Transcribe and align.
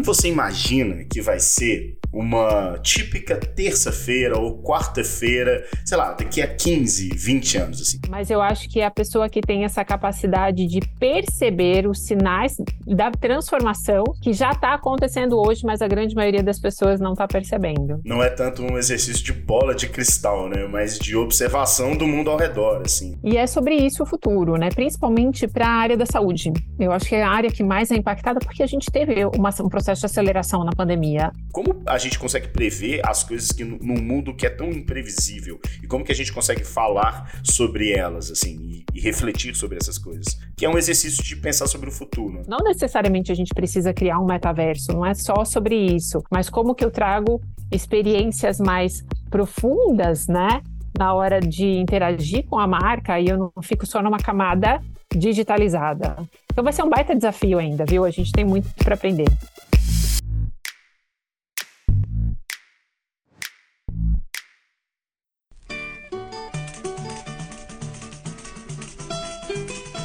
Como 0.00 0.14
você 0.14 0.28
imagina 0.28 1.04
que 1.04 1.20
vai 1.20 1.38
ser 1.38 2.00
uma 2.12 2.78
típica 2.82 3.36
terça-feira 3.36 4.38
ou 4.38 4.62
quarta-feira, 4.62 5.64
sei 5.84 5.96
lá, 5.96 6.12
daqui 6.12 6.42
a 6.42 6.48
15, 6.48 7.10
20 7.14 7.58
anos, 7.58 7.80
assim. 7.80 7.98
Mas 8.08 8.30
eu 8.30 8.40
acho 8.40 8.68
que 8.68 8.82
a 8.82 8.90
pessoa 8.90 9.28
que 9.28 9.40
tem 9.40 9.64
essa 9.64 9.84
capacidade 9.84 10.66
de 10.66 10.80
perceber 10.98 11.86
os 11.86 12.04
sinais 12.06 12.56
da 12.86 13.10
transformação 13.10 14.04
que 14.20 14.32
já 14.32 14.50
está 14.50 14.74
acontecendo 14.74 15.38
hoje, 15.38 15.62
mas 15.64 15.80
a 15.80 15.86
grande 15.86 16.14
maioria 16.14 16.42
das 16.42 16.58
pessoas 16.58 17.00
não 17.00 17.12
está 17.12 17.28
percebendo. 17.28 18.00
Não 18.04 18.22
é 18.22 18.30
tanto 18.30 18.62
um 18.62 18.76
exercício 18.76 19.22
de 19.22 19.32
bola 19.32 19.74
de 19.74 19.88
cristal, 19.88 20.48
né? 20.48 20.66
Mas 20.66 20.98
de 20.98 21.14
observação 21.16 21.96
do 21.96 22.06
mundo 22.06 22.30
ao 22.30 22.36
redor, 22.36 22.82
assim. 22.84 23.18
E 23.22 23.36
é 23.36 23.46
sobre 23.46 23.76
isso 23.76 24.02
o 24.02 24.06
futuro, 24.06 24.56
né? 24.56 24.70
Principalmente 24.74 25.46
para 25.46 25.66
a 25.66 25.72
área 25.72 25.96
da 25.96 26.06
saúde. 26.06 26.52
Eu 26.78 26.90
acho 26.90 27.06
que 27.06 27.14
é 27.14 27.22
a 27.22 27.30
área 27.30 27.50
que 27.50 27.62
mais 27.62 27.90
é 27.90 27.96
impactada 27.96 28.40
porque 28.40 28.62
a 28.62 28.66
gente 28.66 28.90
teve 28.90 29.24
uma, 29.36 29.50
um 29.60 29.68
processo 29.68 29.89
de 29.98 30.06
aceleração 30.06 30.64
na 30.64 30.72
pandemia. 30.72 31.32
Como 31.52 31.82
a 31.84 31.98
gente 31.98 32.18
consegue 32.18 32.48
prever 32.48 33.00
as 33.04 33.24
coisas 33.24 33.50
que 33.50 33.64
num 33.64 34.00
mundo 34.00 34.34
que 34.34 34.46
é 34.46 34.50
tão 34.50 34.70
imprevisível 34.70 35.58
e 35.82 35.86
como 35.86 36.04
que 36.04 36.12
a 36.12 36.14
gente 36.14 36.32
consegue 36.32 36.64
falar 36.64 37.40
sobre 37.42 37.92
elas 37.92 38.30
assim 38.30 38.84
e, 38.92 38.98
e 38.98 39.00
refletir 39.00 39.54
sobre 39.54 39.78
essas 39.78 39.98
coisas 39.98 40.38
que 40.56 40.64
é 40.64 40.68
um 40.68 40.78
exercício 40.78 41.22
de 41.22 41.36
pensar 41.36 41.66
sobre 41.66 41.88
o 41.88 41.92
futuro 41.92 42.42
não 42.46 42.58
necessariamente 42.58 43.32
a 43.32 43.34
gente 43.34 43.52
precisa 43.54 43.92
criar 43.92 44.18
um 44.20 44.26
metaverso 44.26 44.92
não 44.92 45.04
é 45.04 45.14
só 45.14 45.44
sobre 45.44 45.74
isso 45.74 46.22
mas 46.30 46.48
como 46.48 46.74
que 46.74 46.84
eu 46.84 46.90
trago 46.90 47.40
experiências 47.72 48.58
mais 48.58 49.04
profundas 49.30 50.26
né 50.26 50.62
na 50.98 51.14
hora 51.14 51.40
de 51.40 51.66
interagir 51.66 52.44
com 52.46 52.58
a 52.58 52.66
marca 52.66 53.18
e 53.18 53.28
eu 53.28 53.38
não 53.38 53.62
fico 53.62 53.86
só 53.86 54.02
numa 54.02 54.18
camada 54.18 54.80
digitalizada. 55.14 56.16
Então 56.52 56.62
vai 56.62 56.72
ser 56.72 56.82
um 56.82 56.88
baita 56.88 57.14
desafio 57.14 57.58
ainda, 57.58 57.84
viu? 57.84 58.04
A 58.04 58.10
gente 58.10 58.32
tem 58.32 58.44
muito 58.44 58.68
para 58.84 58.94
aprender. 58.94 59.26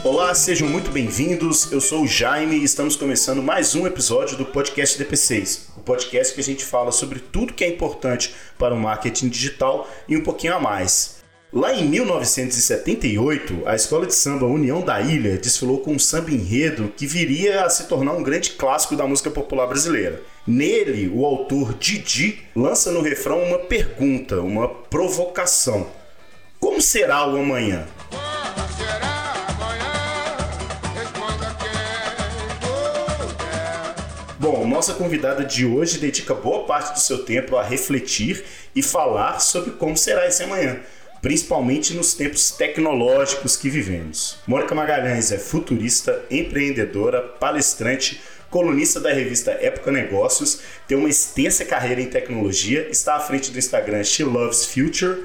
Olá, 0.05 0.35
sejam 0.35 0.67
muito 0.67 0.91
bem-vindos. 0.91 1.71
Eu 1.71 1.81
sou 1.81 2.03
o 2.03 2.07
Jaime 2.07 2.57
e 2.57 2.63
estamos 2.63 2.95
começando 2.95 3.41
mais 3.41 3.73
um 3.73 3.87
episódio 3.87 4.37
do 4.37 4.45
podcast 4.45 5.03
DP6, 5.03 5.69
o 5.77 5.79
podcast 5.79 6.31
que 6.31 6.39
a 6.39 6.43
gente 6.43 6.63
fala 6.63 6.91
sobre 6.91 7.17
tudo 7.17 7.55
que 7.55 7.63
é 7.63 7.69
importante 7.69 8.35
para 8.55 8.75
o 8.75 8.79
marketing 8.79 9.29
digital 9.29 9.89
e 10.07 10.15
um 10.15 10.21
pouquinho 10.21 10.53
a 10.53 10.59
mais. 10.59 11.23
Lá 11.51 11.73
em 11.73 11.89
1978, 11.89 13.63
a 13.65 13.73
escola 13.73 14.05
de 14.05 14.13
samba 14.13 14.45
União 14.45 14.81
da 14.81 15.01
Ilha 15.01 15.39
desfilou 15.39 15.79
com 15.79 15.93
um 15.93 15.99
samba 15.99 16.29
enredo 16.29 16.93
que 16.95 17.07
viria 17.07 17.65
a 17.65 17.69
se 17.71 17.87
tornar 17.87 18.13
um 18.13 18.21
grande 18.21 18.51
clássico 18.51 18.95
da 18.95 19.07
música 19.07 19.31
popular 19.31 19.65
brasileira. 19.65 20.21
Nele, 20.45 21.09
o 21.11 21.25
autor 21.25 21.73
Didi 21.73 22.43
lança 22.55 22.91
no 22.91 23.01
refrão 23.01 23.41
uma 23.41 23.57
pergunta, 23.57 24.39
uma 24.39 24.69
provocação: 24.69 25.87
Como 26.59 26.79
será 26.79 27.27
o 27.27 27.37
amanhã? 27.37 27.87
Bom, 34.45 34.63
nossa 34.67 34.93
convidada 34.93 35.43
de 35.43 35.65
hoje 35.65 35.97
dedica 35.97 36.31
boa 36.35 36.65
parte 36.65 36.93
do 36.93 36.99
seu 36.99 37.25
tempo 37.25 37.57
a 37.57 37.63
refletir 37.63 38.45
e 38.75 38.83
falar 38.83 39.39
sobre 39.39 39.71
como 39.71 39.97
será 39.97 40.27
esse 40.27 40.43
amanhã, 40.43 40.81
principalmente 41.19 41.95
nos 41.95 42.13
tempos 42.13 42.51
tecnológicos 42.51 43.57
que 43.57 43.71
vivemos. 43.71 44.37
Mônica 44.45 44.75
Magalhães 44.75 45.31
é 45.31 45.39
futurista, 45.39 46.23
empreendedora, 46.29 47.23
palestrante, 47.23 48.21
colunista 48.51 48.99
da 48.99 49.11
revista 49.11 49.49
Época 49.49 49.91
Negócios, 49.91 50.59
tem 50.87 50.95
uma 50.95 51.09
extensa 51.09 51.65
carreira 51.65 51.99
em 51.99 52.07
tecnologia, 52.11 52.87
está 52.91 53.15
à 53.15 53.19
frente 53.19 53.49
do 53.49 53.57
Instagram 53.57 54.03
She 54.03 54.23
Loves 54.23 54.63
Future, 54.67 55.23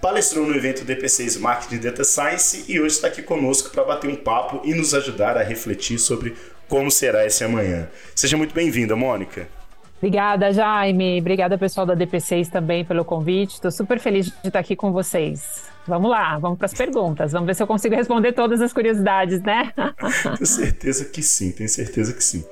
palestrou 0.00 0.46
no 0.46 0.54
evento 0.54 0.84
DP6 0.84 1.40
Marketing 1.40 1.78
Data 1.78 2.04
Science 2.04 2.66
e 2.68 2.80
hoje 2.80 2.94
está 2.94 3.08
aqui 3.08 3.20
conosco 3.20 3.70
para 3.70 3.82
bater 3.82 4.08
um 4.08 4.14
papo 4.14 4.60
e 4.64 4.72
nos 4.74 4.94
ajudar 4.94 5.36
a 5.36 5.42
refletir 5.42 5.98
sobre 5.98 6.36
como 6.70 6.90
será 6.90 7.26
esse 7.26 7.42
amanhã. 7.42 7.88
Seja 8.14 8.36
muito 8.36 8.54
bem-vinda, 8.54 8.94
Mônica. 8.94 9.46
Obrigada, 9.98 10.50
Jaime. 10.50 11.20
Obrigada, 11.20 11.58
pessoal 11.58 11.84
da 11.84 11.94
DP6 11.94 12.48
também 12.48 12.84
pelo 12.84 13.04
convite. 13.04 13.54
Estou 13.54 13.70
super 13.70 13.98
feliz 13.98 14.26
de 14.26 14.48
estar 14.48 14.60
aqui 14.60 14.74
com 14.74 14.92
vocês. 14.92 15.64
Vamos 15.86 16.10
lá, 16.10 16.38
vamos 16.38 16.56
para 16.56 16.66
as 16.66 16.72
perguntas. 16.72 17.32
Vamos 17.32 17.48
ver 17.48 17.54
se 17.54 17.62
eu 17.62 17.66
consigo 17.66 17.94
responder 17.94 18.32
todas 18.32 18.62
as 18.62 18.72
curiosidades, 18.72 19.42
né? 19.42 19.72
tenho 20.38 20.46
certeza 20.46 21.04
que 21.04 21.22
sim, 21.22 21.50
tenho 21.50 21.68
certeza 21.68 22.14
que 22.14 22.24
sim. 22.24 22.44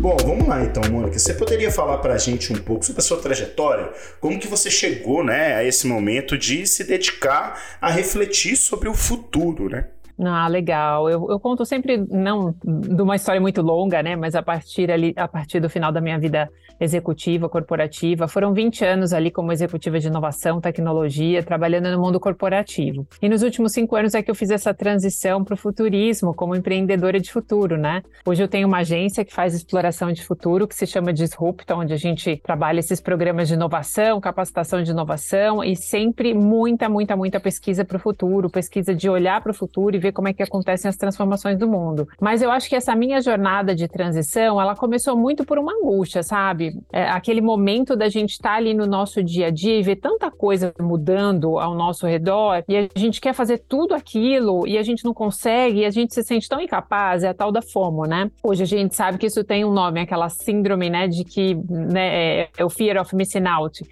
Bom, 0.00 0.16
vamos 0.24 0.46
lá 0.46 0.62
então, 0.62 0.84
Mônica. 0.88 1.18
Você 1.18 1.34
poderia 1.34 1.72
falar 1.72 1.98
para 1.98 2.14
a 2.14 2.18
gente 2.18 2.52
um 2.52 2.56
pouco 2.56 2.84
sobre 2.84 3.00
a 3.00 3.04
sua 3.04 3.20
trajetória? 3.20 3.90
Como 4.20 4.38
que 4.38 4.46
você 4.46 4.70
chegou 4.70 5.24
né, 5.24 5.56
a 5.56 5.64
esse 5.64 5.84
momento 5.86 6.38
de 6.38 6.64
se 6.64 6.84
dedicar 6.84 7.60
a 7.80 7.90
refletir 7.90 8.56
sobre 8.56 8.88
o 8.88 8.94
futuro, 8.94 9.68
né? 9.68 9.88
Ah, 10.18 10.48
legal. 10.48 11.10
Eu, 11.10 11.26
eu, 11.30 11.38
conto 11.38 11.64
sempre, 11.66 11.98
não 12.10 12.54
de 12.64 13.02
uma 13.02 13.16
história 13.16 13.40
muito 13.40 13.60
longa, 13.60 14.02
né? 14.02 14.16
Mas 14.16 14.34
a 14.34 14.42
partir 14.42 14.90
ali, 14.90 15.12
a 15.14 15.28
partir 15.28 15.60
do 15.60 15.68
final 15.68 15.92
da 15.92 16.00
minha 16.00 16.18
vida 16.18 16.48
executiva, 16.80 17.48
corporativa, 17.48 18.26
foram 18.26 18.52
20 18.52 18.84
anos 18.84 19.12
ali 19.12 19.30
como 19.30 19.52
executiva 19.52 19.98
de 19.98 20.08
inovação, 20.08 20.60
tecnologia, 20.60 21.42
trabalhando 21.42 21.90
no 21.90 22.00
mundo 22.00 22.18
corporativo. 22.18 23.06
E 23.20 23.28
nos 23.28 23.42
últimos 23.42 23.72
cinco 23.72 23.94
anos 23.96 24.14
é 24.14 24.22
que 24.22 24.30
eu 24.30 24.34
fiz 24.34 24.50
essa 24.50 24.72
transição 24.72 25.44
para 25.44 25.54
o 25.54 25.56
futurismo 25.56 26.34
como 26.34 26.54
empreendedora 26.54 27.20
de 27.20 27.30
futuro, 27.30 27.76
né? 27.76 28.02
Hoje 28.24 28.42
eu 28.42 28.48
tenho 28.48 28.68
uma 28.68 28.78
agência 28.78 29.24
que 29.24 29.34
faz 29.34 29.54
exploração 29.54 30.12
de 30.12 30.24
futuro, 30.24 30.66
que 30.66 30.74
se 30.74 30.86
chama 30.86 31.12
Disrupta, 31.12 31.74
onde 31.74 31.92
a 31.92 31.96
gente 31.96 32.40
trabalha 32.42 32.80
esses 32.80 33.00
programas 33.00 33.48
de 33.48 33.54
inovação, 33.54 34.20
capacitação 34.20 34.82
de 34.82 34.90
inovação 34.90 35.62
e 35.62 35.76
sempre 35.76 36.32
muita, 36.32 36.88
muita, 36.88 37.16
muita 37.16 37.40
pesquisa 37.40 37.84
para 37.84 37.96
o 37.96 38.00
futuro, 38.00 38.48
pesquisa 38.48 38.94
de 38.94 39.08
olhar 39.08 39.42
para 39.42 39.50
o 39.50 39.54
futuro 39.54 39.96
e 39.96 40.05
ver 40.06 40.12
como 40.12 40.28
é 40.28 40.32
que 40.32 40.42
acontecem 40.42 40.88
as 40.88 40.96
transformações 40.96 41.58
do 41.58 41.68
mundo. 41.68 42.08
Mas 42.20 42.42
eu 42.42 42.50
acho 42.50 42.68
que 42.68 42.76
essa 42.76 42.94
minha 42.94 43.20
jornada 43.20 43.74
de 43.74 43.88
transição, 43.88 44.60
ela 44.60 44.74
começou 44.74 45.16
muito 45.16 45.44
por 45.44 45.58
uma 45.58 45.72
angústia, 45.72 46.22
sabe? 46.22 46.78
É, 46.92 47.08
aquele 47.08 47.40
momento 47.40 47.96
da 47.96 48.08
gente 48.08 48.32
estar 48.32 48.50
tá 48.50 48.56
ali 48.56 48.74
no 48.74 48.86
nosso 48.86 49.22
dia 49.22 49.46
a 49.46 49.50
dia 49.50 49.78
e 49.78 49.82
ver 49.82 49.96
tanta 49.96 50.30
coisa 50.30 50.72
mudando 50.80 51.58
ao 51.58 51.74
nosso 51.74 52.06
redor 52.06 52.64
e 52.68 52.76
a 52.76 52.88
gente 52.96 53.20
quer 53.20 53.34
fazer 53.34 53.58
tudo 53.68 53.94
aquilo 53.94 54.66
e 54.66 54.78
a 54.78 54.82
gente 54.82 55.04
não 55.04 55.14
consegue 55.14 55.80
e 55.80 55.84
a 55.84 55.90
gente 55.90 56.14
se 56.14 56.22
sente 56.22 56.48
tão 56.48 56.60
incapaz, 56.60 57.22
é 57.22 57.28
a 57.28 57.34
tal 57.34 57.50
da 57.50 57.62
FOMO, 57.62 58.04
né? 58.04 58.30
Hoje 58.42 58.62
a 58.62 58.66
gente 58.66 58.94
sabe 58.94 59.18
que 59.18 59.26
isso 59.26 59.42
tem 59.44 59.64
um 59.64 59.72
nome, 59.72 60.00
aquela 60.00 60.28
síndrome, 60.28 60.88
né, 60.90 61.08
de 61.08 61.24
que 61.24 61.54
né, 61.68 62.42
é, 62.42 62.48
é 62.56 62.64
o 62.64 62.70
fear 62.70 63.00
of 63.00 63.14
missing 63.14 63.46
out. 63.46 63.82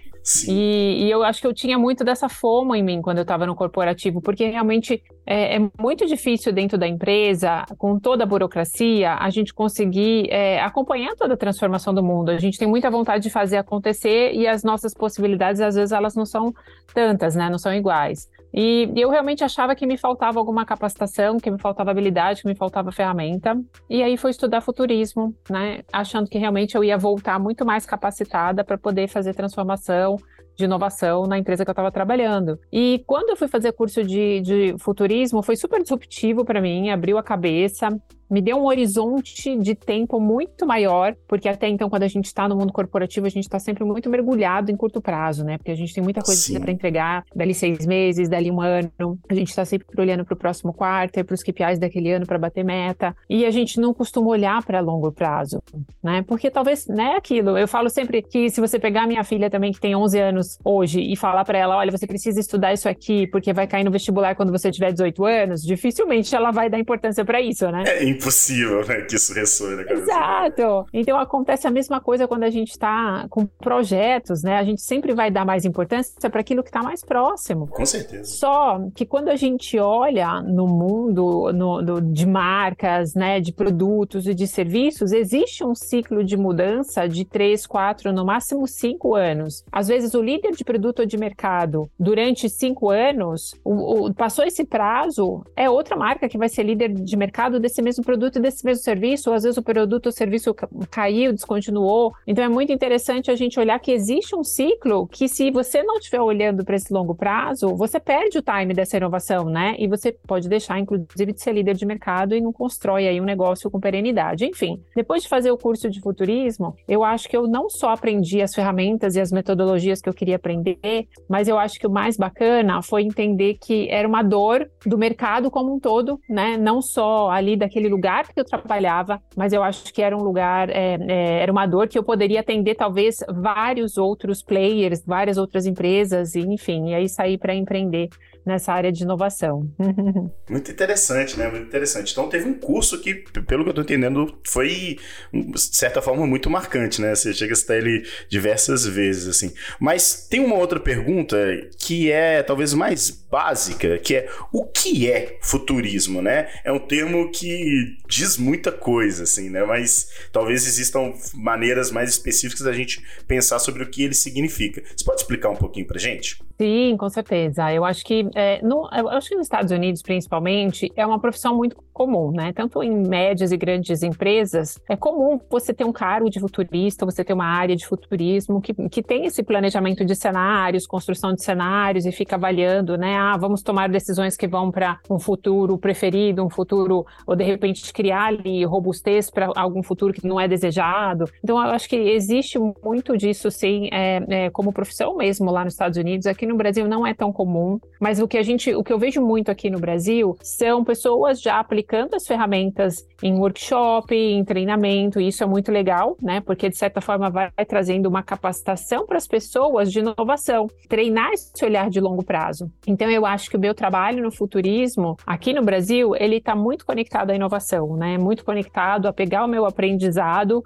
E, 0.47 1.05
e, 1.05 1.11
eu 1.11 1.23
acho 1.23 1.39
que 1.39 1.45
eu 1.45 1.53
tinha 1.53 1.77
muito 1.77 2.03
dessa 2.03 2.27
fome 2.27 2.79
em 2.79 2.83
mim 2.83 3.01
quando 3.01 3.19
eu 3.19 3.21
estava 3.21 3.45
no 3.45 3.55
corporativo, 3.55 4.21
porque 4.21 4.47
realmente 4.47 5.03
é, 5.23 5.57
é, 5.57 5.59
muito 5.79 6.05
difícil 6.07 6.51
dentro 6.51 6.79
da 6.79 6.87
empresa, 6.87 7.63
com 7.77 7.99
toda 7.99 8.23
a 8.23 8.27
burocracia, 8.27 9.13
a 9.13 9.29
gente 9.29 9.53
conseguir 9.53 10.27
é, 10.31 10.59
acompanhar 10.61 11.15
toda 11.15 11.35
a 11.35 11.37
transformação 11.37 11.93
do 11.93 12.03
mundo. 12.03 12.29
A 12.29 12.39
gente 12.39 12.57
tem 12.57 12.67
muita 12.67 12.89
vontade 12.89 13.23
de 13.23 13.29
fazer 13.29 13.57
acontecer 13.57 14.33
e 14.33 14.47
as 14.47 14.63
nossas 14.63 14.95
possibilidades, 14.95 15.61
às 15.61 15.75
vezes, 15.75 15.91
elas 15.91 16.15
não 16.15 16.25
são 16.25 16.53
tantas, 16.93 17.35
né? 17.35 17.47
Não 17.47 17.59
são 17.59 17.73
iguais. 17.73 18.27
E 18.53 18.89
eu 18.95 19.09
realmente 19.09 19.43
achava 19.43 19.75
que 19.75 19.85
me 19.85 19.97
faltava 19.97 20.39
alguma 20.39 20.65
capacitação, 20.65 21.37
que 21.37 21.51
me 21.51 21.59
faltava 21.59 21.91
habilidade, 21.91 22.41
que 22.41 22.47
me 22.47 22.55
faltava 22.55 22.91
ferramenta. 22.91 23.59
E 23.89 24.01
aí 24.01 24.17
fui 24.17 24.31
estudar 24.31 24.61
futurismo, 24.61 25.35
né? 25.49 25.81
Achando 25.91 26.29
que 26.29 26.37
realmente 26.37 26.75
eu 26.75 26.83
ia 26.83 26.97
voltar 26.97 27.39
muito 27.39 27.65
mais 27.65 27.85
capacitada 27.85 28.63
para 28.63 28.77
poder 28.77 29.07
fazer 29.07 29.33
transformação 29.33 30.17
de 30.55 30.63
inovação 30.63 31.23
na 31.27 31.37
empresa 31.37 31.65
que 31.65 31.69
eu 31.69 31.73
estava 31.73 31.91
trabalhando. 31.91 32.57
E 32.71 33.03
quando 33.05 33.29
eu 33.29 33.35
fui 33.35 33.47
fazer 33.47 33.73
curso 33.73 34.03
de, 34.03 34.39
de 34.41 34.75
futurismo, 34.79 35.43
foi 35.43 35.55
super 35.55 35.81
disruptivo 35.81 36.45
para 36.45 36.61
mim, 36.61 36.89
abriu 36.89 37.17
a 37.17 37.23
cabeça 37.23 37.89
me 38.29 38.41
deu 38.41 38.57
um 38.57 38.65
horizonte 38.65 39.57
de 39.57 39.75
tempo 39.75 40.19
muito 40.19 40.65
maior, 40.65 41.15
porque 41.27 41.47
até 41.47 41.67
então, 41.67 41.89
quando 41.89 42.03
a 42.03 42.07
gente 42.07 42.25
está 42.25 42.47
no 42.47 42.55
mundo 42.55 42.73
corporativo, 42.73 43.25
a 43.25 43.29
gente 43.29 43.43
está 43.43 43.59
sempre 43.59 43.83
muito 43.83 44.09
mergulhado 44.09 44.71
em 44.71 44.75
curto 44.75 45.01
prazo, 45.01 45.43
né? 45.43 45.57
Porque 45.57 45.71
a 45.71 45.75
gente 45.75 45.93
tem 45.93 46.03
muita 46.03 46.21
coisa 46.21 46.59
para 46.59 46.71
entregar, 46.71 47.23
dali 47.35 47.53
seis 47.53 47.85
meses, 47.85 48.29
dali 48.29 48.51
um 48.51 48.61
ano, 48.61 48.91
a 49.29 49.33
gente 49.33 49.49
está 49.49 49.63
sempre 49.65 49.85
olhando 49.99 50.25
para 50.25 50.33
o 50.33 50.37
próximo 50.37 50.73
quarto, 50.73 51.23
para 51.23 51.33
os 51.33 51.43
KPIs 51.43 51.79
daquele 51.79 52.11
ano 52.11 52.25
para 52.25 52.37
bater 52.37 52.63
meta, 52.63 53.15
e 53.29 53.45
a 53.45 53.51
gente 53.51 53.79
não 53.79 53.93
costuma 53.93 54.27
olhar 54.27 54.63
para 54.63 54.79
longo 54.79 55.11
prazo, 55.11 55.61
né? 56.03 56.23
Porque 56.27 56.49
talvez, 56.49 56.87
né, 56.87 57.15
aquilo, 57.17 57.57
eu 57.57 57.67
falo 57.67 57.89
sempre 57.89 58.21
que 58.21 58.49
se 58.49 58.59
você 58.59 58.79
pegar 58.79 59.07
minha 59.07 59.23
filha 59.23 59.49
também, 59.49 59.71
que 59.71 59.79
tem 59.79 59.95
11 59.95 60.19
anos 60.19 60.59
hoje, 60.63 61.01
e 61.01 61.15
falar 61.15 61.45
para 61.45 61.57
ela, 61.57 61.77
olha, 61.77 61.91
você 61.91 62.07
precisa 62.07 62.39
estudar 62.39 62.73
isso 62.73 62.89
aqui, 62.89 63.27
porque 63.27 63.53
vai 63.53 63.67
cair 63.67 63.83
no 63.83 63.91
vestibular 63.91 64.35
quando 64.35 64.51
você 64.51 64.71
tiver 64.71 64.91
18 64.91 65.25
anos, 65.25 65.61
dificilmente 65.61 66.35
ela 66.35 66.51
vai 66.51 66.69
dar 66.69 66.79
importância 66.79 67.23
para 67.23 67.41
isso, 67.41 67.69
né? 67.69 67.83
É, 67.85 68.14
impossível, 68.15 68.85
né? 68.85 69.01
Que 69.01 69.15
isso 69.15 69.33
ressoe 69.33 69.75
na 69.75 69.83
cabeça. 69.83 70.03
Exato. 70.03 70.85
Então 70.93 71.17
acontece 71.17 71.67
a 71.67 71.71
mesma 71.71 71.99
coisa 71.99 72.27
quando 72.27 72.43
a 72.43 72.49
gente 72.49 72.71
está 72.71 73.25
com 73.29 73.45
projetos, 73.45 74.43
né? 74.43 74.57
A 74.57 74.63
gente 74.63 74.81
sempre 74.81 75.13
vai 75.13 75.29
dar 75.29 75.45
mais 75.45 75.65
importância 75.65 76.29
para 76.29 76.41
aquilo 76.41 76.63
que 76.63 76.69
está 76.69 76.81
mais 76.81 77.03
próximo. 77.03 77.67
Com 77.67 77.85
certeza. 77.85 78.23
Só 78.25 78.79
que 78.93 79.05
quando 79.05 79.29
a 79.29 79.35
gente 79.35 79.77
olha 79.79 80.41
no 80.41 80.67
mundo 80.67 81.51
no, 81.53 81.81
no, 81.81 82.01
de 82.01 82.25
marcas, 82.25 83.13
né, 83.13 83.39
de 83.39 83.51
produtos 83.51 84.27
e 84.27 84.33
de 84.33 84.47
serviços, 84.47 85.11
existe 85.11 85.63
um 85.63 85.75
ciclo 85.75 86.23
de 86.23 86.37
mudança 86.37 87.07
de 87.07 87.25
três, 87.25 87.65
quatro, 87.65 88.11
no 88.13 88.25
máximo 88.25 88.67
cinco 88.67 89.15
anos. 89.15 89.63
Às 89.71 89.87
vezes 89.87 90.13
o 90.13 90.21
líder 90.21 90.51
de 90.51 90.63
produto 90.63 90.99
ou 90.99 91.05
de 91.05 91.17
mercado, 91.17 91.89
durante 91.99 92.49
cinco 92.49 92.89
anos, 92.89 93.53
o, 93.63 94.07
o, 94.07 94.13
passou 94.13 94.45
esse 94.45 94.63
prazo, 94.63 95.43
é 95.55 95.69
outra 95.69 95.95
marca 95.95 96.29
que 96.29 96.37
vai 96.37 96.49
ser 96.49 96.63
líder 96.63 96.93
de 96.93 97.17
mercado 97.17 97.59
desse 97.59 97.81
mesmo 97.81 98.03
produto 98.05 98.37
e 98.37 98.41
desse 98.41 98.63
mesmo 98.65 98.83
serviço, 98.83 99.29
ou 99.29 99.35
às 99.35 99.43
vezes 99.43 99.57
o 99.57 99.63
produto 99.63 100.05
ou 100.05 100.11
serviço 100.11 100.55
caiu, 100.89 101.33
descontinuou. 101.33 102.13
Então 102.25 102.43
é 102.43 102.49
muito 102.49 102.71
interessante 102.71 103.31
a 103.31 103.35
gente 103.35 103.59
olhar 103.59 103.79
que 103.79 103.91
existe 103.91 104.35
um 104.35 104.43
ciclo 104.43 105.07
que 105.07 105.27
se 105.27 105.51
você 105.51 105.83
não 105.83 105.97
estiver 105.97 106.21
olhando 106.21 106.63
para 106.63 106.75
esse 106.75 106.93
longo 106.93 107.15
prazo, 107.15 107.75
você 107.75 107.99
perde 107.99 108.37
o 108.37 108.41
time 108.41 108.73
dessa 108.73 108.97
inovação, 108.97 109.45
né? 109.45 109.75
E 109.79 109.87
você 109.87 110.11
pode 110.11 110.47
deixar, 110.47 110.79
inclusive, 110.79 111.33
de 111.33 111.41
ser 111.41 111.53
líder 111.53 111.75
de 111.75 111.85
mercado 111.85 112.35
e 112.35 112.41
não 112.41 112.53
constrói 112.53 113.07
aí 113.07 113.19
um 113.19 113.25
negócio 113.25 113.69
com 113.69 113.79
perenidade. 113.79 114.45
Enfim, 114.45 114.81
depois 114.95 115.23
de 115.23 115.29
fazer 115.29 115.51
o 115.51 115.57
curso 115.57 115.89
de 115.89 115.99
futurismo, 115.99 116.75
eu 116.87 117.03
acho 117.03 117.27
que 117.27 117.35
eu 117.35 117.47
não 117.47 117.69
só 117.69 117.89
aprendi 117.89 118.41
as 118.41 118.53
ferramentas 118.53 119.15
e 119.15 119.21
as 119.21 119.31
metodologias 119.31 120.01
que 120.01 120.09
eu 120.09 120.13
queria 120.13 120.35
aprender, 120.35 121.07
mas 121.27 121.47
eu 121.47 121.57
acho 121.57 121.79
que 121.79 121.87
o 121.87 121.91
mais 121.91 122.17
bacana 122.17 122.81
foi 122.81 123.03
entender 123.03 123.57
que 123.59 123.89
era 123.89 124.07
uma 124.07 124.21
dor 124.21 124.69
do 124.85 124.97
mercado 124.97 125.49
como 125.49 125.73
um 125.73 125.79
todo, 125.79 126.19
né? 126.29 126.57
Não 126.57 126.81
só 126.81 127.29
ali 127.29 127.55
daquele 127.55 127.89
lugar 127.95 128.27
que 128.27 128.39
eu 128.39 128.45
trabalhava, 128.45 129.21
mas 129.35 129.53
eu 129.53 129.63
acho 129.63 129.93
que 129.93 130.01
era 130.01 130.15
um 130.15 130.21
lugar, 130.21 130.69
é, 130.69 130.97
é, 131.07 131.39
era 131.41 131.51
uma 131.51 131.65
dor 131.65 131.87
que 131.87 131.97
eu 131.97 132.03
poderia 132.03 132.41
atender 132.41 132.75
talvez 132.75 133.17
vários 133.29 133.97
outros 133.97 134.43
players, 134.43 135.03
várias 135.05 135.37
outras 135.37 135.65
empresas, 135.65 136.35
enfim, 136.35 136.89
e 136.89 136.95
aí 136.95 137.09
sair 137.09 137.37
para 137.37 137.55
empreender 137.55 138.09
nessa 138.45 138.71
área 138.71 138.91
de 138.91 139.03
inovação. 139.03 139.67
Muito 140.47 140.71
interessante, 140.71 141.37
né? 141.37 141.49
Muito 141.49 141.65
interessante. 141.65 142.11
Então 142.11 142.29
teve 142.29 142.47
um 142.47 142.53
curso 142.53 143.01
que, 143.01 143.15
pelo 143.15 143.63
que 143.63 143.69
eu 143.69 143.71
estou 143.71 143.83
entendendo, 143.83 144.37
foi, 144.45 144.97
de 145.33 145.59
certa 145.59 146.01
forma, 146.01 146.27
muito 146.27 146.49
marcante, 146.49 147.01
né? 147.01 147.15
Você 147.15 147.33
chega 147.33 147.53
a 147.53 147.55
citar 147.55 147.77
ele 147.77 148.03
diversas 148.29 148.85
vezes, 148.85 149.27
assim. 149.27 149.51
Mas 149.79 150.27
tem 150.29 150.39
uma 150.39 150.55
outra 150.55 150.79
pergunta 150.79 151.37
que 151.79 152.11
é 152.11 152.43
talvez 152.43 152.73
mais 152.73 153.24
básica, 153.35 153.97
que 153.97 154.15
é 154.15 154.29
o 154.53 154.63
que 154.63 155.11
é 155.11 155.37
futurismo, 155.41 156.21
né? 156.21 156.47
É 156.63 156.71
um 156.71 156.79
termo 156.79 157.29
que 157.31 157.97
diz 158.07 158.37
muita 158.37 158.71
coisa, 158.71 159.23
assim, 159.23 159.49
né? 159.49 159.65
Mas 159.65 160.09
talvez 160.31 160.65
existam 160.65 161.11
maneiras 161.33 161.91
mais 161.91 162.09
específicas 162.11 162.63
da 162.65 162.71
gente 162.71 163.03
pensar 163.27 163.59
sobre 163.59 163.83
o 163.83 163.89
que 163.89 164.03
ele 164.03 164.13
significa. 164.13 164.81
Você 164.95 165.03
pode 165.03 165.19
explicar 165.19 165.49
um 165.49 165.57
pouquinho 165.57 165.85
pra 165.85 165.99
gente? 165.99 166.37
Sim, 166.57 166.95
com 166.97 167.09
certeza. 167.09 167.73
Eu 167.73 167.83
acho 167.83 168.05
que, 168.05 168.25
é, 168.33 168.61
no, 168.61 168.89
eu 168.93 169.09
acho 169.09 169.27
que 169.27 169.35
nos 169.35 169.45
Estados 169.45 169.71
Unidos, 169.71 170.01
principalmente, 170.01 170.89
é 170.95 171.05
uma 171.05 171.19
profissão 171.19 171.53
muito 171.57 171.75
comum, 171.91 172.31
né? 172.31 172.53
Tanto 172.53 172.81
em 172.81 173.07
médias 173.07 173.51
e 173.51 173.57
grandes 173.57 174.01
empresas, 174.01 174.79
é 174.89 174.95
comum 174.95 175.39
você 175.49 175.73
ter 175.73 175.83
um 175.83 175.91
cargo 175.91 176.29
de 176.29 176.39
futurista, 176.39 177.05
você 177.05 177.23
ter 177.23 177.33
uma 177.33 177.45
área 177.45 177.75
de 177.75 177.85
futurismo 177.85 178.61
que, 178.61 178.73
que 178.89 179.03
tem 179.03 179.25
esse 179.25 179.43
planejamento 179.43 180.05
de 180.05 180.15
cenários, 180.15 180.87
construção 180.87 181.33
de 181.33 181.43
cenários 181.43 182.05
e 182.05 182.11
fica 182.11 182.37
avaliando, 182.37 182.97
né? 182.97 183.15
Ah, 183.27 183.37
vamos 183.37 183.63
tomar 183.63 183.89
decisões 183.89 184.37
que 184.37 184.47
vão 184.47 184.69
para 184.69 184.99
um 185.09 185.17
futuro 185.17 185.79
preferido, 185.79 186.45
um 186.45 186.49
futuro, 186.49 187.07
ou 187.25 187.35
de 187.35 187.43
repente 187.43 187.91
criar 187.91 188.25
ali 188.25 188.63
robustez 188.63 189.31
para 189.31 189.49
algum 189.55 189.81
futuro 189.81 190.13
que 190.13 190.27
não 190.27 190.39
é 190.39 190.47
desejado. 190.47 191.25
Então, 191.43 191.57
eu 191.57 191.71
acho 191.71 191.89
que 191.89 191.95
existe 191.95 192.59
muito 192.83 193.17
disso, 193.17 193.49
sim, 193.49 193.89
é, 193.91 194.23
é, 194.29 194.49
como 194.51 194.71
profissão 194.71 195.17
mesmo 195.17 195.49
lá 195.49 195.63
nos 195.63 195.73
Estados 195.73 195.97
Unidos. 195.97 196.27
Aqui 196.27 196.45
no 196.45 196.55
Brasil 196.55 196.87
não 196.87 197.05
é 197.05 197.15
tão 197.15 197.33
comum, 197.33 197.79
mas 197.99 198.19
o 198.19 198.27
que 198.27 198.37
a 198.37 198.43
gente, 198.43 198.75
o 198.75 198.83
que 198.83 198.93
eu 198.93 198.99
vejo 198.99 199.19
muito 199.25 199.49
aqui 199.49 199.71
no 199.71 199.79
Brasil 199.79 200.37
são 200.43 200.83
pessoas 200.83 201.41
já 201.41 201.59
aplicando 201.59 202.13
as 202.13 202.27
ferramentas 202.27 203.07
em 203.23 203.33
workshop, 203.33 204.15
em 204.15 204.45
treinamento, 204.45 205.19
e 205.19 205.29
isso 205.29 205.43
é 205.43 205.47
muito 205.47 205.71
legal, 205.71 206.15
né? 206.21 206.41
Porque 206.41 206.69
de 206.69 206.77
certa 206.77 207.01
forma 207.01 207.31
vai 207.31 207.49
trazendo 207.67 208.07
uma 208.07 208.21
capacitação 208.21 209.07
para 209.07 209.17
as 209.17 209.25
pessoas 209.25 209.91
de 209.91 209.97
inovação, 209.97 210.67
treinar 210.87 211.31
esse 211.31 211.65
olhar 211.65 211.89
de 211.89 211.99
longo 211.99 212.23
prazo. 212.23 212.71
Então 212.85 213.09
eu 213.15 213.25
acho 213.25 213.49
que 213.49 213.57
o 213.57 213.59
meu 213.59 213.73
trabalho 213.73 214.23
no 214.23 214.31
futurismo 214.31 215.15
aqui 215.25 215.53
no 215.53 215.63
Brasil, 215.63 216.15
ele 216.15 216.37
está 216.37 216.55
muito 216.55 216.85
conectado 216.85 217.31
à 217.31 217.35
inovação, 217.35 217.95
né? 217.95 218.17
Muito 218.17 218.43
conectado 218.43 219.07
a 219.07 219.13
pegar 219.13 219.45
o 219.45 219.47
meu 219.47 219.65
aprendizado 219.65 220.63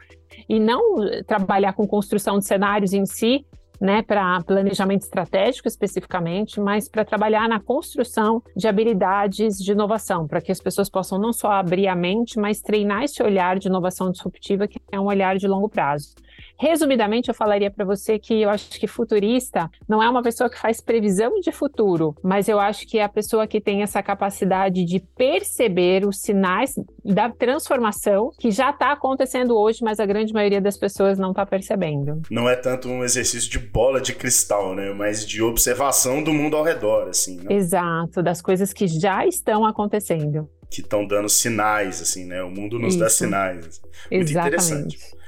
e 0.47 0.59
não 0.59 0.97
trabalhar 1.25 1.73
com 1.73 1.87
construção 1.87 2.39
de 2.39 2.45
cenários 2.45 2.93
em 2.93 3.05
si, 3.05 3.45
né, 3.79 4.01
para 4.01 4.41
planejamento 4.43 5.03
estratégico 5.03 5.67
especificamente, 5.67 6.59
mas 6.59 6.89
para 6.89 7.05
trabalhar 7.05 7.47
na 7.47 7.59
construção 7.59 8.43
de 8.55 8.67
habilidades 8.67 9.57
de 9.57 9.71
inovação, 9.71 10.27
para 10.27 10.41
que 10.41 10.51
as 10.51 10.59
pessoas 10.59 10.89
possam 10.89 11.17
não 11.17 11.31
só 11.31 11.51
abrir 11.51 11.87
a 11.87 11.95
mente, 11.95 12.37
mas 12.37 12.61
treinar 12.61 13.03
esse 13.03 13.23
olhar 13.23 13.57
de 13.57 13.69
inovação 13.69 14.11
disruptiva, 14.11 14.67
que 14.67 14.79
é 14.91 14.99
um 14.99 15.05
olhar 15.05 15.37
de 15.37 15.47
longo 15.47 15.69
prazo. 15.69 16.13
Resumidamente, 16.59 17.29
eu 17.29 17.33
falaria 17.33 17.71
para 17.71 17.85
você 17.85 18.19
que 18.19 18.41
eu 18.41 18.49
acho 18.49 18.69
que 18.71 18.85
futurista 18.85 19.71
não 19.87 20.03
é 20.03 20.09
uma 20.09 20.21
pessoa 20.21 20.49
que 20.49 20.59
faz 20.59 20.81
previsão 20.81 21.39
de 21.39 21.53
futuro, 21.53 22.13
mas 22.21 22.49
eu 22.49 22.59
acho 22.59 22.85
que 22.85 22.97
é 22.97 23.03
a 23.03 23.09
pessoa 23.09 23.47
que 23.47 23.61
tem 23.61 23.81
essa 23.81 24.03
capacidade 24.03 24.83
de 24.83 24.99
perceber 24.99 26.05
os 26.05 26.19
sinais 26.19 26.75
da 27.03 27.29
transformação 27.29 28.31
que 28.37 28.51
já 28.51 28.71
está 28.71 28.91
acontecendo 28.91 29.57
hoje, 29.57 29.79
mas 29.81 30.01
a 30.01 30.05
grande 30.05 30.33
maioria 30.33 30.59
das 30.59 30.75
pessoas 30.75 31.17
não 31.17 31.29
está 31.29 31.45
percebendo. 31.45 32.21
Não 32.29 32.49
é 32.49 32.57
tanto 32.57 32.89
um 32.89 33.05
exercício 33.05 33.49
de 33.49 33.59
bola 33.59 34.01
de 34.01 34.13
cristal, 34.13 34.75
né? 34.75 34.93
Mas 34.93 35.25
de 35.25 35.41
observação 35.41 36.21
do 36.21 36.33
mundo 36.33 36.57
ao 36.57 36.63
redor, 36.63 37.07
assim. 37.07 37.37
Né? 37.37 37.55
Exato, 37.55 38.21
das 38.21 38.41
coisas 38.41 38.73
que 38.73 38.85
já 38.85 39.25
estão 39.25 39.65
acontecendo 39.65 40.49
que 40.69 40.81
estão 40.81 41.03
dando 41.07 41.27
sinais, 41.27 41.99
assim, 41.99 42.25
né? 42.25 42.43
O 42.43 42.51
mundo 42.51 42.77
nos 42.77 42.93
Isso. 42.93 42.99
dá 42.99 43.09
sinais. 43.09 43.81
Muito 44.11 44.29
Exatamente. 44.29 44.47
interessante. 44.47 45.18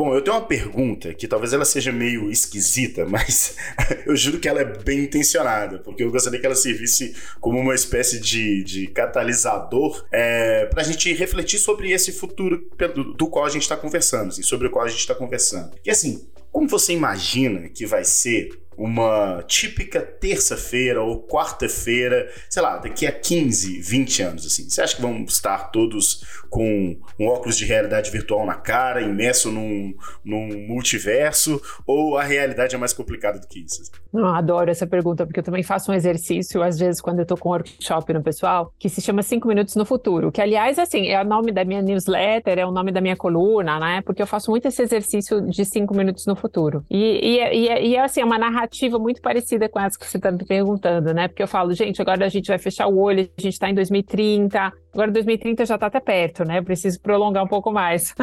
Bom, 0.00 0.14
eu 0.14 0.22
tenho 0.22 0.34
uma 0.34 0.46
pergunta 0.46 1.12
que 1.12 1.28
talvez 1.28 1.52
ela 1.52 1.66
seja 1.66 1.92
meio 1.92 2.30
esquisita, 2.30 3.04
mas 3.04 3.54
eu 4.06 4.16
juro 4.16 4.40
que 4.40 4.48
ela 4.48 4.62
é 4.62 4.64
bem 4.64 5.00
intencionada, 5.00 5.78
porque 5.78 6.02
eu 6.02 6.10
gostaria 6.10 6.40
que 6.40 6.46
ela 6.46 6.54
servisse 6.54 7.14
como 7.38 7.58
uma 7.58 7.74
espécie 7.74 8.18
de, 8.18 8.64
de 8.64 8.86
catalisador 8.86 10.06
é, 10.10 10.64
para 10.64 10.80
a 10.80 10.84
gente 10.86 11.12
refletir 11.12 11.58
sobre 11.58 11.92
esse 11.92 12.12
futuro 12.12 12.66
do, 13.14 13.26
qual 13.26 13.44
a 13.44 13.50
gente 13.50 13.60
está 13.60 13.76
conversando, 13.76 14.28
assim, 14.28 14.40
sobre 14.42 14.68
o 14.68 14.70
qual 14.70 14.86
a 14.86 14.88
gente 14.88 15.00
está 15.00 15.14
conversando. 15.14 15.72
E 15.84 15.90
assim, 15.90 16.26
como 16.50 16.66
você 16.66 16.94
imagina 16.94 17.68
que 17.68 17.84
vai 17.84 18.02
ser 18.02 18.58
uma 18.80 19.44
típica 19.46 20.00
terça-feira 20.00 21.02
ou 21.02 21.22
quarta-feira, 21.22 22.30
sei 22.48 22.62
lá, 22.62 22.78
daqui 22.78 23.06
a 23.06 23.12
15, 23.12 23.78
20 23.78 24.22
anos, 24.22 24.46
assim? 24.46 24.70
Você 24.70 24.80
acha 24.80 24.96
que 24.96 25.02
vão 25.02 25.22
estar 25.24 25.70
todos 25.70 26.24
com 26.48 26.96
um 27.18 27.26
óculos 27.26 27.58
de 27.58 27.66
realidade 27.66 28.10
virtual 28.10 28.46
na 28.46 28.54
cara, 28.54 29.02
imerso 29.02 29.52
num, 29.52 29.94
num 30.24 30.66
multiverso, 30.66 31.60
ou 31.86 32.16
a 32.16 32.24
realidade 32.24 32.74
é 32.74 32.78
mais 32.78 32.94
complicada 32.94 33.38
do 33.38 33.46
que 33.46 33.60
isso? 33.60 33.82
Eu 34.14 34.24
adoro 34.26 34.70
essa 34.70 34.86
pergunta, 34.86 35.26
porque 35.26 35.40
eu 35.40 35.44
também 35.44 35.62
faço 35.62 35.92
um 35.92 35.94
exercício, 35.94 36.62
às 36.62 36.78
vezes, 36.78 37.02
quando 37.02 37.18
eu 37.18 37.26
tô 37.26 37.36
com 37.36 37.50
um 37.50 37.52
workshop 37.52 38.10
no 38.14 38.22
pessoal, 38.22 38.72
que 38.78 38.88
se 38.88 39.02
chama 39.02 39.22
5 39.22 39.46
Minutos 39.46 39.76
no 39.76 39.84
Futuro, 39.84 40.32
que, 40.32 40.40
aliás, 40.40 40.78
assim, 40.78 41.08
é 41.08 41.20
o 41.20 41.24
nome 41.24 41.52
da 41.52 41.66
minha 41.66 41.82
newsletter, 41.82 42.58
é 42.58 42.64
o 42.64 42.70
nome 42.70 42.90
da 42.92 43.00
minha 43.02 43.16
coluna, 43.16 43.78
né? 43.78 44.00
Porque 44.06 44.22
eu 44.22 44.26
faço 44.26 44.50
muito 44.50 44.66
esse 44.66 44.80
exercício 44.80 45.42
de 45.42 45.66
5 45.66 45.94
minutos 45.94 46.24
no 46.24 46.34
futuro. 46.34 46.82
E, 46.90 46.98
e, 46.98 47.68
e, 47.68 47.88
e, 47.90 47.98
assim, 47.98 48.22
é 48.22 48.24
uma 48.24 48.38
narrativa 48.38 48.69
muito 48.98 49.20
parecida 49.20 49.68
com 49.68 49.80
essa 49.80 49.98
que 49.98 50.06
você 50.06 50.16
está 50.16 50.30
me 50.30 50.44
perguntando, 50.44 51.12
né? 51.12 51.28
Porque 51.28 51.42
eu 51.42 51.48
falo, 51.48 51.72
gente, 51.72 52.00
agora 52.00 52.24
a 52.24 52.28
gente 52.28 52.48
vai 52.48 52.58
fechar 52.58 52.86
o 52.86 52.98
olho, 52.98 53.28
a 53.36 53.40
gente 53.40 53.54
está 53.54 53.68
em 53.68 53.74
2030, 53.74 54.72
agora 54.92 55.10
2030 55.10 55.66
já 55.66 55.74
está 55.74 55.86
até 55.86 56.00
perto, 56.00 56.44
né? 56.44 56.58
Eu 56.58 56.64
preciso 56.64 57.00
prolongar 57.00 57.44
um 57.44 57.48
pouco 57.48 57.72
mais. 57.72 58.14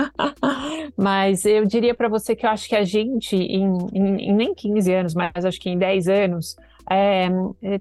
mas 0.97 1.45
eu 1.45 1.65
diria 1.65 1.93
para 1.93 2.07
você 2.07 2.35
que 2.35 2.45
eu 2.45 2.49
acho 2.49 2.67
que 2.67 2.75
a 2.75 2.83
gente, 2.83 3.35
em, 3.35 3.77
em, 3.93 4.29
em 4.29 4.33
nem 4.33 4.53
15 4.53 4.93
anos, 4.93 5.13
mas 5.13 5.45
acho 5.45 5.59
que 5.59 5.69
em 5.69 5.77
10 5.77 6.07
anos, 6.07 6.55
é, 6.89 7.29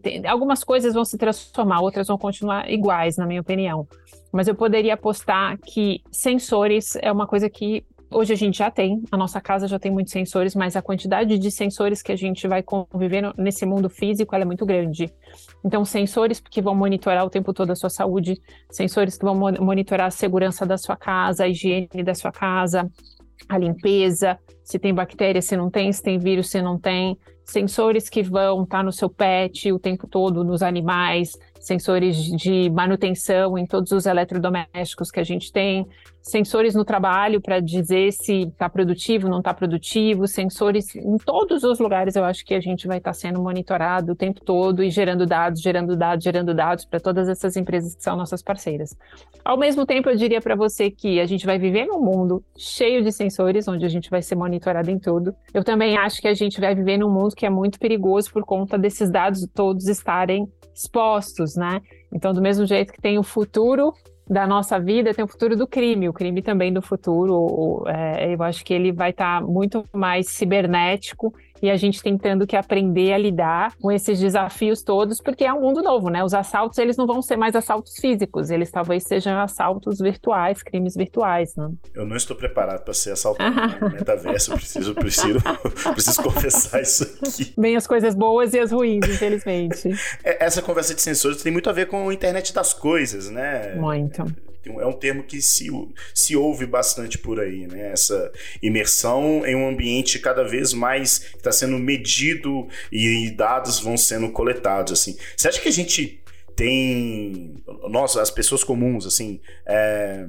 tem, 0.02 0.26
algumas 0.26 0.64
coisas 0.64 0.94
vão 0.94 1.04
se 1.04 1.16
transformar, 1.16 1.80
outras 1.80 2.08
vão 2.08 2.18
continuar 2.18 2.70
iguais, 2.70 3.16
na 3.16 3.26
minha 3.26 3.40
opinião. 3.40 3.86
Mas 4.32 4.48
eu 4.48 4.54
poderia 4.54 4.94
apostar 4.94 5.56
que 5.58 6.02
sensores 6.10 6.96
é 7.00 7.10
uma 7.10 7.26
coisa 7.26 7.48
que 7.48 7.84
Hoje 8.10 8.32
a 8.32 8.36
gente 8.36 8.58
já 8.58 8.70
tem, 8.70 9.02
a 9.10 9.16
nossa 9.16 9.40
casa 9.40 9.66
já 9.66 9.78
tem 9.78 9.90
muitos 9.90 10.12
sensores, 10.12 10.54
mas 10.54 10.76
a 10.76 10.82
quantidade 10.82 11.38
de 11.38 11.50
sensores 11.50 12.02
que 12.02 12.12
a 12.12 12.16
gente 12.16 12.46
vai 12.46 12.62
conviver 12.62 13.34
nesse 13.36 13.66
mundo 13.66 13.90
físico 13.90 14.34
é 14.34 14.44
muito 14.44 14.64
grande. 14.64 15.12
Então, 15.64 15.84
sensores 15.84 16.38
que 16.38 16.62
vão 16.62 16.74
monitorar 16.74 17.24
o 17.26 17.30
tempo 17.30 17.52
todo 17.52 17.72
a 17.72 17.76
sua 17.76 17.90
saúde, 17.90 18.40
sensores 18.70 19.18
que 19.18 19.24
vão 19.24 19.34
monitorar 19.34 20.06
a 20.06 20.10
segurança 20.10 20.64
da 20.64 20.78
sua 20.78 20.96
casa, 20.96 21.44
a 21.44 21.48
higiene 21.48 22.04
da 22.04 22.14
sua 22.14 22.30
casa, 22.30 22.88
a 23.48 23.58
limpeza, 23.58 24.38
se 24.62 24.78
tem 24.78 24.94
bactéria, 24.94 25.42
se 25.42 25.56
não 25.56 25.68
tem, 25.68 25.92
se 25.92 26.02
tem 26.02 26.18
vírus, 26.18 26.48
se 26.48 26.62
não 26.62 26.78
tem, 26.78 27.18
sensores 27.44 28.08
que 28.08 28.22
vão 28.22 28.64
estar 28.64 28.78
tá 28.78 28.82
no 28.82 28.92
seu 28.92 29.08
pet 29.08 29.70
o 29.72 29.78
tempo 29.78 30.06
todo, 30.06 30.42
nos 30.42 30.62
animais, 30.62 31.32
sensores 31.60 32.16
de 32.16 32.70
manutenção 32.70 33.56
em 33.56 33.66
todos 33.66 33.92
os 33.92 34.06
eletrodomésticos 34.06 35.10
que 35.10 35.20
a 35.20 35.24
gente 35.24 35.52
tem, 35.52 35.86
sensores 36.26 36.74
no 36.74 36.84
trabalho 36.84 37.40
para 37.40 37.60
dizer 37.60 38.12
se 38.12 38.42
está 38.42 38.68
produtivo, 38.68 39.28
não 39.28 39.38
está 39.38 39.54
produtivo, 39.54 40.26
sensores 40.26 40.94
em 40.96 41.16
todos 41.18 41.62
os 41.62 41.78
lugares. 41.78 42.16
Eu 42.16 42.24
acho 42.24 42.44
que 42.44 42.52
a 42.52 42.60
gente 42.60 42.88
vai 42.88 42.98
estar 42.98 43.10
tá 43.10 43.14
sendo 43.14 43.40
monitorado 43.40 44.12
o 44.12 44.16
tempo 44.16 44.40
todo 44.44 44.82
e 44.82 44.90
gerando 44.90 45.24
dados, 45.24 45.62
gerando 45.62 45.96
dados, 45.96 46.24
gerando 46.24 46.52
dados 46.52 46.84
para 46.84 46.98
todas 46.98 47.28
essas 47.28 47.56
empresas 47.56 47.94
que 47.94 48.02
são 48.02 48.16
nossas 48.16 48.42
parceiras. 48.42 48.96
Ao 49.44 49.56
mesmo 49.56 49.86
tempo, 49.86 50.10
eu 50.10 50.16
diria 50.16 50.40
para 50.40 50.56
você 50.56 50.90
que 50.90 51.20
a 51.20 51.26
gente 51.26 51.46
vai 51.46 51.58
viver 51.58 51.86
num 51.86 52.00
mundo 52.00 52.42
cheio 52.58 53.04
de 53.04 53.12
sensores, 53.12 53.68
onde 53.68 53.86
a 53.86 53.88
gente 53.88 54.10
vai 54.10 54.20
ser 54.20 54.34
monitorado 54.34 54.90
em 54.90 54.98
tudo. 54.98 55.32
Eu 55.54 55.62
também 55.62 55.96
acho 55.96 56.20
que 56.20 56.26
a 56.26 56.34
gente 56.34 56.60
vai 56.60 56.74
viver 56.74 56.98
num 56.98 57.10
mundo 57.10 57.36
que 57.36 57.46
é 57.46 57.50
muito 57.50 57.78
perigoso 57.78 58.32
por 58.32 58.44
conta 58.44 58.76
desses 58.76 59.10
dados 59.10 59.46
todos 59.54 59.86
estarem 59.86 60.48
expostos, 60.74 61.54
né? 61.54 61.80
Então, 62.12 62.32
do 62.32 62.42
mesmo 62.42 62.66
jeito 62.66 62.92
que 62.92 63.00
tem 63.00 63.16
o 63.16 63.22
futuro 63.22 63.92
da 64.28 64.46
nossa 64.46 64.78
vida 64.78 65.14
tem 65.14 65.24
o 65.24 65.28
futuro 65.28 65.56
do 65.56 65.66
crime, 65.66 66.08
o 66.08 66.12
crime 66.12 66.42
também 66.42 66.72
do 66.72 66.82
futuro. 66.82 67.84
É, 67.86 68.34
eu 68.34 68.42
acho 68.42 68.64
que 68.64 68.74
ele 68.74 68.92
vai 68.92 69.10
estar 69.10 69.40
tá 69.40 69.46
muito 69.46 69.84
mais 69.92 70.28
cibernético 70.28 71.32
e 71.62 71.70
a 71.70 71.76
gente 71.76 72.02
tentando 72.02 72.46
que 72.46 72.56
aprender 72.56 73.12
a 73.12 73.18
lidar 73.18 73.74
com 73.80 73.90
esses 73.90 74.18
desafios 74.18 74.82
todos, 74.82 75.20
porque 75.20 75.44
é 75.44 75.52
um 75.52 75.60
mundo 75.60 75.82
novo, 75.82 76.08
né? 76.08 76.22
Os 76.24 76.34
assaltos, 76.34 76.78
eles 76.78 76.96
não 76.96 77.06
vão 77.06 77.22
ser 77.22 77.36
mais 77.36 77.54
assaltos 77.54 77.96
físicos, 77.96 78.50
eles 78.50 78.70
talvez 78.70 79.04
sejam 79.04 79.38
assaltos 79.38 79.98
virtuais, 79.98 80.62
crimes 80.62 80.94
virtuais, 80.94 81.54
né? 81.56 81.70
Eu 81.94 82.06
não 82.06 82.16
estou 82.16 82.36
preparado 82.36 82.84
para 82.84 82.94
ser 82.94 83.12
assaltado 83.12 83.54
no 83.80 83.90
metaverso, 83.90 84.52
eu 84.52 84.56
preciso, 84.56 84.94
preciso, 84.94 85.38
preciso 85.94 86.22
confessar 86.22 86.82
isso 86.82 87.04
aqui. 87.04 87.54
Bem 87.58 87.76
as 87.76 87.86
coisas 87.86 88.14
boas 88.14 88.54
e 88.54 88.58
as 88.58 88.72
ruins, 88.72 89.06
infelizmente. 89.06 89.90
É, 90.24 90.44
essa 90.44 90.62
conversa 90.62 90.94
de 90.94 91.02
sensores 91.02 91.42
tem 91.42 91.52
muito 91.52 91.68
a 91.70 91.72
ver 91.72 91.86
com 91.86 92.08
a 92.08 92.14
internet 92.14 92.52
das 92.52 92.72
coisas, 92.72 93.30
né? 93.30 93.74
Muito 93.76 94.24
é 94.80 94.86
um 94.86 94.92
termo 94.92 95.22
que 95.22 95.40
se, 95.40 95.68
se 96.14 96.36
ouve 96.36 96.66
bastante 96.66 97.18
por 97.18 97.40
aí, 97.40 97.66
né? 97.66 97.92
Essa 97.92 98.30
imersão 98.62 99.44
em 99.46 99.54
um 99.54 99.68
ambiente 99.68 100.18
cada 100.18 100.42
vez 100.44 100.72
mais 100.72 101.22
está 101.36 101.52
sendo 101.52 101.78
medido 101.78 102.68
e 102.90 103.30
dados 103.30 103.80
vão 103.80 103.96
sendo 103.96 104.30
coletados, 104.30 104.92
assim. 104.92 105.16
Você 105.36 105.48
acha 105.48 105.60
que 105.60 105.68
a 105.68 105.72
gente 105.72 106.22
tem, 106.54 107.62
nós, 107.88 108.16
as 108.16 108.30
pessoas 108.30 108.64
comuns, 108.64 109.06
assim, 109.06 109.40
é, 109.66 110.26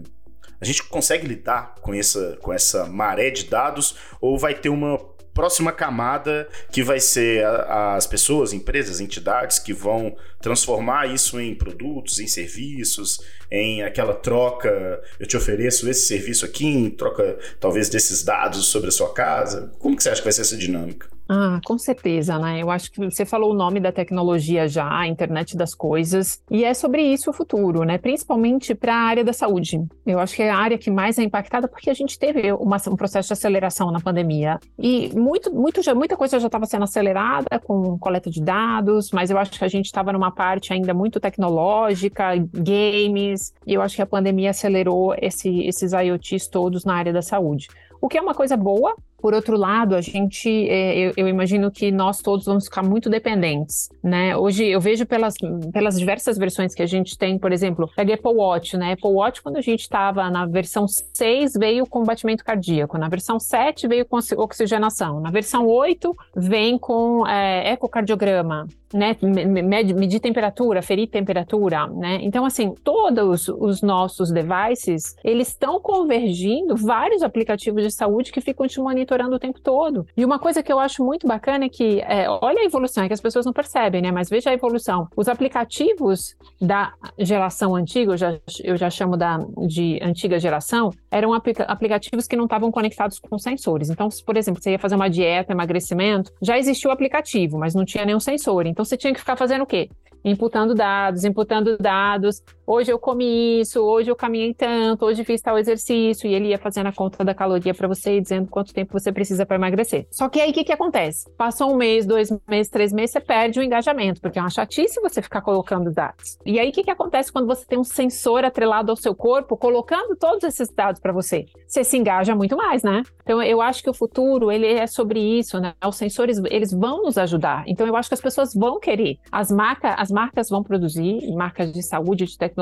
a 0.60 0.66
gente 0.66 0.84
consegue 0.84 1.28
lidar 1.28 1.76
com 1.82 1.94
essa, 1.94 2.38
com 2.42 2.52
essa 2.52 2.86
maré 2.86 3.30
de 3.30 3.46
dados 3.46 3.96
ou 4.20 4.38
vai 4.38 4.54
ter 4.54 4.70
uma 4.70 4.98
próxima 5.38 5.72
camada 5.72 6.50
que 6.72 6.82
vai 6.82 7.00
ser 7.00 7.46
a, 7.46 7.94
as 7.94 8.08
pessoas, 8.08 8.54
empresas, 8.54 9.00
entidades 9.00 9.60
que 9.60 9.72
vão 9.72 10.18
transformar 10.42 11.06
isso 11.06 11.40
em 11.40 11.54
produtos, 11.54 12.20
em 12.20 12.26
serviços, 12.26 13.22
em 13.52 13.84
aquela 13.84 14.16
troca. 14.16 15.00
Eu 15.20 15.28
te 15.28 15.38
ofereço 15.38 15.88
esse 15.88 16.08
serviço 16.08 16.44
aqui 16.44 16.66
em 16.66 16.90
troca, 16.90 17.38
talvez, 17.60 17.88
desses 17.88 18.24
dados 18.24 18.66
sobre 18.66 18.88
a 18.90 18.92
sua 18.92 19.14
casa. 19.14 19.72
Como 19.78 19.96
que 19.96 20.02
você 20.02 20.10
acha 20.10 20.22
que 20.22 20.26
vai 20.26 20.34
ser 20.34 20.42
essa 20.42 20.58
dinâmica? 20.58 21.08
Ah, 21.30 21.60
com 21.66 21.78
certeza, 21.78 22.40
né? 22.40 22.62
Eu 22.62 22.72
acho 22.72 22.90
que 22.92 23.04
você 23.04 23.26
falou 23.26 23.52
o 23.52 23.56
nome 23.56 23.80
da 23.80 23.92
tecnologia 23.92 24.68
já, 24.68 24.88
a 24.90 25.08
internet 25.08 25.58
das 25.58 25.76
coisas, 25.76 26.42
e 26.50 26.64
é 26.64 26.74
sobre 26.74 27.02
isso 27.02 27.30
o 27.30 27.34
futuro, 27.34 27.84
né? 27.84 27.98
Principalmente 27.98 28.74
para 28.74 28.96
a 28.96 29.00
área 29.00 29.24
da 29.24 29.34
saúde. 29.34 29.86
Eu 30.06 30.20
acho 30.20 30.36
que 30.36 30.44
é 30.44 30.50
a 30.50 30.58
área 30.58 30.78
que 30.78 30.90
mais 30.90 31.20
é 31.20 31.24
impactada 31.24 31.68
porque 31.68 31.90
a 31.90 31.94
gente 31.94 32.18
teve 32.18 32.52
uma, 32.54 32.78
um 32.88 32.96
processo 32.96 33.28
de 33.28 33.34
aceleração 33.34 33.92
na 33.92 34.00
pandemia 34.00 34.58
e 34.80 35.10
muito, 35.14 35.54
muito 35.54 35.82
já, 35.82 35.94
muita 35.94 36.16
coisa 36.16 36.40
já 36.40 36.48
estava 36.48 36.66
sendo 36.66 36.84
acelerada 36.84 37.60
com 37.60 37.98
coleta 38.00 38.30
de 38.30 38.42
dados, 38.42 39.12
mas 39.12 39.30
eu 39.30 39.38
acho 39.38 39.52
que 39.52 39.66
a 39.66 39.68
gente 39.68 39.88
estava 39.88 40.14
numa 40.14 40.32
parte 40.32 40.72
ainda 40.72 40.94
muito 40.94 41.20
tecnológica, 41.20 42.36
games, 42.54 43.54
e 43.66 43.74
eu 43.74 43.82
acho 43.82 43.96
que 43.96 44.02
a 44.02 44.06
pandemia 44.06 44.52
acelerou 44.52 45.14
esse, 45.22 45.62
esses 45.68 45.92
IoTs 45.92 46.48
todos 46.48 46.86
na 46.86 46.96
área 46.96 47.12
da 47.12 47.22
saúde. 47.22 47.68
O 48.00 48.08
que 48.08 48.18
é 48.18 48.22
uma 48.22 48.34
coisa 48.34 48.56
boa, 48.56 48.96
por 49.20 49.34
outro 49.34 49.58
lado, 49.58 49.96
a 49.96 50.02
gente, 50.02 50.70
é, 50.70 50.96
eu, 50.98 51.14
eu, 51.18 51.28
imagino 51.28 51.72
que 51.72 51.92
nós 51.92 52.20
todos 52.20 52.46
vamos 52.46 52.66
ficar 52.66 52.84
muito 52.84 53.10
dependentes, 53.10 53.90
né? 54.04 54.38
Hoje 54.38 54.66
eu 54.66 54.80
vejo 54.80 55.06
pelas, 55.08 55.34
pelas 55.74 55.98
diversas 55.98 56.38
versões 56.38 56.76
que 56.76 56.84
a 56.84 56.86
gente 56.86 57.18
tem, 57.18 57.40
por 57.40 57.52
exemplo, 57.52 57.90
pega 57.96 58.14
Apple 58.14 58.34
Watch, 58.34 58.78
né? 58.78 58.94
Apple 58.94 59.10
Watch, 59.10 59.42
quando 59.42 59.58
a 59.58 59.62
gente 59.62 59.82
estava 59.82 60.30
na 60.30 60.46
versão 60.46 60.86
6, 60.88 61.54
veio 61.58 61.88
com 61.88 62.04
batimento 62.04 62.46
cardíaco, 62.46 62.98
na 62.98 63.10
versão 63.10 63.40
7 63.40 63.88
veio 63.88 64.06
com 64.06 64.20
oxigenação, 64.38 65.20
na 65.20 65.32
versão 65.32 65.66
8 65.66 66.16
vem 66.36 66.78
com 66.78 67.26
é, 67.28 67.74
ecocardiograma, 67.74 68.68
né, 68.94 69.16
medir, 69.22 70.20
temperatura, 70.20 70.82
ferir 70.82 71.08
temperatura, 71.08 71.88
né? 71.88 72.20
Então, 72.22 72.46
assim, 72.46 72.74
todos 72.84 73.48
os 73.50 73.82
nossos 73.82 74.32
devices, 74.32 75.16
eles 75.24 75.50
estão 75.50 75.80
convergindo 75.80 76.76
vários 76.76 77.22
aplicativos 77.22 77.84
de 77.84 77.92
saúde 77.92 78.32
que 78.32 78.42
ficam 78.42 78.68
te 78.68 78.80
monitorando 78.80 79.36
o 79.36 79.40
tempo 79.40 79.60
todo. 79.60 80.06
E 80.16 80.24
uma 80.24 80.40
coisa 80.40 80.64
que 80.64 80.72
eu 80.72 80.80
acho 80.80 81.04
muito 81.04 81.28
bacana 81.28 81.66
é 81.66 81.70
que, 81.70 82.02
é, 82.02 82.28
olha 82.30 82.62
a 82.62 82.66
evolução, 82.66 83.04
é 83.04 83.08
que 83.08 83.14
as 83.14 83.22
pessoas 83.22 83.46
não 83.46 83.54
percebem, 83.54 84.02
né? 84.02 84.12
Mas 84.12 84.30
veja 84.30 84.50
a 84.50 84.54
evolução. 84.54 85.08
Os 85.16 85.28
aplicativos 85.28 86.36
da 86.62 86.94
geração 87.18 87.76
antiga, 87.76 88.14
eu 88.14 88.18
já, 88.18 88.40
eu 88.64 88.78
já 88.78 88.90
chamo 88.90 89.18
da, 89.18 89.40
de 89.68 90.00
antiga 90.02 90.40
geração, 90.40 90.92
eram 91.12 91.34
aplica 91.34 91.64
aplicativos 91.64 92.28
que 92.28 92.36
não 92.36 92.46
estavam 92.46 92.72
conectados 92.72 93.20
com 93.20 93.38
sensores. 93.38 93.90
Então, 93.90 94.10
se, 94.10 94.24
por 94.24 94.36
exemplo, 94.38 94.62
você 94.62 94.72
ia 94.72 94.80
fazer 94.80 94.96
uma 94.96 95.10
dieta, 95.10 95.54
emagrecimento, 95.54 96.32
já 96.42 96.58
existia 96.58 96.90
o 96.90 96.94
aplicativo, 96.94 97.58
mas 97.58 97.74
não 97.74 97.86
tinha 97.86 98.06
nenhum 98.06 98.20
sensor. 98.20 98.66
Então 98.66 98.84
você 98.84 98.98
tinha 98.98 99.14
que 99.14 99.20
ficar 99.20 99.36
fazendo 99.36 99.62
o 99.62 99.66
quê? 99.66 99.90
Imputando 100.24 100.74
dados, 100.76 101.24
imputando 101.24 101.78
dados. 101.78 102.44
Hoje 102.70 102.92
eu 102.92 103.00
comi 103.00 103.62
isso, 103.62 103.80
hoje 103.80 104.12
eu 104.12 104.16
caminhei 104.16 104.54
tanto, 104.54 105.06
hoje 105.06 105.24
fiz 105.24 105.40
tal 105.42 105.58
exercício, 105.58 106.30
e 106.30 106.36
ele 106.36 106.50
ia 106.50 106.58
fazendo 106.58 106.88
a 106.88 106.92
conta 106.92 107.24
da 107.24 107.34
caloria 107.34 107.74
para 107.74 107.88
você 107.88 108.18
e 108.18 108.22
dizendo 108.22 108.50
quanto 108.50 108.74
tempo 108.74 108.92
você 108.92 109.10
precisa 109.10 109.46
para 109.46 109.56
emagrecer. 109.56 110.06
Só 110.12 110.28
que 110.28 110.42
aí 110.42 110.52
o 110.52 110.54
que, 110.54 110.66
que 110.66 110.74
acontece? 110.74 111.32
Passou 111.38 111.72
um 111.72 111.78
mês, 111.78 112.06
dois 112.06 112.30
meses, 112.46 112.70
três 112.70 112.92
meses, 112.92 113.12
você 113.12 113.22
perde 113.22 113.58
o 113.58 113.64
engajamento, 113.64 114.20
porque 114.20 114.38
é 114.38 114.42
uma 114.42 114.50
chatice 114.50 115.00
você 115.00 115.22
ficar 115.22 115.40
colocando 115.40 115.94
dados. 115.94 116.38
E 116.46 116.60
aí 116.60 116.68
o 116.68 116.74
que, 116.74 116.84
que 116.84 116.92
acontece 116.92 117.32
quando 117.32 117.48
você 117.48 117.66
tem 117.66 117.80
um 117.80 117.86
sensor 117.86 118.44
atrelado 118.44 118.92
ao 118.92 118.98
seu 118.98 119.16
corpo, 119.16 119.56
colocando 119.56 120.18
todos 120.18 120.44
esses 120.44 120.70
dados 120.70 121.00
para 121.00 121.14
você? 121.14 121.46
Você 121.66 121.86
se 121.86 121.96
engaja 121.96 122.36
muito 122.36 122.58
mais, 122.58 122.84
né? 122.84 123.02
Então 123.24 123.42
eu 123.42 123.62
acho 123.62 123.82
que 123.82 123.90
o 123.90 123.94
futuro 123.94 124.52
ele 124.52 124.68
é 124.68 124.88
sobre 124.88 125.22
isso, 125.22 125.58
né? 125.58 125.74
Os 125.86 125.96
sensores 125.96 126.38
eles 126.50 126.74
vão 126.74 127.04
nos 127.04 127.18
ajudar. 127.18 127.64
Então 127.66 127.88
eu 127.88 127.96
acho 127.96 128.10
que 128.10 128.16
as 128.16 128.22
pessoas 128.22 128.54
vão 128.54 128.78
querer. 128.78 129.20
As 129.32 129.50
marcas, 129.50 129.96
as 129.98 130.12
marcas 130.12 130.50
vão 130.50 130.62
produzir, 130.62 131.34
marcas 131.34 131.72
de 131.72 131.82
saúde, 131.82 132.26
de 132.26 132.38
tecnologia, 132.38 132.57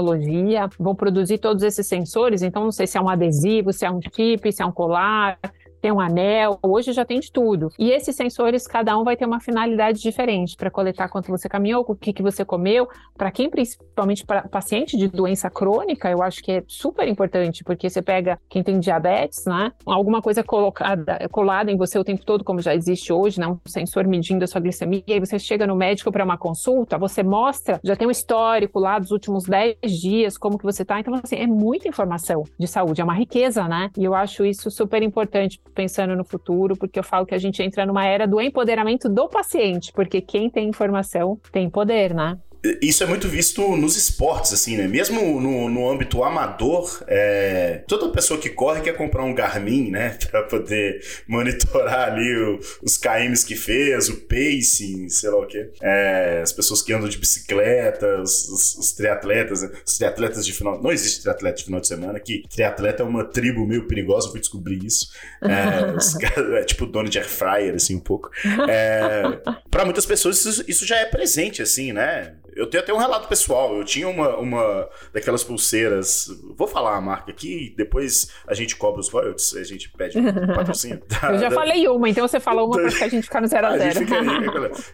vão 0.80 0.96
produzir 0.96 1.38
todos 1.38 1.64
esses 1.64 1.86
sensores. 1.88 2.42
Então 2.42 2.64
não 2.64 2.72
sei 2.72 2.88
se 2.88 2.98
é 2.98 3.02
um 3.02 3.10
adesivo, 3.10 3.72
se 3.72 3.86
é 3.86 3.92
um 3.92 4.00
chip, 4.02 4.52
se 4.52 4.62
é 4.62 4.66
um 4.66 4.72
colar, 4.72 5.40
tem 5.86 5.92
um 5.92 6.00
anel, 6.00 6.58
hoje 6.64 6.92
já 6.94 7.06
tem 7.06 7.20
de 7.20 7.32
tudo. 7.32 7.72
E 7.78 7.92
esses 7.92 8.16
sensores, 8.16 8.66
cada 8.66 8.98
um 8.98 9.04
vai 9.04 9.16
ter 9.16 9.24
uma 9.24 9.40
finalidade 9.40 10.02
diferente 10.02 10.56
para 10.58 10.72
coletar 10.72 11.08
quanto 11.10 11.30
você 11.30 11.48
caminhou, 11.48 11.86
o 11.88 11.96
que, 11.96 12.12
que 12.12 12.24
você 12.24 12.44
comeu. 12.44 12.90
Para 13.16 13.30
quem, 13.30 13.52
principalmente 13.52 14.26
para 14.26 14.48
paciente 14.48 14.98
de 14.98 15.08
doença 15.08 15.48
crônica, 15.48 16.10
eu 16.10 16.24
acho 16.24 16.42
que 16.42 16.54
é 16.54 16.64
super 16.68 17.08
importante, 17.08 17.64
porque 17.64 17.88
você 17.88 18.02
pega 18.02 18.40
quem 18.50 18.64
tem 18.64 18.80
diabetes, 18.80 19.46
né? 19.46 19.72
Alguma 19.86 20.24
coisa 20.24 20.44
colocada, 20.44 21.20
colada 21.30 21.72
em 21.72 21.78
você 21.78 22.00
o 22.00 22.04
tempo 22.04 22.26
todo, 22.26 22.44
como 22.44 22.64
já 22.64 22.74
existe 22.74 23.14
hoje, 23.14 23.40
né? 23.40 23.46
Um 23.46 23.60
sensor 23.68 24.08
medindo 24.08 24.44
a 24.44 24.48
sua 24.48 24.62
glicemia, 24.62 25.04
e 25.06 25.20
você 25.20 25.38
chega 25.38 25.68
no 25.68 25.76
médico 25.76 26.12
para 26.12 26.24
uma 26.24 26.36
consulta, 26.36 26.98
você 26.98 27.22
mostra, 27.22 27.80
já 27.84 27.96
tem 27.96 28.08
um 28.08 28.12
histórico 28.12 28.80
lá 28.80 28.98
dos 28.98 29.12
últimos 29.12 29.44
10 29.44 29.78
dias, 30.02 30.36
como 30.36 30.58
que 30.58 30.64
você 30.64 30.84
tá. 30.84 31.00
Então, 31.00 31.14
assim, 31.14 31.36
é 31.36 31.46
muita 31.46 31.88
informação 31.88 32.44
de 32.58 32.66
saúde, 32.66 33.02
é 33.02 33.04
uma 33.04 33.14
riqueza, 33.14 33.68
né? 33.68 33.92
E 33.96 34.04
eu 34.04 34.16
acho 34.16 34.44
isso 34.44 34.72
super 34.72 35.04
importante 35.04 35.62
pensando 35.76 36.16
no 36.16 36.24
futuro, 36.24 36.76
porque 36.76 36.98
eu 36.98 37.04
falo 37.04 37.26
que 37.26 37.36
a 37.36 37.38
gente 37.38 37.62
entra 37.62 37.86
numa 37.86 38.06
era 38.06 38.26
do 38.26 38.42
empoderamento 38.42 39.10
do 39.10 39.28
paciente, 39.28 39.92
porque 39.94 40.22
quem 40.22 40.50
tem 40.50 40.70
informação 40.70 41.38
tem 41.52 41.70
poder, 41.70 42.16
né? 42.16 42.40
Isso 42.82 43.04
é 43.04 43.06
muito 43.06 43.28
visto 43.28 43.76
nos 43.76 43.96
esportes, 43.96 44.54
assim, 44.54 44.78
né? 44.78 44.88
Mesmo 44.88 45.40
no, 45.40 45.70
no 45.70 45.90
âmbito 45.90 46.24
amador, 46.24 47.04
é... 47.08 47.84
toda 47.88 48.10
pessoa 48.10 48.40
que 48.40 48.50
corre 48.50 48.82
quer 48.82 48.94
comprar 48.94 49.24
um 49.24 49.34
Garmin, 49.34 49.92
né? 49.92 50.18
Pra 50.30 50.44
poder 50.44 51.02
monitorar 51.28 52.10
ali 52.10 52.36
o, 52.38 52.60
os 52.82 52.98
KMs 52.98 53.46
que 53.46 53.56
fez, 53.56 54.10
o 54.10 54.22
pacing, 54.22 55.10
sei 55.10 55.30
lá 55.30 55.38
o 55.38 55.46
quê. 55.46 55.70
É... 55.82 56.42
As 56.42 56.52
pessoas 56.52 56.82
que 56.82 56.94
andam 56.94 57.10
de 57.10 57.18
bicicleta, 57.18 58.22
os, 58.22 58.50
os, 58.50 58.76
os, 58.78 58.92
triatletas, 58.94 59.62
né? 59.62 59.72
os 59.86 59.98
triatletas 59.98 60.46
de 60.46 60.54
final... 60.54 60.82
Não 60.82 60.92
existe 60.92 61.22
triatleta 61.22 61.58
de 61.58 61.66
final 61.66 61.80
de 61.80 61.88
semana, 61.88 62.20
que 62.20 62.44
triatleta 62.50 63.04
é 63.04 63.06
uma 63.06 63.24
tribo 63.26 63.66
meio 63.66 63.88
perigosa, 63.88 64.28
eu 64.28 64.32
fui 64.32 64.40
descobrir 64.40 64.84
isso. 64.84 65.10
É, 65.42 65.92
os, 65.96 66.16
é 66.58 66.64
tipo 66.64 66.86
dono 66.86 67.10
de 67.10 67.18
air 67.18 67.28
fryer, 67.28 67.76
assim, 67.76 67.96
um 67.96 68.00
pouco. 68.00 68.30
É... 68.70 69.24
Para 69.70 69.86
muitas 69.86 70.06
pessoas 70.06 70.44
isso, 70.46 70.64
isso 70.68 70.86
já 70.86 70.98
é 70.98 71.06
presente, 71.06 71.62
assim, 71.62 71.92
né? 71.94 72.34
Eu 72.56 72.68
tenho 72.68 72.82
até 72.82 72.94
um 72.94 72.98
relato 72.98 73.28
pessoal. 73.28 73.76
Eu 73.76 73.84
tinha 73.84 74.08
uma, 74.08 74.38
uma 74.38 74.90
daquelas 75.14 75.44
pulseiras. 75.44 76.28
Vou 76.56 76.68
falar 76.68 76.96
a 76.96 77.02
marca 77.02 77.32
aqui, 77.32 77.74
depois 77.76 78.32
a 78.48 78.54
gente 78.54 78.76
cobra 78.76 79.02
os 79.02 79.10
royalties, 79.10 79.56
a 79.56 79.64
gente 79.64 79.90
pede 79.90 80.18
patrocínio. 80.56 81.02
eu 81.30 81.40
já 81.40 81.52
falei 81.52 81.88
uma, 81.88 82.10
então 82.10 82.28
você 82.28 82.40
falou 82.40 82.68
uma 82.68 82.78
pra 82.78 83.06
a 83.06 83.10
gente 83.10 83.24
ficar 83.24 83.42
no 83.42 83.48
zero 83.48 83.68
a 83.68 83.78
zero. 83.78 84.00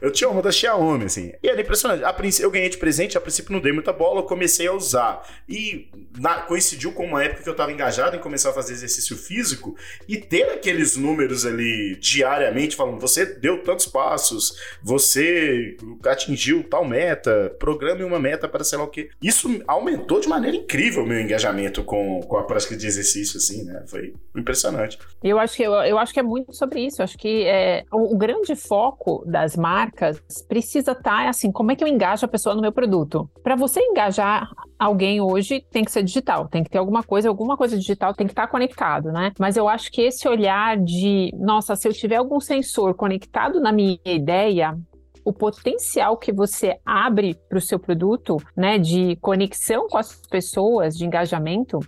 eu 0.02 0.12
tinha 0.12 0.30
uma 0.30 0.42
da 0.42 0.52
Xiaomi, 0.52 1.06
assim. 1.06 1.32
E 1.42 1.48
era 1.48 1.62
impressionante. 1.62 2.04
A 2.04 2.12
princípio, 2.12 2.48
eu 2.48 2.52
ganhei 2.52 2.70
de 2.70 2.78
presente, 2.78 3.18
a 3.18 3.22
princípio 3.22 3.54
não 3.54 3.60
dei 3.60 3.72
muita 3.72 3.94
bola, 3.94 4.22
eu 4.22 4.24
comecei 4.24 4.68
a 4.68 4.74
usar. 4.74 5.22
E 5.48 5.90
na, 6.18 6.42
coincidiu 6.42 6.92
com 6.92 7.06
uma 7.06 7.24
época 7.24 7.44
que 7.44 7.50
eu 7.50 7.56
tava 7.56 7.72
engajado 7.72 8.16
em 8.16 8.20
começar 8.20 8.50
a 8.50 8.54
fazer 8.54 8.74
exercício 8.74 9.16
físico 9.16 9.76
e 10.08 10.18
ter 10.18 10.50
aqueles 10.50 10.98
números 10.98 11.46
ali 11.46 11.96
diariamente 12.00 12.76
falando, 12.76 13.00
você 13.00 13.26
deu 13.26 13.62
tantos 13.64 13.86
passos, 13.86 14.58
você 14.82 15.78
atingiu 16.06 16.64
tal 16.64 16.86
meta, 16.86 17.51
programe 17.60 18.04
uma 18.04 18.20
meta 18.20 18.48
para 18.48 18.64
sei 18.64 18.78
lá 18.78 18.84
o 18.84 18.88
quê. 18.88 19.10
Isso 19.22 19.62
aumentou 19.68 20.20
de 20.20 20.28
maneira 20.28 20.58
incrível 20.58 21.04
o 21.04 21.08
meu 21.08 21.20
engajamento 21.20 21.84
com, 21.84 22.22
com 22.22 22.38
a 22.38 22.44
prática 22.44 22.76
de 22.76 22.86
exercício, 22.86 23.38
assim, 23.38 23.64
né? 23.64 23.84
Foi 23.88 24.14
impressionante. 24.36 24.98
Eu 25.24 25.40
acho 25.40 25.56
que, 25.56 25.64
eu, 25.64 25.74
eu 25.74 25.98
acho 25.98 26.14
que 26.14 26.20
é 26.20 26.24
muito 26.24 26.54
sobre 26.54 26.86
isso. 26.86 27.02
Eu 27.02 27.04
acho 27.04 27.18
que 27.18 27.46
é, 27.46 27.84
o, 27.92 28.16
o 28.16 28.18
grande 28.18 28.56
foco 28.56 29.24
das 29.26 29.56
marcas 29.56 30.22
precisa 30.48 30.92
estar, 30.92 31.24
tá, 31.24 31.30
assim, 31.30 31.52
como 31.52 31.72
é 31.72 31.76
que 31.76 31.84
eu 31.84 31.88
engajo 31.88 32.26
a 32.26 32.30
pessoa 32.30 32.56
no 32.56 32.62
meu 32.62 32.72
produto? 32.72 33.30
Para 33.44 33.56
você 33.56 33.80
engajar 33.80 34.50
alguém 34.78 35.22
hoje, 35.22 35.64
tem 35.72 35.84
que 35.84 35.92
ser 35.92 36.02
digital, 36.02 36.48
tem 36.48 36.64
que 36.64 36.70
ter 36.70 36.80
alguma 36.80 37.04
coisa, 37.04 37.30
alguma 37.30 37.56
coisa 37.56 37.78
digital 37.78 38.16
tem 38.16 38.26
que 38.26 38.34
estar 38.34 38.48
tá 38.48 38.52
conectado, 38.52 39.12
né? 39.12 39.32
Mas 39.40 39.56
eu 39.56 39.68
acho 39.68 39.92
que 39.92 40.02
esse 40.02 40.28
olhar 40.28 40.76
de, 40.78 41.32
nossa, 41.38 41.76
se 41.76 41.88
eu 41.88 41.94
tiver 41.94 42.16
algum 42.16 42.40
sensor 42.40 42.96
conectado 42.96 43.60
na 43.60 43.72
minha 43.72 44.00
ideia, 44.04 44.76
o 45.24 45.34
potencial 45.34 46.18
que 46.18 46.32
você 46.32 46.78
abre 46.86 47.36
para 47.48 47.58
o 47.58 47.62
seu 47.62 47.80
produto, 47.80 48.38
né, 48.56 48.78
de 48.78 49.16
conexão 49.18 49.88
com 49.88 49.98
as 49.98 50.16
pessoas, 50.30 50.98
de 50.98 51.06
engajamento, 51.06 51.80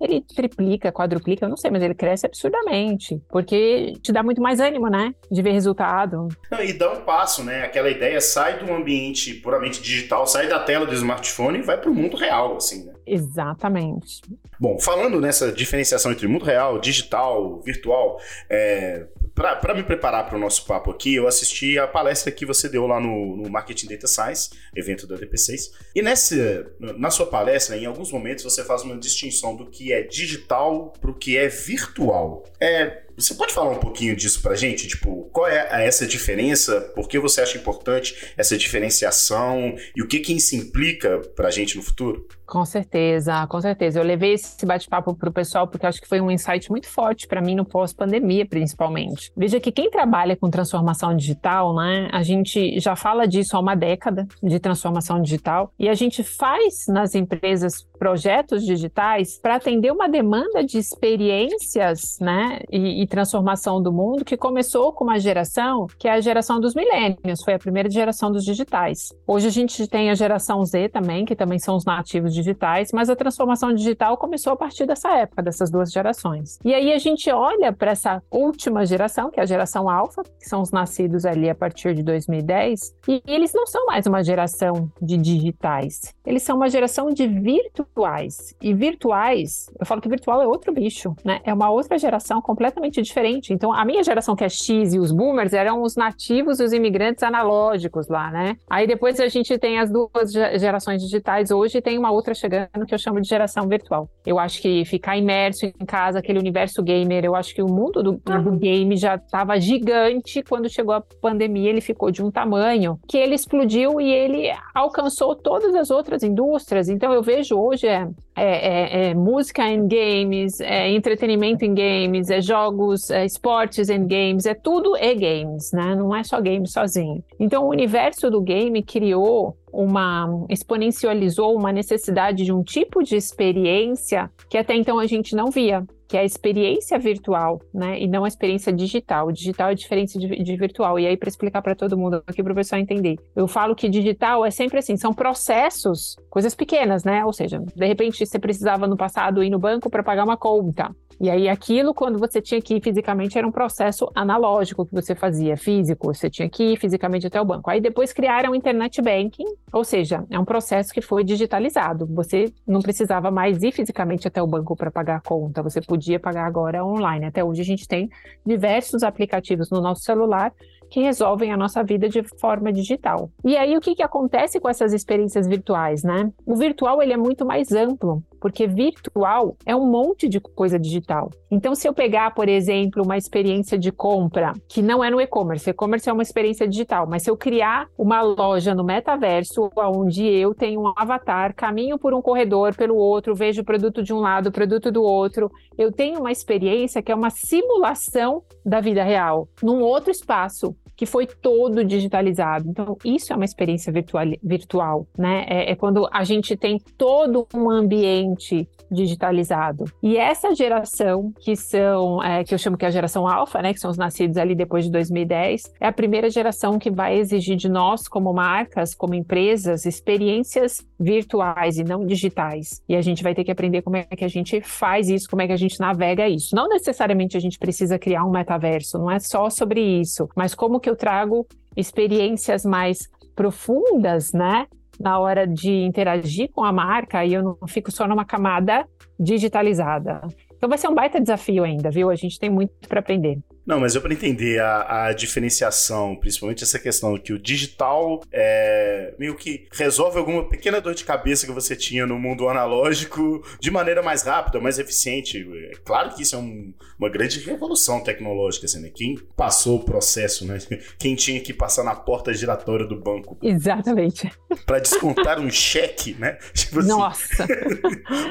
ele 0.00 0.20
triplica, 0.20 0.92
quadruplica, 0.92 1.44
eu 1.44 1.48
não 1.48 1.56
sei, 1.56 1.70
mas 1.70 1.82
ele 1.82 1.94
cresce 1.94 2.26
absurdamente, 2.26 3.20
porque 3.28 3.92
te 4.02 4.12
dá 4.12 4.22
muito 4.22 4.40
mais 4.40 4.60
ânimo, 4.60 4.88
né, 4.88 5.14
de 5.30 5.40
ver 5.40 5.52
resultado. 5.52 6.28
E 6.60 6.72
dá 6.72 6.92
um 6.92 7.00
passo, 7.02 7.42
né? 7.42 7.62
Aquela 7.62 7.90
ideia 7.90 8.20
sai 8.20 8.58
do 8.58 8.72
ambiente 8.72 9.34
puramente 9.34 9.80
digital, 9.80 10.26
sai 10.26 10.48
da 10.48 10.58
tela 10.58 10.86
do 10.86 10.94
smartphone 10.94 11.58
e 11.58 11.62
vai 11.62 11.80
para 11.80 11.90
o 11.90 11.94
mundo 11.94 12.16
real, 12.16 12.56
assim, 12.56 12.84
né? 12.84 12.92
Exatamente. 13.06 14.20
Bom, 14.58 14.78
falando 14.78 15.20
nessa 15.20 15.52
diferenciação 15.52 16.12
entre 16.12 16.26
mundo 16.26 16.44
real, 16.44 16.78
digital, 16.78 17.60
virtual, 17.62 18.18
é, 18.48 19.06
para 19.34 19.74
me 19.74 19.82
preparar 19.82 20.26
para 20.26 20.36
o 20.36 20.40
nosso 20.40 20.64
papo 20.64 20.90
aqui, 20.90 21.14
eu 21.14 21.26
assisti 21.26 21.76
a 21.76 21.86
palestra 21.88 22.30
que 22.30 22.46
você 22.46 22.68
deu 22.68 22.86
lá 22.86 23.00
no, 23.00 23.36
no 23.36 23.50
Marketing 23.50 23.88
Data 23.88 24.06
Science, 24.06 24.50
evento 24.74 25.06
da 25.06 25.16
DP6. 25.16 25.72
E 25.94 26.02
nessa, 26.02 26.70
na 26.78 27.10
sua 27.10 27.26
palestra, 27.26 27.76
em 27.76 27.84
alguns 27.84 28.12
momentos, 28.12 28.44
você 28.44 28.62
faz 28.62 28.82
uma 28.82 28.96
distinção 28.96 29.56
do 29.56 29.66
que 29.66 29.92
é 29.92 30.02
digital 30.02 30.92
para 31.00 31.10
o 31.10 31.14
que 31.14 31.36
é 31.36 31.48
virtual. 31.48 32.44
É, 32.60 33.03
você 33.16 33.34
pode 33.34 33.52
falar 33.52 33.70
um 33.70 33.80
pouquinho 33.80 34.16
disso 34.16 34.42
para 34.42 34.52
a 34.52 34.56
gente? 34.56 34.88
Tipo, 34.88 35.28
qual 35.32 35.46
é 35.46 35.86
essa 35.86 36.06
diferença? 36.06 36.80
Por 36.94 37.08
que 37.08 37.18
você 37.18 37.40
acha 37.40 37.58
importante 37.58 38.32
essa 38.36 38.56
diferenciação? 38.56 39.76
E 39.94 40.02
o 40.02 40.06
que, 40.06 40.20
que 40.20 40.32
isso 40.32 40.56
implica 40.56 41.20
para 41.34 41.48
a 41.48 41.50
gente 41.50 41.76
no 41.76 41.82
futuro? 41.82 42.26
Com 42.46 42.64
certeza, 42.64 43.46
com 43.46 43.60
certeza. 43.60 43.98
Eu 43.98 44.04
levei 44.04 44.34
esse 44.34 44.66
bate-papo 44.66 45.14
para 45.14 45.28
o 45.28 45.32
pessoal 45.32 45.66
porque 45.66 45.86
acho 45.86 46.00
que 46.00 46.08
foi 46.08 46.20
um 46.20 46.30
insight 46.30 46.70
muito 46.70 46.86
forte 46.86 47.26
para 47.26 47.40
mim 47.40 47.54
no 47.54 47.64
pós-pandemia, 47.64 48.46
principalmente. 48.46 49.32
Veja 49.36 49.58
que 49.58 49.72
quem 49.72 49.90
trabalha 49.90 50.36
com 50.36 50.50
transformação 50.50 51.16
digital, 51.16 51.74
né, 51.74 52.08
a 52.12 52.22
gente 52.22 52.78
já 52.78 52.94
fala 52.94 53.26
disso 53.26 53.56
há 53.56 53.60
uma 53.60 53.74
década 53.74 54.26
de 54.42 54.60
transformação 54.60 55.22
digital 55.22 55.72
e 55.78 55.88
a 55.88 55.94
gente 55.94 56.22
faz 56.22 56.86
nas 56.86 57.14
empresas 57.14 57.86
projetos 57.98 58.64
digitais 58.64 59.38
para 59.38 59.56
atender 59.56 59.90
uma 59.90 60.08
demanda 60.08 60.62
de 60.62 60.76
experiências, 60.76 62.18
né, 62.20 62.60
e, 62.70 63.03
transformação 63.06 63.82
do 63.82 63.92
mundo 63.92 64.24
que 64.24 64.36
começou 64.36 64.92
com 64.92 65.04
uma 65.04 65.18
geração 65.18 65.86
que 65.98 66.08
é 66.08 66.12
a 66.12 66.20
geração 66.20 66.60
dos 66.60 66.74
milênios, 66.74 67.42
foi 67.44 67.54
a 67.54 67.58
primeira 67.58 67.90
geração 67.90 68.30
dos 68.30 68.44
digitais. 68.44 69.12
Hoje 69.26 69.46
a 69.48 69.50
gente 69.50 69.86
tem 69.86 70.10
a 70.10 70.14
geração 70.14 70.64
Z 70.64 70.88
também, 70.88 71.24
que 71.24 71.36
também 71.36 71.58
são 71.58 71.76
os 71.76 71.84
nativos 71.84 72.34
digitais, 72.34 72.90
mas 72.92 73.08
a 73.10 73.16
transformação 73.16 73.72
digital 73.72 74.16
começou 74.16 74.52
a 74.52 74.56
partir 74.56 74.86
dessa 74.86 75.10
época, 75.16 75.42
dessas 75.42 75.70
duas 75.70 75.90
gerações. 75.90 76.58
E 76.64 76.74
aí 76.74 76.92
a 76.92 76.98
gente 76.98 77.30
olha 77.30 77.72
para 77.72 77.92
essa 77.92 78.22
última 78.30 78.84
geração, 78.84 79.30
que 79.30 79.40
é 79.40 79.42
a 79.42 79.46
geração 79.46 79.88
alfa, 79.88 80.22
que 80.22 80.48
são 80.48 80.60
os 80.60 80.70
nascidos 80.70 81.24
ali 81.24 81.48
a 81.48 81.54
partir 81.54 81.94
de 81.94 82.02
2010, 82.02 82.94
e 83.08 83.22
eles 83.26 83.52
não 83.52 83.66
são 83.66 83.86
mais 83.86 84.06
uma 84.06 84.22
geração 84.22 84.90
de 85.00 85.16
digitais, 85.16 86.14
eles 86.24 86.42
são 86.42 86.56
uma 86.56 86.68
geração 86.68 87.10
de 87.10 87.26
virtuais. 87.26 88.54
E 88.60 88.72
virtuais, 88.74 89.70
eu 89.78 89.86
falo 89.86 90.00
que 90.00 90.08
virtual 90.08 90.42
é 90.42 90.46
outro 90.46 90.72
bicho, 90.72 91.14
né? 91.24 91.40
É 91.44 91.52
uma 91.52 91.70
outra 91.70 91.98
geração 91.98 92.40
completamente 92.40 92.93
diferente. 93.00 93.52
Então, 93.52 93.72
a 93.72 93.84
minha 93.84 94.02
geração 94.02 94.34
que 94.34 94.44
é 94.44 94.48
X 94.48 94.94
e 94.94 94.98
os 94.98 95.12
boomers 95.12 95.52
eram 95.52 95.82
os 95.82 95.94
nativos 95.94 96.58
e 96.60 96.64
os 96.64 96.72
imigrantes 96.72 97.22
analógicos 97.22 98.08
lá, 98.08 98.30
né? 98.30 98.56
Aí 98.68 98.86
depois 98.86 99.20
a 99.20 99.28
gente 99.28 99.56
tem 99.58 99.78
as 99.78 99.90
duas 99.90 100.32
gerações 100.32 101.02
digitais 101.02 101.50
hoje 101.50 101.78
e 101.78 101.82
tem 101.82 101.96
uma 101.98 102.10
outra 102.10 102.24
outra 102.24 102.34
chegando 102.34 102.86
que 102.86 102.94
eu 102.94 102.98
chamo 102.98 103.20
de 103.20 103.28
geração 103.28 103.68
virtual. 103.68 104.08
Eu 104.24 104.38
acho 104.38 104.60
que 104.62 104.84
ficar 104.86 105.16
imerso 105.16 105.66
em 105.66 105.86
casa, 105.86 106.18
aquele 106.18 106.38
universo 106.38 106.82
gamer, 106.82 107.24
eu 107.24 107.34
acho 107.34 107.54
que 107.54 107.62
o 107.62 107.68
mundo 107.68 108.02
do, 108.02 108.12
do 108.12 108.52
game 108.52 108.96
já 108.96 109.16
estava 109.16 109.60
gigante 109.60 110.42
quando 110.42 110.68
chegou 110.68 110.94
a 110.94 111.02
pandemia, 111.20 111.68
ele 111.68 111.82
ficou 111.82 112.10
de 112.10 112.22
um 112.22 112.30
tamanho 112.30 112.98
que 113.06 113.18
ele 113.18 113.34
explodiu 113.34 114.00
e 114.00 114.10
ele 114.10 114.50
alcançou 114.74 115.36
todas 115.36 115.74
as 115.74 115.90
outras 115.90 116.22
indústrias. 116.22 116.88
Então 116.88 117.12
eu 117.12 117.22
vejo 117.22 117.56
hoje 117.56 117.86
é, 117.86 118.08
é, 118.36 119.06
é, 119.06 119.10
é 119.10 119.14
música 119.14 119.68
em 119.68 119.86
games, 119.86 120.60
é 120.60 120.90
entretenimento 120.90 121.64
em 121.64 121.74
games, 121.74 122.30
é 122.30 122.40
jogos, 122.40 123.10
é 123.10 123.24
esportes 123.24 123.88
em 123.88 124.06
games, 124.06 124.46
é 124.46 124.54
tudo 124.54 124.96
e 124.96 125.14
games, 125.14 125.72
né? 125.72 125.94
Não 125.94 126.14
é 126.14 126.22
só 126.24 126.40
game 126.40 126.66
sozinho. 126.66 127.22
Então 127.38 127.64
o 127.64 127.70
universo 127.70 128.30
do 128.30 128.40
game 128.40 128.82
criou 128.82 129.56
uma 129.72 130.46
exponencializou 130.48 131.56
uma 131.56 131.72
necessidade 131.72 132.44
de 132.44 132.52
um 132.52 132.62
tipo 132.62 133.02
de 133.02 133.16
experiência 133.16 134.30
que 134.48 134.56
até 134.56 134.74
então 134.74 134.98
a 134.98 135.06
gente 135.06 135.34
não 135.34 135.50
via, 135.50 135.84
que 136.14 136.18
é 136.18 136.20
a 136.20 136.24
experiência 136.24 136.96
virtual, 136.96 137.60
né? 137.74 138.00
E 138.00 138.06
não 138.06 138.24
a 138.24 138.28
experiência 138.28 138.72
digital. 138.72 139.26
O 139.26 139.32
digital 139.32 139.70
é 139.70 139.74
diferente 139.74 140.16
de, 140.16 140.44
de 140.44 140.56
virtual. 140.56 140.96
E 140.96 141.08
aí, 141.08 141.16
para 141.16 141.28
explicar 141.28 141.60
para 141.60 141.74
todo 141.74 141.98
mundo 141.98 142.22
aqui, 142.24 142.40
para 142.40 142.52
o 142.52 142.54
pessoal 142.54 142.80
entender, 142.80 143.16
eu 143.34 143.48
falo 143.48 143.74
que 143.74 143.88
digital 143.88 144.46
é 144.46 144.50
sempre 144.52 144.78
assim: 144.78 144.96
são 144.96 145.12
processos, 145.12 146.14
coisas 146.30 146.54
pequenas, 146.54 147.02
né? 147.02 147.24
Ou 147.24 147.32
seja, 147.32 147.58
de 147.58 147.84
repente 147.84 148.24
você 148.24 148.38
precisava 148.38 148.86
no 148.86 148.96
passado 148.96 149.42
ir 149.42 149.50
no 149.50 149.58
banco 149.58 149.90
para 149.90 150.04
pagar 150.04 150.22
uma 150.22 150.36
conta. 150.36 150.94
E 151.24 151.30
aí, 151.30 151.48
aquilo, 151.48 151.94
quando 151.94 152.18
você 152.18 152.38
tinha 152.38 152.60
que 152.60 152.74
ir 152.74 152.82
fisicamente, 152.82 153.38
era 153.38 153.48
um 153.48 153.50
processo 153.50 154.12
analógico 154.14 154.84
que 154.84 154.94
você 154.94 155.14
fazia, 155.14 155.56
físico. 155.56 156.12
Você 156.12 156.28
tinha 156.28 156.50
que 156.50 156.74
ir 156.74 156.76
fisicamente 156.78 157.26
até 157.26 157.40
o 157.40 157.44
banco. 157.46 157.70
Aí, 157.70 157.80
depois 157.80 158.12
criaram 158.12 158.50
o 158.50 158.54
Internet 158.54 159.00
Banking, 159.00 159.46
ou 159.72 159.82
seja, 159.84 160.22
é 160.28 160.38
um 160.38 160.44
processo 160.44 160.92
que 160.92 161.00
foi 161.00 161.24
digitalizado. 161.24 162.04
Você 162.14 162.52
não 162.68 162.82
precisava 162.82 163.30
mais 163.30 163.62
ir 163.62 163.72
fisicamente 163.72 164.28
até 164.28 164.42
o 164.42 164.46
banco 164.46 164.76
para 164.76 164.90
pagar 164.90 165.16
a 165.16 165.20
conta, 165.20 165.62
você 165.62 165.80
podia 165.80 166.20
pagar 166.20 166.44
agora 166.44 166.84
online. 166.84 167.24
Até 167.24 167.42
hoje, 167.42 167.62
a 167.62 167.64
gente 167.64 167.88
tem 167.88 168.10
diversos 168.44 169.02
aplicativos 169.02 169.70
no 169.70 169.80
nosso 169.80 170.02
celular 170.02 170.52
que 170.90 171.00
resolvem 171.00 171.52
a 171.52 171.56
nossa 171.56 171.82
vida 171.82 172.08
de 172.08 172.22
forma 172.38 172.72
digital. 172.72 173.30
E 173.44 173.56
aí 173.56 173.76
o 173.76 173.80
que, 173.80 173.94
que 173.94 174.02
acontece 174.02 174.60
com 174.60 174.68
essas 174.68 174.92
experiências 174.92 175.46
virtuais, 175.46 176.04
né? 176.04 176.30
O 176.46 176.54
virtual 176.54 177.02
ele 177.02 177.12
é 177.12 177.16
muito 177.16 177.44
mais 177.44 177.72
amplo, 177.72 178.22
porque 178.44 178.66
virtual 178.66 179.56
é 179.64 179.74
um 179.74 179.90
monte 179.90 180.28
de 180.28 180.38
coisa 180.38 180.78
digital. 180.78 181.30
Então, 181.50 181.74
se 181.74 181.88
eu 181.88 181.94
pegar, 181.94 182.34
por 182.34 182.46
exemplo, 182.46 183.02
uma 183.02 183.16
experiência 183.16 183.78
de 183.78 183.90
compra 183.90 184.52
que 184.68 184.82
não 184.82 185.02
é 185.02 185.08
no 185.08 185.18
e-commerce, 185.18 185.70
e-commerce 185.70 186.10
é 186.10 186.12
uma 186.12 186.22
experiência 186.22 186.68
digital, 186.68 187.06
mas 187.08 187.22
se 187.22 187.30
eu 187.30 187.38
criar 187.38 187.86
uma 187.96 188.20
loja 188.20 188.74
no 188.74 188.84
metaverso, 188.84 189.70
onde 189.74 190.26
eu 190.26 190.54
tenho 190.54 190.82
um 190.82 190.92
avatar, 190.94 191.54
caminho 191.54 191.98
por 191.98 192.12
um 192.12 192.20
corredor, 192.20 192.76
pelo 192.76 192.96
outro, 192.96 193.34
vejo 193.34 193.62
o 193.62 193.64
produto 193.64 194.02
de 194.02 194.12
um 194.12 194.18
lado, 194.18 194.48
o 194.48 194.52
produto 194.52 194.92
do 194.92 195.02
outro, 195.02 195.50
eu 195.78 195.90
tenho 195.90 196.20
uma 196.20 196.30
experiência 196.30 197.02
que 197.02 197.10
é 197.10 197.14
uma 197.14 197.30
simulação 197.30 198.42
da 198.62 198.78
vida 198.78 199.02
real, 199.02 199.48
num 199.62 199.80
outro 199.80 200.10
espaço 200.10 200.76
que 200.96 201.06
foi 201.06 201.26
todo 201.26 201.84
digitalizado. 201.84 202.68
Então, 202.68 202.96
isso 203.04 203.32
é 203.32 203.36
uma 203.36 203.44
experiência 203.44 203.92
virtual, 203.92 204.26
virtual 204.42 205.06
né? 205.18 205.44
É, 205.48 205.72
é 205.72 205.74
quando 205.76 206.08
a 206.12 206.24
gente 206.24 206.56
tem 206.56 206.78
todo 206.96 207.46
um 207.54 207.70
ambiente 207.70 208.68
digitalizado. 208.94 209.84
E 210.02 210.16
essa 210.16 210.54
geração, 210.54 211.32
que 211.40 211.56
são, 211.56 212.22
é, 212.22 212.44
que 212.44 212.54
eu 212.54 212.58
chamo 212.58 212.76
que 212.76 212.84
é 212.84 212.88
a 212.88 212.90
geração 212.90 213.28
alfa, 213.28 213.60
né, 213.60 213.74
que 213.74 213.80
são 213.80 213.90
os 213.90 213.98
nascidos 213.98 214.36
ali 214.36 214.54
depois 214.54 214.84
de 214.84 214.90
2010, 214.90 215.72
é 215.80 215.86
a 215.86 215.92
primeira 215.92 216.30
geração 216.30 216.78
que 216.78 216.90
vai 216.90 217.18
exigir 217.18 217.56
de 217.56 217.68
nós, 217.68 218.08
como 218.08 218.32
marcas, 218.32 218.94
como 218.94 219.14
empresas, 219.14 219.84
experiências 219.84 220.84
virtuais 220.98 221.78
e 221.78 221.84
não 221.84 222.06
digitais. 222.06 222.82
E 222.88 222.96
a 222.96 223.02
gente 223.02 223.22
vai 223.22 223.34
ter 223.34 223.44
que 223.44 223.50
aprender 223.50 223.82
como 223.82 223.96
é 223.96 224.04
que 224.04 224.24
a 224.24 224.28
gente 224.28 224.60
faz 224.60 225.08
isso, 225.08 225.28
como 225.28 225.42
é 225.42 225.46
que 225.46 225.52
a 225.52 225.58
gente 225.58 225.78
navega 225.80 226.28
isso. 226.28 226.54
Não 226.54 226.68
necessariamente 226.68 227.36
a 227.36 227.40
gente 227.40 227.58
precisa 227.58 227.98
criar 227.98 228.24
um 228.24 228.30
metaverso, 228.30 228.98
não 228.98 229.10
é 229.10 229.18
só 229.18 229.50
sobre 229.50 229.80
isso, 229.80 230.28
mas 230.36 230.54
como 230.54 230.80
que 230.80 230.88
eu 230.88 230.96
trago 230.96 231.46
experiências 231.76 232.64
mais 232.64 233.08
profundas, 233.34 234.32
né? 234.32 234.66
Na 235.00 235.18
hora 235.18 235.46
de 235.46 235.70
interagir 235.70 236.50
com 236.52 236.64
a 236.64 236.72
marca 236.72 237.24
e 237.24 237.34
eu 237.34 237.42
não 237.42 237.68
fico 237.68 237.90
só 237.90 238.06
numa 238.06 238.24
camada 238.24 238.86
digitalizada. 239.18 240.20
Então 240.56 240.68
vai 240.68 240.78
ser 240.78 240.88
um 240.88 240.94
baita 240.94 241.20
desafio 241.20 241.64
ainda, 241.64 241.90
viu? 241.90 242.10
A 242.10 242.16
gente 242.16 242.38
tem 242.38 242.50
muito 242.50 242.72
para 242.88 243.00
aprender. 243.00 243.38
Não, 243.66 243.80
mas 243.80 243.94
eu 243.94 244.02
para 244.02 244.12
entender 244.12 244.60
a, 244.60 245.06
a, 245.06 245.12
diferenciação, 245.12 246.14
principalmente 246.16 246.62
essa 246.62 246.78
questão 246.78 247.16
que 247.18 247.32
o 247.32 247.38
digital 247.38 248.22
é, 248.30 249.14
meio 249.18 249.34
que 249.34 249.66
resolve 249.72 250.18
alguma 250.18 250.46
pequena 250.46 250.80
dor 250.80 250.94
de 250.94 251.04
cabeça 251.04 251.46
que 251.46 251.52
você 251.52 251.74
tinha 251.74 252.06
no 252.06 252.18
mundo 252.18 252.48
analógico 252.48 253.42
de 253.58 253.70
maneira 253.70 254.02
mais 254.02 254.22
rápida, 254.22 254.60
mais 254.60 254.78
eficiente. 254.78 255.46
É 255.72 255.76
claro 255.82 256.10
que 256.10 256.22
isso 256.22 256.36
é 256.36 256.38
um, 256.38 256.74
uma 256.98 257.08
grande 257.08 257.40
revolução 257.40 258.02
tecnológica, 258.02 258.66
assim, 258.66 258.80
né? 258.80 258.90
Quem 258.94 259.16
passou 259.36 259.76
o 259.76 259.84
processo, 259.84 260.46
né? 260.46 260.58
Quem 260.98 261.14
tinha 261.14 261.40
que 261.40 261.54
passar 261.54 261.84
na 261.84 261.94
porta 261.94 262.34
giratória 262.34 262.86
do 262.86 263.00
banco. 263.00 263.38
Exatamente. 263.42 264.30
Para 264.66 264.78
descontar 264.78 265.40
um 265.40 265.50
cheque, 265.50 266.14
né? 266.18 266.38
Tipo 266.54 266.80
assim, 266.80 266.88
Nossa. 266.88 267.46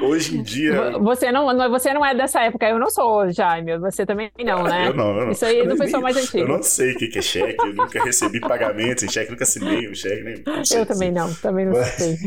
hoje 0.03 0.37
em 0.37 0.43
dia. 0.43 0.97
Você 0.99 1.31
não, 1.31 1.69
você 1.69 1.93
não 1.93 2.05
é 2.05 2.15
dessa 2.15 2.41
época, 2.41 2.67
eu 2.67 2.79
não 2.79 2.89
sou, 2.89 3.31
Jaime. 3.31 3.77
Você 3.79 4.05
também 4.05 4.31
não, 4.43 4.63
né? 4.63 4.87
Eu 4.87 4.93
não, 4.93 5.22
eu 5.23 5.25
não. 5.27 5.31
Isso 5.33 5.45
aí 5.45 5.59
é 5.59 5.67
do 5.67 5.77
pessoal 5.77 6.01
mais 6.01 6.15
antigo. 6.17 6.37
Eu 6.37 6.47
não 6.47 6.63
sei 6.63 6.93
o 6.93 6.97
que 6.97 7.17
é 7.17 7.21
cheque, 7.21 7.67
eu 7.67 7.73
nunca 7.73 8.03
recebi 8.03 8.39
pagamentos 8.39 9.03
em 9.03 9.09
cheque, 9.09 9.31
nunca 9.31 9.43
assinei 9.43 9.89
um 9.89 9.95
cheque, 9.95 10.23
nem. 10.23 10.43
eu 10.75 10.85
também 10.85 11.11
não, 11.11 11.33
também 11.35 11.65
não 11.65 11.73
Mas... 11.73 11.87
sei. 11.89 12.17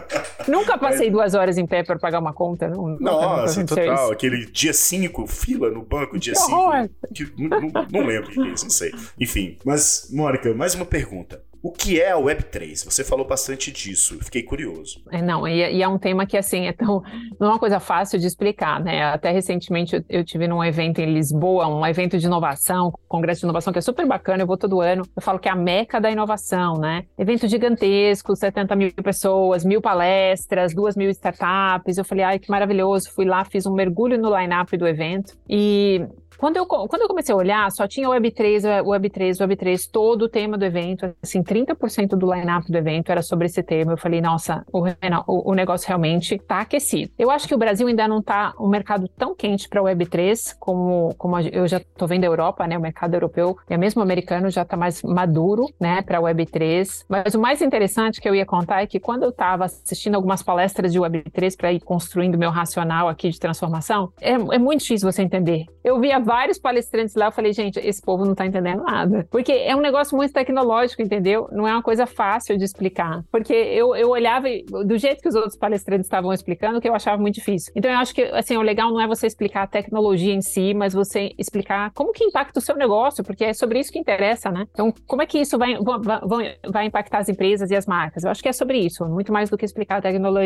nunca 0.48 0.78
passei 0.78 1.06
Mas... 1.06 1.12
duas 1.12 1.34
horas 1.34 1.58
em 1.58 1.66
pé 1.66 1.82
para 1.82 1.98
pagar 1.98 2.18
uma 2.18 2.32
conta, 2.32 2.68
não. 2.68 2.98
Nossa, 2.98 3.64
total. 3.64 4.04
Isso. 4.04 4.12
Aquele 4.12 4.46
dia 4.46 4.72
5, 4.72 5.26
fila 5.26 5.70
no 5.70 5.82
banco, 5.82 6.18
dia 6.18 6.34
5. 6.34 6.50
Não, 6.50 7.60
não, 7.60 7.86
não 7.92 8.06
lembro 8.06 8.30
o 8.30 8.32
que 8.32 8.40
é 8.40 8.48
isso, 8.48 8.64
não 8.64 8.70
sei. 8.70 8.92
Enfim. 9.18 9.56
Mas, 9.64 10.08
Mônica, 10.10 10.52
mais 10.54 10.74
uma 10.74 10.84
pergunta. 10.84 11.42
O 11.62 11.72
que 11.72 12.00
é 12.00 12.12
a 12.12 12.16
Web3? 12.16 12.84
Você 12.84 13.02
falou 13.02 13.26
bastante 13.26 13.72
disso, 13.72 14.18
fiquei 14.22 14.42
curioso. 14.42 15.02
É, 15.10 15.20
não, 15.20 15.46
e, 15.46 15.76
e, 15.76 15.82
é 15.82 15.88
um 15.88 15.98
tema 15.98 16.24
que, 16.24 16.36
assim, 16.36 16.66
é 16.66 16.72
tão, 16.72 17.02
não 17.38 17.48
é 17.48 17.50
uma 17.50 17.58
coisa 17.58 17.80
fácil 17.80 18.18
de 18.18 18.26
explicar, 18.26 18.80
né? 18.80 19.02
Até 19.02 19.32
recentemente 19.32 19.96
eu, 19.96 20.04
eu 20.08 20.24
tive 20.24 20.46
num 20.46 20.62
evento 20.62 21.00
em 21.00 21.12
Lisboa, 21.12 21.66
um 21.66 21.84
evento 21.84 22.16
de 22.16 22.26
inovação, 22.26 22.92
congresso 23.08 23.40
de 23.40 23.46
inovação, 23.46 23.72
que 23.72 23.78
é 23.78 23.82
super 23.82 24.06
bacana, 24.06 24.42
eu 24.42 24.46
vou 24.46 24.56
todo 24.56 24.80
ano, 24.80 25.04
eu 25.16 25.22
falo 25.22 25.38
que 25.38 25.48
é 25.48 25.52
a 25.52 25.56
meca 25.56 26.00
da 26.00 26.10
inovação, 26.10 26.74
né? 26.74 27.04
Evento 27.18 27.48
gigantesco, 27.48 28.36
70 28.36 28.76
mil 28.76 28.92
pessoas, 29.02 29.64
mil 29.64 29.80
palestras, 29.80 30.72
duas 30.72 30.96
mil 30.96 31.10
startups, 31.10 31.98
eu 31.98 32.04
falei, 32.04 32.24
ai, 32.24 32.38
que 32.38 32.50
maravilhoso, 32.50 33.10
fui 33.12 33.24
lá, 33.24 33.44
fiz 33.44 33.66
um 33.66 33.74
mergulho 33.74 34.16
no 34.16 34.36
line-up 34.36 34.76
do 34.76 34.86
evento, 34.86 35.36
e 35.48 36.06
quando 36.38 36.56
eu, 36.56 36.66
quando 36.66 37.02
eu 37.02 37.08
comecei 37.08 37.34
a 37.34 37.36
olhar, 37.36 37.70
só 37.72 37.86
tinha 37.88 38.08
Web3, 38.08 38.82
Web3, 38.84 39.46
Web3, 39.46 39.90
todo 39.90 40.22
o 40.22 40.28
tema 40.28 40.56
do 40.56 40.64
evento, 40.64 41.12
assim, 41.20 41.42
30% 41.42 42.10
do 42.10 42.32
line-up 42.32 42.70
do 42.70 42.78
evento 42.78 43.10
era 43.10 43.22
sobre 43.22 43.46
esse 43.46 43.60
tema. 43.60 43.92
Eu 43.92 43.98
falei, 43.98 44.20
nossa, 44.20 44.64
o, 44.72 44.84
o, 45.26 45.50
o 45.50 45.54
negócio 45.54 45.88
realmente 45.88 46.36
está 46.36 46.60
aquecido. 46.60 47.10
Eu 47.18 47.28
acho 47.30 47.48
que 47.48 47.54
o 47.54 47.58
Brasil 47.58 47.88
ainda 47.88 48.06
não 48.06 48.20
está 48.20 48.54
um 48.58 48.68
mercado 48.68 49.08
tão 49.08 49.34
quente 49.34 49.68
para 49.68 49.82
Web3 49.82 50.54
como, 50.60 51.12
como 51.18 51.40
eu 51.40 51.66
já 51.66 51.78
estou 51.78 52.06
vendo 52.06 52.22
a 52.22 52.28
Europa, 52.28 52.66
né? 52.68 52.78
O 52.78 52.80
mercado 52.80 53.14
europeu 53.14 53.56
e 53.68 53.76
mesmo 53.76 54.00
o 54.00 54.04
americano 54.04 54.48
já 54.48 54.62
está 54.62 54.76
mais 54.76 55.02
maduro, 55.02 55.66
né, 55.80 56.02
para 56.02 56.20
Web3. 56.20 57.04
Mas 57.08 57.34
o 57.34 57.40
mais 57.40 57.60
interessante 57.62 58.20
que 58.20 58.28
eu 58.28 58.34
ia 58.34 58.46
contar 58.46 58.82
é 58.82 58.86
que 58.86 59.00
quando 59.00 59.24
eu 59.24 59.30
estava 59.30 59.64
assistindo 59.64 60.14
algumas 60.14 60.42
palestras 60.42 60.92
de 60.92 61.00
Web3 61.00 61.56
para 61.56 61.72
ir 61.72 61.80
construindo 61.80 62.38
meu 62.38 62.50
racional 62.50 63.08
aqui 63.08 63.28
de 63.28 63.40
transformação, 63.40 64.12
é, 64.20 64.32
é 64.32 64.58
muito 64.58 64.80
difícil 64.80 65.10
você 65.10 65.22
entender. 65.22 65.66
Eu 65.82 65.98
via 65.98 66.20
vários 66.28 66.58
palestrantes 66.58 67.14
lá, 67.14 67.26
eu 67.26 67.32
falei, 67.32 67.54
gente, 67.54 67.78
esse 67.78 68.02
povo 68.02 68.26
não 68.26 68.34
tá 68.34 68.44
entendendo 68.44 68.82
nada. 68.82 69.26
Porque 69.30 69.50
é 69.50 69.74
um 69.74 69.80
negócio 69.80 70.14
muito 70.14 70.30
tecnológico, 70.34 71.00
entendeu? 71.00 71.48
Não 71.50 71.66
é 71.66 71.72
uma 71.72 71.82
coisa 71.82 72.06
fácil 72.06 72.58
de 72.58 72.64
explicar. 72.64 73.22
Porque 73.32 73.54
eu, 73.54 73.96
eu 73.96 74.10
olhava 74.10 74.46
do 74.84 74.98
jeito 74.98 75.22
que 75.22 75.28
os 75.28 75.34
outros 75.34 75.56
palestrantes 75.56 76.04
estavam 76.04 76.30
explicando, 76.30 76.82
que 76.82 76.88
eu 76.88 76.94
achava 76.94 77.16
muito 77.20 77.36
difícil. 77.36 77.72
Então 77.74 77.90
eu 77.90 77.96
acho 77.96 78.14
que, 78.14 78.22
assim, 78.24 78.58
o 78.58 78.62
legal 78.62 78.90
não 78.90 79.00
é 79.00 79.06
você 79.06 79.26
explicar 79.26 79.62
a 79.62 79.66
tecnologia 79.66 80.34
em 80.34 80.42
si, 80.42 80.74
mas 80.74 80.92
você 80.92 81.32
explicar 81.38 81.90
como 81.94 82.12
que 82.12 82.24
impacta 82.24 82.58
o 82.58 82.62
seu 82.62 82.76
negócio, 82.76 83.24
porque 83.24 83.46
é 83.46 83.54
sobre 83.54 83.78
isso 83.80 83.90
que 83.90 83.98
interessa, 83.98 84.50
né? 84.50 84.66
Então, 84.70 84.92
como 85.06 85.22
é 85.22 85.26
que 85.26 85.38
isso 85.38 85.56
vai, 85.56 85.76
vai, 85.78 86.56
vai 86.70 86.84
impactar 86.84 87.20
as 87.20 87.30
empresas 87.30 87.70
e 87.70 87.76
as 87.76 87.86
marcas? 87.86 88.22
Eu 88.24 88.30
acho 88.30 88.42
que 88.42 88.50
é 88.50 88.52
sobre 88.52 88.78
isso, 88.78 89.02
muito 89.06 89.32
mais 89.32 89.48
do 89.48 89.56
que 89.56 89.64
explicar 89.64 89.96
a 89.98 90.02
tecnolo 90.02 90.40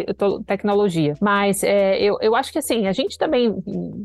tecnologia. 0.47 1.15
Mas 1.21 1.65
é, 1.65 2.01
eu, 2.01 2.19
eu 2.21 2.37
acho 2.37 2.53
que, 2.53 2.59
assim, 2.59 2.87
a 2.87 2.93
gente 2.93 3.19
também, 3.19 3.53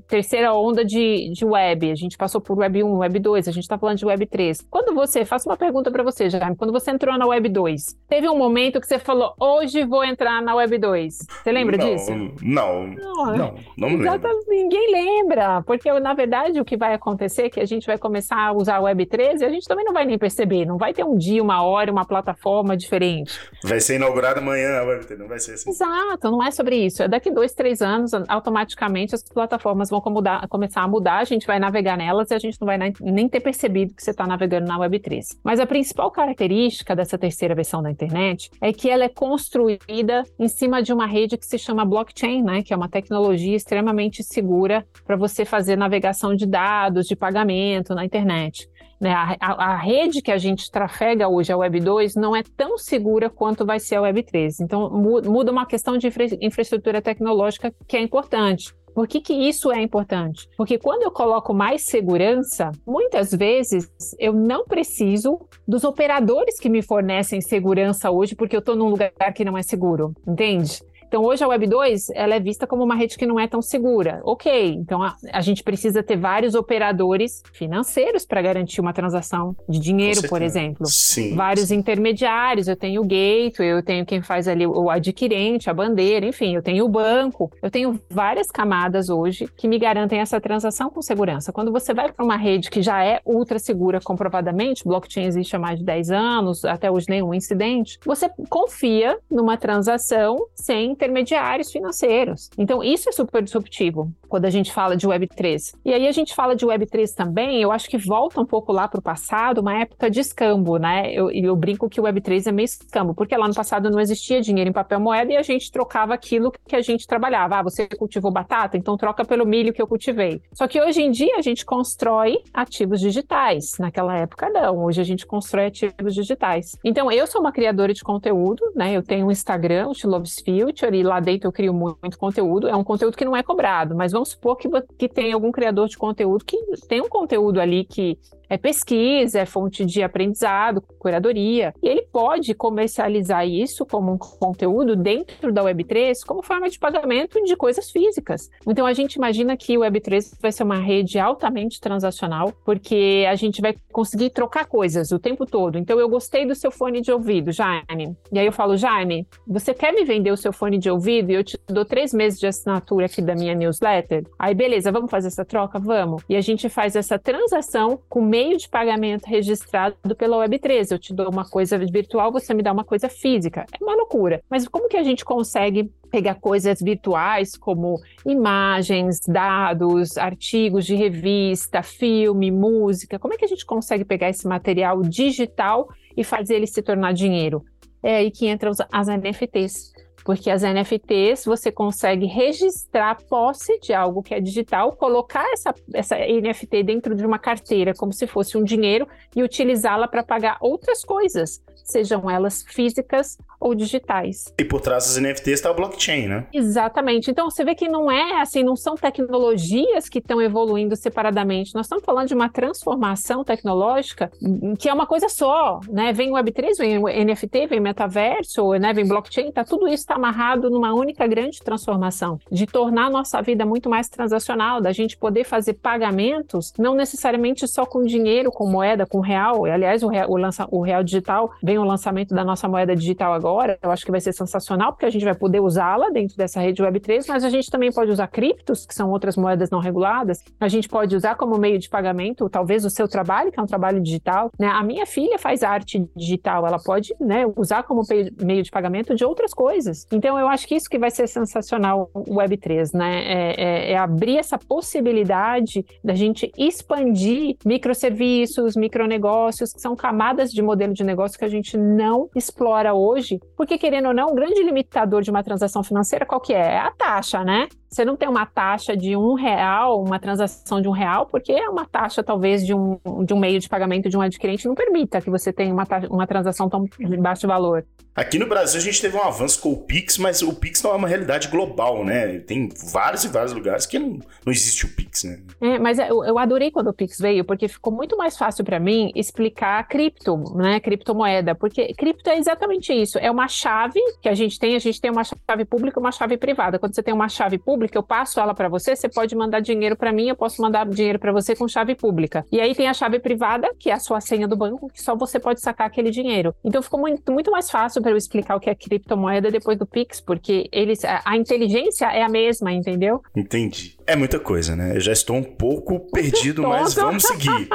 terceira 0.08 0.54
onda 0.56 0.84
de, 0.84 1.32
de 1.32 1.46
web, 1.46 1.67
web, 1.68 1.92
a 1.92 1.96
gente 1.96 2.18
passou 2.18 2.40
por 2.40 2.58
web 2.58 2.84
1, 2.84 2.98
web 2.98 3.20
2, 3.20 3.48
a 3.48 3.52
gente 3.52 3.64
está 3.64 3.78
falando 3.78 3.98
de 3.98 4.06
web 4.06 4.26
3. 4.26 4.66
Quando 4.70 4.94
você, 4.94 5.26
faço 5.26 5.50
uma 5.50 5.58
pergunta 5.58 5.92
para 5.92 6.04
você, 6.04 6.30
Jaime, 6.30 6.56
quando 6.56 6.72
você 6.72 6.92
entrou 6.92 7.18
na 7.18 7.26
web 7.26 7.50
2, 7.50 7.98
teve 8.08 8.30
um 8.30 8.38
momento 8.38 8.80
que 8.80 8.88
você 8.88 9.00
falou, 9.00 9.34
hoje 9.40 9.84
vou 9.86 10.04
entrar 10.04 10.42
na 10.42 10.56
web 10.56 10.78
2. 10.78 11.18
Você 11.18 11.52
lembra 11.52 11.78
não, 11.78 11.86
disso? 11.86 12.12
Não, 12.42 12.88
não, 12.88 13.36
não, 13.36 13.56
não 13.78 13.88
lembro. 13.90 14.30
Ninguém 14.48 14.92
lembra, 14.92 15.62
porque 15.64 15.92
na 16.00 16.14
verdade 16.14 16.60
o 16.60 16.66
que 16.66 16.78
vai 16.78 16.94
acontecer 16.94 17.44
é 17.44 17.50
que 17.50 17.60
a 17.60 17.66
gente 17.66 17.86
vai 17.86 17.98
começar 17.98 18.38
a 18.38 18.54
usar 18.54 18.78
a 18.78 18.82
web 18.82 19.06
3 19.06 19.42
e 19.42 19.46
a 19.46 19.50
gente 19.50 19.68
também 19.68 19.86
não 19.86 19.94
vai 19.94 20.06
nem 20.06 20.18
perceber, 20.18 20.66
não 20.66 20.78
vai 20.78 20.94
ter 20.94 21.04
um 21.04 21.18
dia, 21.18 21.42
uma 21.42 21.64
hora, 21.64 21.92
uma 21.92 22.06
plataforma 22.06 22.78
diferente. 22.78 23.40
Vai 23.64 23.80
ser 23.80 23.96
inaugurada 23.96 24.40
amanhã 24.40 24.80
a 24.80 24.84
web 24.84 25.06
3, 25.06 25.20
não 25.20 25.28
vai 25.28 25.40
ser 25.40 25.54
assim. 25.54 25.70
Exato, 25.70 26.32
não 26.32 26.44
é 26.44 26.52
sobre 26.52 26.76
isso. 26.78 27.04
É 27.04 27.08
daqui 27.08 27.30
dois, 27.32 27.54
três 27.54 27.82
anos, 27.82 28.12
automaticamente 28.28 29.16
as 29.16 29.24
plataformas 29.24 29.90
vão 29.90 30.02
começar 30.02 30.82
a 30.82 30.88
mudar, 30.88 31.18
a 31.20 31.24
gente 31.24 31.46
vai 31.46 31.57
navegar 31.60 31.98
nelas 31.98 32.32
e 32.32 32.34
a 32.34 32.40
gente 32.40 32.60
não 32.60 32.66
vai 32.66 32.78
nem 33.02 33.30
ter 33.30 33.40
percebido 33.40 33.94
que 33.94 34.04
você 34.04 34.12
está 34.12 34.26
navegando 34.26 34.68
na 34.68 34.78
Web3. 34.78 35.38
Mas 35.44 35.60
a 35.60 35.66
principal 35.66 36.12
característica 36.12 36.96
dessa 36.96 37.18
terceira 37.18 37.56
versão 37.56 37.82
da 37.82 37.92
internet 37.92 38.50
é 38.62 38.72
que 38.74 38.90
ela 38.90 39.04
é 39.04 39.10
construída 39.10 40.24
em 40.40 40.48
cima 40.48 40.82
de 40.82 40.94
uma 40.94 41.06
rede 41.06 41.38
que 41.38 41.46
se 41.46 41.58
chama 41.58 41.86
blockchain, 41.86 42.44
né? 42.44 42.64
Que 42.64 42.74
é 42.74 42.78
uma 42.78 42.90
tecnologia 42.90 43.56
extremamente 43.56 44.24
segura 44.24 44.86
para 45.06 45.16
você 45.16 45.46
fazer 45.46 45.76
navegação 45.76 46.36
de 46.36 46.46
dados, 46.46 47.08
de 47.08 47.16
pagamento 47.16 47.94
na 47.94 48.06
internet. 48.06 48.70
Né, 49.00 49.12
a, 49.12 49.38
a, 49.40 49.74
a, 49.74 49.76
rede 49.76 50.24
que 50.24 50.32
a 50.32 50.40
gente 50.40 50.72
trafega 50.72 51.28
hoje, 51.28 51.52
a 51.52 51.58
Web 51.58 51.80
2, 51.82 52.16
não 52.16 52.36
é 52.36 52.42
tão 52.42 52.80
segura 52.80 53.30
quanto 53.30 53.64
vai 53.64 53.80
ser 53.80 53.96
a 53.96 54.02
Web 54.02 54.24
3. 54.24 54.60
Então, 54.62 54.90
muda 54.90 55.52
uma 55.52 55.68
questão 55.68 56.00
de 56.00 56.08
infra, 56.08 56.26
infraestrutura 56.42 57.00
tecnológica 57.00 57.72
que 57.88 57.96
é 57.96 58.02
importante. 58.02 58.74
Por 58.98 59.08
que, 59.08 59.22
que 59.22 59.32
isso 59.32 59.72
é 59.72 59.80
importante? 59.80 60.50
Porque 60.58 60.80
quando 60.80 61.04
eu 61.04 61.12
coloco 61.12 61.54
mais 61.54 61.86
segurança, 61.86 62.72
muitas 62.84 63.30
vezes 63.30 63.88
eu 64.18 64.34
não 64.34 64.66
preciso 64.66 65.40
dos 65.68 65.84
operadores 65.84 66.60
que 66.60 66.68
me 66.68 66.82
fornecem 66.82 67.40
segurança 67.40 68.10
hoje, 68.10 68.34
porque 68.34 68.56
eu 68.56 68.60
estou 68.60 68.76
num 68.76 68.90
lugar 68.90 69.12
que 69.36 69.46
não 69.46 69.56
é 69.56 69.62
seguro, 69.62 70.16
entende? 70.28 70.82
Então, 71.08 71.24
hoje 71.24 71.44
a 71.44 71.48
Web 71.48 71.68
2 71.68 72.10
ela 72.14 72.36
é 72.36 72.40
vista 72.40 72.68
como 72.68 72.84
uma 72.84 72.96
rede 72.96 73.18
que 73.18 73.26
não 73.26 73.40
é 73.40 73.48
tão 73.48 73.62
segura. 73.62 74.22
Ok, 74.24 74.74
então 74.74 75.02
a, 75.02 75.16
a 75.32 75.42
gente 75.42 75.64
precisa 75.64 76.04
ter 76.04 76.18
vários 76.18 76.54
operadores 76.54 77.42
financeiros 77.54 78.26
para 78.26 78.42
garantir 78.42 78.82
uma 78.82 78.94
transação 78.94 79.56
de 79.70 79.80
dinheiro, 79.80 80.28
por 80.28 80.42
exemplo. 80.42 80.86
Sim. 80.86 81.36
Vários 81.36 81.72
intermediários, 81.72 82.68
eu 82.68 82.76
tenho 82.76 83.02
o 83.02 83.06
gateway, 83.06 83.72
eu 83.72 83.82
tenho 83.82 84.06
quem 84.06 84.22
faz 84.22 84.48
ali 84.48 84.68
o 84.68 84.90
adquirente, 84.90 85.70
a 85.70 85.74
bandeira, 85.74 86.26
enfim, 86.26 86.56
eu 86.56 86.62
tenho 86.62 86.86
o 86.86 86.90
banco. 86.90 87.52
Eu 87.62 87.72
tenho 87.72 88.00
várias 88.10 88.52
camadas 88.52 89.10
hoje 89.10 89.48
que 89.56 89.68
me 89.68 89.80
garantem 89.80 90.20
essa 90.20 90.42
transação 90.42 90.90
com 90.90 91.02
segurança. 91.02 91.54
Quando 91.54 91.72
você 91.72 91.94
vai 91.94 92.12
para 92.12 92.24
uma 92.24 92.38
rede 92.38 92.70
que 92.70 92.82
já 92.82 93.04
é 93.04 93.22
ultra 93.26 93.60
segura 93.60 94.02
comprovadamente, 94.02 94.84
blockchain 94.84 95.26
existe 95.26 95.56
há 95.56 95.60
mais 95.60 95.80
de 95.80 95.86
10 95.86 96.12
anos, 96.12 96.66
até 96.66 96.92
hoje 96.92 97.06
nenhum 97.10 97.34
incidente, 97.34 97.98
você 98.06 98.30
confia 98.50 99.18
numa 99.30 99.56
transação 99.58 100.38
sem 100.54 100.97
intermediários 100.98 101.72
financeiros. 101.72 102.50
Então, 102.58 102.84
isso 102.84 103.08
é 103.08 103.12
super 103.12 103.44
disruptivo 103.44 104.12
quando 104.28 104.46
a 104.46 104.50
gente 104.50 104.72
fala 104.72 104.96
de 104.96 105.08
Web3. 105.08 105.76
E 105.86 105.94
aí 105.94 106.08
a 106.08 106.12
gente 106.12 106.34
fala 106.36 106.56
de 106.56 106.66
Web3 106.66 107.14
também, 107.14 107.62
eu 107.62 107.72
acho 107.72 107.90
que 107.90 107.98
volta 107.98 108.42
um 108.42 108.46
pouco 108.46 108.72
lá 108.72 108.88
para 108.88 109.00
o 109.00 109.04
passado, 109.04 109.60
uma 109.60 109.80
época 109.80 110.10
de 110.10 110.20
escambo, 110.20 110.78
né? 110.78 111.12
Eu, 111.12 111.32
eu 111.32 111.56
brinco 111.56 111.90
que 111.90 112.00
o 112.00 112.04
Web3 112.04 112.48
é 112.48 112.52
meio 112.52 112.66
escambo, 112.66 113.14
porque 113.14 113.36
lá 113.36 113.48
no 113.48 113.54
passado 113.54 113.90
não 113.90 114.00
existia 114.00 114.42
dinheiro 114.42 114.70
em 114.70 114.74
papel 114.74 115.00
moeda 115.00 115.32
e 115.32 115.38
a 115.38 115.42
gente 115.42 115.72
trocava 115.72 116.14
aquilo 116.14 116.52
que 116.68 116.76
a 116.76 116.82
gente 116.82 117.08
trabalhava. 117.08 117.58
Ah, 117.58 117.64
você 117.64 117.88
cultivou 117.88 118.32
batata, 118.32 118.78
então 118.78 118.98
troca 118.98 119.24
pelo 119.26 119.46
milho 119.46 119.74
que 119.74 119.82
eu 119.82 119.88
cultivei. 119.88 120.42
Só 120.54 120.68
que 120.68 120.82
hoje 120.82 121.02
em 121.02 121.12
dia 121.12 121.38
a 121.38 121.42
gente 121.42 121.66
constrói 121.66 122.40
ativos 122.54 123.00
digitais. 123.00 123.78
Naquela 123.80 124.18
época 124.18 124.50
não, 124.50 124.84
hoje 124.84 125.02
a 125.02 125.04
gente 125.04 125.26
constrói 125.26 125.68
ativos 125.68 126.14
digitais. 126.14 126.78
Então 126.84 127.12
eu 127.12 127.28
sou 127.28 127.42
uma 127.42 127.52
criadora 127.52 127.94
de 127.94 128.04
conteúdo, 128.04 128.64
né? 128.76 128.94
Eu 128.94 129.04
tenho 129.04 129.28
um 129.28 129.32
Instagram, 129.32 129.88
o 129.88 129.94
She 129.94 130.08
Loves 130.08 130.36
Future, 130.36 130.96
e 130.96 131.04
lá 131.04 131.20
dentro 131.20 131.48
eu 131.48 131.52
crio 131.52 131.74
muito 131.74 132.18
conteúdo. 132.18 132.68
É 132.68 132.76
um 132.76 132.84
conteúdo 132.84 133.16
que 133.16 133.26
não 133.26 133.36
é 133.36 133.44
cobrado, 133.44 133.96
mas 133.96 134.14
vamos 134.18 134.30
supor 134.30 134.58
que, 134.58 134.70
que 134.98 135.08
tem 135.08 135.32
algum 135.32 135.52
criador 135.52 135.88
de 135.88 135.98
conteúdo 135.98 136.44
que 136.44 136.58
tem 136.88 137.02
um 137.02 137.08
conteúdo 137.10 137.62
ali 137.62 137.86
que 137.86 138.18
é 138.50 138.58
pesquisa, 138.58 139.40
é 139.40 139.46
fonte 139.46 139.86
de 139.86 140.04
aprendizado, 140.04 140.82
curadoria. 141.00 141.74
E 141.82 141.88
ele 141.88 142.04
pode 142.12 142.54
comercializar 142.54 143.48
isso 143.48 143.86
como 143.86 144.12
um 144.12 144.18
conteúdo 144.18 144.96
dentro 144.96 145.52
da 145.52 145.64
Web3 145.64 146.14
como 146.26 146.44
forma 146.44 146.70
de 146.70 146.80
pagamento 146.80 147.42
de 147.44 147.56
coisas 147.56 147.90
físicas. 147.90 148.50
Então 148.66 148.86
a 148.86 148.94
gente 148.94 149.16
imagina 149.16 149.56
que 149.58 149.78
o 149.78 149.82
Web3 149.82 150.38
vai 150.42 150.52
ser 150.52 150.64
uma 150.64 150.78
rede 150.78 151.20
altamente 151.20 151.80
transacional, 151.80 152.54
porque 152.66 153.26
a 153.30 153.36
gente 153.36 153.62
vai 153.62 153.76
conseguir 153.92 154.30
trocar 154.30 154.66
coisas 154.66 155.12
o 155.12 155.20
tempo 155.20 155.46
todo. 155.46 155.78
Então 155.78 156.00
eu 156.00 156.10
gostei 156.10 156.46
do 156.46 156.56
seu 156.56 156.72
fone 156.72 157.02
de 157.02 157.12
ouvido, 157.12 157.52
Jaime. 157.52 158.16
E 158.32 158.40
aí 158.40 158.46
eu 158.46 158.52
falo, 158.52 158.78
Jaime, 158.78 159.28
você 159.46 159.74
quer 159.74 159.94
me 159.94 160.04
vender 160.04 160.32
o 160.32 160.38
seu 160.38 160.54
fone 160.54 160.78
de 160.78 160.90
ouvido 160.90 161.32
e 161.32 161.36
eu 161.36 161.44
te 161.44 161.60
dou 161.68 161.86
três 161.86 162.14
meses 162.14 162.40
de 162.40 162.48
assinatura 162.48 163.06
aqui 163.06 163.22
da 163.22 163.36
minha 163.36 163.56
newsletter? 163.56 164.26
Aí 164.38 164.54
beleza, 164.54 164.92
vamos 164.92 165.12
fazer 165.12 165.28
essa 165.28 165.46
troca? 165.46 165.80
Vamos. 165.80 166.24
E 166.30 166.36
a 166.36 166.42
gente 166.42 166.70
faz 166.70 166.96
essa 166.96 167.18
transação 167.18 168.00
com 168.10 168.22
meio 168.38 168.56
de 168.56 168.70
pagamento 168.70 169.26
registrado 169.26 170.16
pela 170.16 170.38
Web3. 170.46 170.92
Eu 170.92 171.00
te 171.00 171.12
dou 171.12 171.28
uma 171.28 171.44
coisa 171.44 171.76
virtual, 171.80 172.32
você 172.32 172.54
me 172.54 172.62
dá 172.62 172.72
uma 172.72 172.84
coisa 172.84 173.10
física. 173.10 173.66
É 173.74 173.84
uma 173.84 173.96
loucura. 173.96 174.44
Mas 174.48 174.68
como 174.68 174.88
que 174.88 174.96
a 174.96 175.04
gente 175.04 175.26
consegue 175.26 175.92
pegar 176.12 176.36
coisas 176.36 176.80
virtuais 176.80 177.58
como 177.58 178.00
imagens, 178.26 179.20
dados, 179.28 180.18
artigos 180.18 180.86
de 180.86 180.96
revista, 180.96 181.82
filme, 181.82 182.52
música. 182.52 183.20
Como 183.20 183.34
é 183.34 183.38
que 183.38 183.44
a 183.44 183.48
gente 183.48 183.66
consegue 183.66 184.06
pegar 184.06 184.30
esse 184.30 184.48
material 184.48 185.02
digital 185.02 185.90
e 186.16 186.24
fazer 186.24 186.56
ele 186.56 186.68
se 186.68 186.82
tornar 186.82 187.14
dinheiro? 187.14 187.66
É 188.04 188.18
aí 188.18 188.32
que 188.32 188.48
entram 188.48 188.72
as 188.92 189.08
NFTs. 189.08 189.92
Porque 190.28 190.50
as 190.50 190.62
NFTs 190.62 191.46
você 191.46 191.72
consegue 191.72 192.26
registrar 192.26 193.16
posse 193.30 193.80
de 193.80 193.94
algo 193.94 194.22
que 194.22 194.34
é 194.34 194.42
digital, 194.42 194.92
colocar 194.92 195.50
essa, 195.54 195.74
essa 195.94 196.18
NFT 196.18 196.84
dentro 196.84 197.16
de 197.16 197.26
uma 197.26 197.40
carteira 197.40 197.94
como 197.94 198.12
se 198.12 198.28
fosse 198.28 198.58
um 198.58 198.64
dinheiro 198.66 199.08
e 199.34 199.42
utilizá-la 199.42 200.06
para 200.06 200.22
pagar 200.22 200.58
outras 200.60 201.02
coisas, 201.06 201.64
sejam 201.76 202.30
elas 202.30 202.62
físicas 202.68 203.38
ou 203.60 203.74
digitais. 203.74 204.54
E 204.58 204.64
por 204.64 204.82
trás 204.82 205.06
das 205.06 205.18
NFTs 205.18 205.56
está 205.56 205.72
o 205.72 205.74
blockchain, 205.74 206.28
né? 206.28 206.48
Exatamente. 206.54 207.32
Então 207.32 207.50
você 207.50 207.64
vê 207.64 207.74
que 207.74 207.90
não 207.90 208.12
é 208.12 208.42
assim, 208.42 208.64
não 208.64 208.76
são 208.76 208.96
tecnologias 208.96 210.08
que 210.08 210.20
estão 210.20 210.42
evoluindo 210.42 210.96
separadamente. 210.96 211.74
Nós 211.74 211.86
estamos 211.86 212.06
falando 212.06 212.28
de 212.28 212.34
uma 212.34 212.50
transformação 212.50 213.44
tecnológica 213.44 214.32
que 214.80 214.88
é 214.88 214.94
uma 214.94 215.08
coisa 215.08 215.28
só, 215.28 215.80
né? 215.90 216.14
Vem 216.14 216.32
Web3, 216.32 216.78
vem 216.78 217.26
NFT, 217.26 217.68
vem 217.68 217.80
metaverso, 217.80 218.72
né? 218.74 218.94
Vem 218.94 219.08
blockchain, 219.08 219.52
tá 219.52 219.64
tudo 219.64 219.88
isso 219.88 220.04
está 220.04 220.16
amarrado 220.16 220.70
numa 220.70 220.94
única 220.94 221.26
grande 221.26 221.60
transformação 221.60 222.40
de 222.52 222.66
tornar 222.66 223.08
a 223.08 223.10
nossa 223.10 223.42
vida 223.42 223.66
muito 223.66 223.90
mais 223.90 224.08
transacional, 224.08 224.80
da 224.80 224.92
gente 224.92 225.18
poder 225.18 225.44
fazer 225.44 225.74
pagamentos 225.74 226.74
não 226.78 226.96
necessariamente 226.96 227.68
só 227.68 227.86
com 227.86 228.04
dinheiro, 228.04 228.52
com 228.52 228.70
moeda, 228.70 229.06
com 229.06 229.20
real. 229.20 229.66
Aliás, 229.66 230.04
o 230.04 230.08
real, 230.08 230.30
o, 230.30 230.38
lança, 230.38 230.68
o 230.70 230.82
real 230.82 231.04
digital 231.04 231.52
vem 231.62 231.78
o 231.78 231.84
lançamento 231.84 232.36
da 232.36 232.44
nossa 232.44 232.68
moeda 232.68 232.96
digital 232.96 233.34
agora 233.34 233.47
agora, 233.48 233.80
eu 233.82 233.92
acho 233.92 234.06
que 234.06 234.12
vai 234.12 234.20
ser 234.20 234.34
sensacional, 234.34 234.92
porque 234.92 235.06
a 235.06 235.10
gente 235.10 235.24
vai 235.24 235.34
poder 235.34 235.62
usá-la 235.62 236.10
dentro 236.10 236.36
dessa 236.36 236.60
rede 236.60 236.84
Web3, 236.84 237.26
mas 237.28 237.44
a 237.44 237.50
gente 237.50 237.70
também 237.72 237.92
pode 237.92 238.12
usar 238.12 238.28
criptos, 238.28 238.86
que 238.86 238.94
são 238.94 239.10
outras 239.10 239.38
moedas 239.38 239.70
não 239.70 239.80
reguladas, 239.80 240.44
a 240.60 240.68
gente 240.68 240.90
pode 240.90 241.16
usar 241.16 241.36
como 241.36 241.58
meio 241.58 241.80
de 241.80 241.90
pagamento, 241.90 242.50
talvez 242.50 242.84
o 242.84 242.90
seu 242.90 243.08
trabalho, 243.08 243.52
que 243.52 243.60
é 243.60 243.64
um 243.64 243.68
trabalho 243.68 244.02
digital. 244.02 244.52
Né? 244.60 244.68
A 244.68 244.84
minha 244.84 245.06
filha 245.06 245.40
faz 245.40 245.64
arte 245.64 246.06
digital, 246.16 246.68
ela 246.68 246.78
pode 246.78 247.16
né, 247.20 247.46
usar 247.56 247.84
como 247.84 248.02
meio 248.42 248.64
de 248.64 248.70
pagamento 248.70 249.16
de 249.16 249.24
outras 249.24 249.54
coisas. 249.54 250.06
Então, 250.12 250.38
eu 250.38 250.48
acho 250.48 250.68
que 250.68 250.76
isso 250.76 250.90
que 250.90 251.00
vai 251.00 251.10
ser 251.10 251.28
sensacional 251.28 252.10
o 252.14 252.36
Web3, 252.36 252.94
né? 252.94 253.24
É, 253.24 253.62
é, 253.62 253.92
é 253.94 253.98
abrir 253.98 254.38
essa 254.38 254.58
possibilidade 254.58 255.86
da 256.04 256.14
gente 256.14 256.52
expandir 256.58 257.56
microserviços, 257.66 258.76
micronegócios, 258.76 259.72
que 259.74 259.82
são 259.82 259.96
camadas 259.96 260.52
de 260.52 260.62
modelo 260.62 260.94
de 260.94 261.04
negócio 261.04 261.38
que 261.38 261.46
a 261.46 261.50
gente 261.50 261.78
não 261.78 262.30
explora 262.36 262.94
hoje 262.94 263.37
porque, 263.56 263.78
querendo 263.78 264.08
ou 264.08 264.14
não, 264.14 264.30
o 264.30 264.36
grande 264.36 264.62
limitador 264.64 265.22
de 265.22 265.30
uma 265.30 265.44
transação 265.44 265.84
financeira 265.84 266.26
qual 266.26 266.42
que 266.42 266.54
é? 266.54 266.74
É 266.74 266.80
a 266.80 266.92
taxa, 266.92 267.44
né? 267.44 267.68
Você 267.90 268.04
não 268.04 268.16
tem 268.16 268.28
uma 268.28 268.46
taxa 268.46 268.96
de 268.96 269.16
um 269.16 269.34
real, 269.34 270.04
uma 270.04 270.20
transação 270.20 270.82
de 270.82 270.88
um 270.88 270.92
real, 270.92 271.26
porque 271.26 271.52
é 271.52 271.70
uma 271.70 271.86
taxa, 271.86 272.22
talvez, 272.24 272.66
de 272.66 272.74
um, 272.74 273.00
de 273.26 273.34
um 273.34 273.40
meio 273.40 273.60
de 273.60 273.70
pagamento 273.70 274.10
de 274.10 274.18
um 274.18 274.22
adquirente 274.22 274.68
não 274.68 274.76
permita 274.76 275.22
que 275.22 275.30
você 275.30 275.54
tenha 275.54 275.74
uma, 275.74 275.88
uma 276.10 276.28
transação 276.28 276.70
tão 276.70 276.86
de 276.86 277.18
baixo 277.18 277.48
valor. 277.48 277.86
Aqui 278.18 278.40
no 278.40 278.48
Brasil 278.48 278.80
a 278.80 278.84
gente 278.84 279.00
teve 279.00 279.16
um 279.16 279.22
avanço 279.22 279.62
com 279.62 279.72
o 279.72 279.78
Pix, 279.78 280.18
mas 280.18 280.42
o 280.42 280.52
Pix 280.52 280.82
não 280.82 280.90
é 280.90 280.96
uma 280.96 281.08
realidade 281.08 281.50
global, 281.50 282.04
né? 282.04 282.40
Tem 282.40 282.68
vários 282.92 283.24
e 283.24 283.28
vários 283.28 283.54
lugares 283.54 283.86
que 283.86 284.00
não, 284.00 284.18
não 284.44 284.52
existe 284.52 284.88
o 284.88 284.90
Pix, 284.96 285.24
né? 285.24 285.40
É, 285.62 285.78
mas 285.78 286.00
eu, 286.00 286.26
eu 286.26 286.40
adorei 286.40 286.72
quando 286.72 286.88
o 286.88 286.94
Pix 286.94 287.20
veio, 287.20 287.46
porque 287.46 287.68
ficou 287.68 287.94
muito 287.94 288.18
mais 288.18 288.36
fácil 288.36 288.66
para 288.66 288.80
mim 288.80 289.12
explicar 289.16 289.88
cripto, 289.88 290.36
né? 290.56 290.80
Criptomoeda, 290.80 291.54
porque 291.54 291.94
cripto 291.94 292.28
é 292.32 292.40
exatamente 292.40 292.92
isso. 292.92 293.20
É 293.20 293.30
uma 293.30 293.48
chave 293.48 294.00
que 294.20 294.28
a 294.28 294.34
gente 294.34 294.58
tem, 294.58 294.76
a 294.76 294.80
gente 294.80 295.00
tem 295.00 295.12
uma 295.12 295.24
chave 295.24 295.64
pública 295.66 296.00
e 296.00 296.02
uma 296.02 296.12
chave 296.12 296.38
privada. 296.38 296.80
Quando 296.80 296.96
você 296.96 297.04
tem 297.04 297.14
uma 297.14 297.30
chave 297.30 297.60
pública, 297.60 297.78
eu 297.96 298.02
passo 298.02 298.40
ela 298.40 298.56
para 298.56 298.68
você, 298.68 298.96
você 298.96 299.08
pode 299.08 299.36
mandar 299.36 299.60
dinheiro 299.60 299.96
para 299.96 300.12
mim, 300.12 300.30
eu 300.30 300.36
posso 300.36 300.60
mandar 300.62 300.88
dinheiro 300.88 301.20
para 301.20 301.32
você 301.32 301.56
com 301.56 301.68
chave 301.68 301.94
pública. 301.94 302.44
E 302.52 302.60
aí 302.60 302.74
tem 302.74 302.88
a 302.88 302.94
chave 302.94 303.20
privada, 303.20 303.70
que 303.78 303.92
é 303.92 303.94
a 303.94 304.00
sua 304.00 304.20
senha 304.20 304.48
do 304.48 304.58
banco, 304.58 304.90
que 304.90 305.02
só 305.02 305.16
você 305.16 305.40
pode 305.40 305.62
sacar 305.62 305.88
aquele 305.88 306.10
dinheiro. 306.10 306.56
Então 306.64 306.82
ficou 306.82 307.00
muito, 307.00 307.32
muito 307.32 307.52
mais 307.52 307.70
fácil 307.70 308.02
para 308.02 308.12
eu 308.12 308.18
explicar 308.18 308.56
o 308.56 308.60
que 308.60 308.70
é 308.70 308.76
criptomoeda 308.76 309.52
depois 309.52 309.78
do 309.78 309.86
Pix, 309.86 310.20
porque 310.20 310.68
eles 310.72 311.06
a, 311.06 311.22
a 311.24 311.38
inteligência 311.38 312.06
é 312.06 312.24
a 312.24 312.30
mesma, 312.30 312.72
entendeu? 312.72 313.22
Entendi. 313.36 313.97
É 314.08 314.16
muita 314.16 314.40
coisa, 314.40 314.74
né? 314.74 314.96
Eu 314.96 315.02
já 315.02 315.12
estou 315.12 315.36
um 315.36 315.44
pouco 315.44 316.00
perdido, 316.12 316.64
mas 316.64 316.94
vamos 316.94 317.24
seguir. 317.24 317.68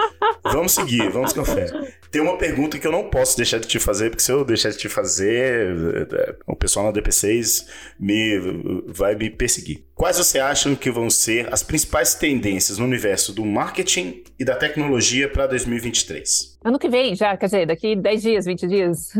Vamos 0.42 0.72
seguir, 0.72 1.10
vamos 1.10 1.34
com 1.34 1.44
fé. 1.44 1.66
Tem 2.10 2.22
uma 2.22 2.38
pergunta 2.38 2.78
que 2.78 2.86
eu 2.86 2.92
não 2.92 3.10
posso 3.10 3.36
deixar 3.36 3.58
de 3.58 3.68
te 3.68 3.78
fazer, 3.78 4.08
porque 4.08 4.22
se 4.22 4.32
eu 4.32 4.42
deixar 4.42 4.70
de 4.70 4.78
te 4.78 4.88
fazer, 4.88 6.08
o 6.46 6.56
pessoal 6.56 6.86
na 6.86 6.92
DP6 6.92 7.66
me, 8.00 8.84
vai 8.86 9.14
me 9.14 9.28
perseguir. 9.28 9.84
Quais 9.94 10.16
você 10.16 10.38
acham 10.38 10.74
que 10.74 10.90
vão 10.90 11.08
ser 11.08 11.52
as 11.52 11.62
principais 11.62 12.14
tendências 12.14 12.78
no 12.78 12.84
universo 12.84 13.32
do 13.32 13.44
marketing 13.44 14.24
e 14.38 14.44
da 14.44 14.56
tecnologia 14.56 15.28
para 15.28 15.46
2023? 15.46 16.58
Ano 16.64 16.78
que 16.78 16.88
vem, 16.88 17.14
já, 17.14 17.36
quer 17.36 17.46
dizer, 17.46 17.66
daqui 17.66 17.94
10 17.94 18.22
dias, 18.22 18.44
20 18.46 18.66
dias. 18.66 19.12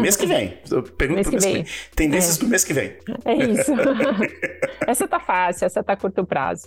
Mês 0.00 0.16
que 0.16 0.26
vem. 0.26 0.58
Pergunta 0.96 1.14
mês, 1.14 1.26
que, 1.26 1.32
mês 1.32 1.44
vem. 1.44 1.52
que 1.52 1.62
vem. 1.62 1.66
Tendências 1.94 2.36
é. 2.36 2.40
do 2.40 2.48
mês 2.48 2.64
que 2.64 2.72
vem. 2.72 2.92
É 3.24 3.34
isso. 3.34 3.72
essa 4.86 5.06
tá 5.06 5.20
fácil, 5.20 5.66
essa 5.66 5.82
tá 5.82 5.92
a 5.92 5.96
curto 5.96 6.24
prazo. 6.24 6.59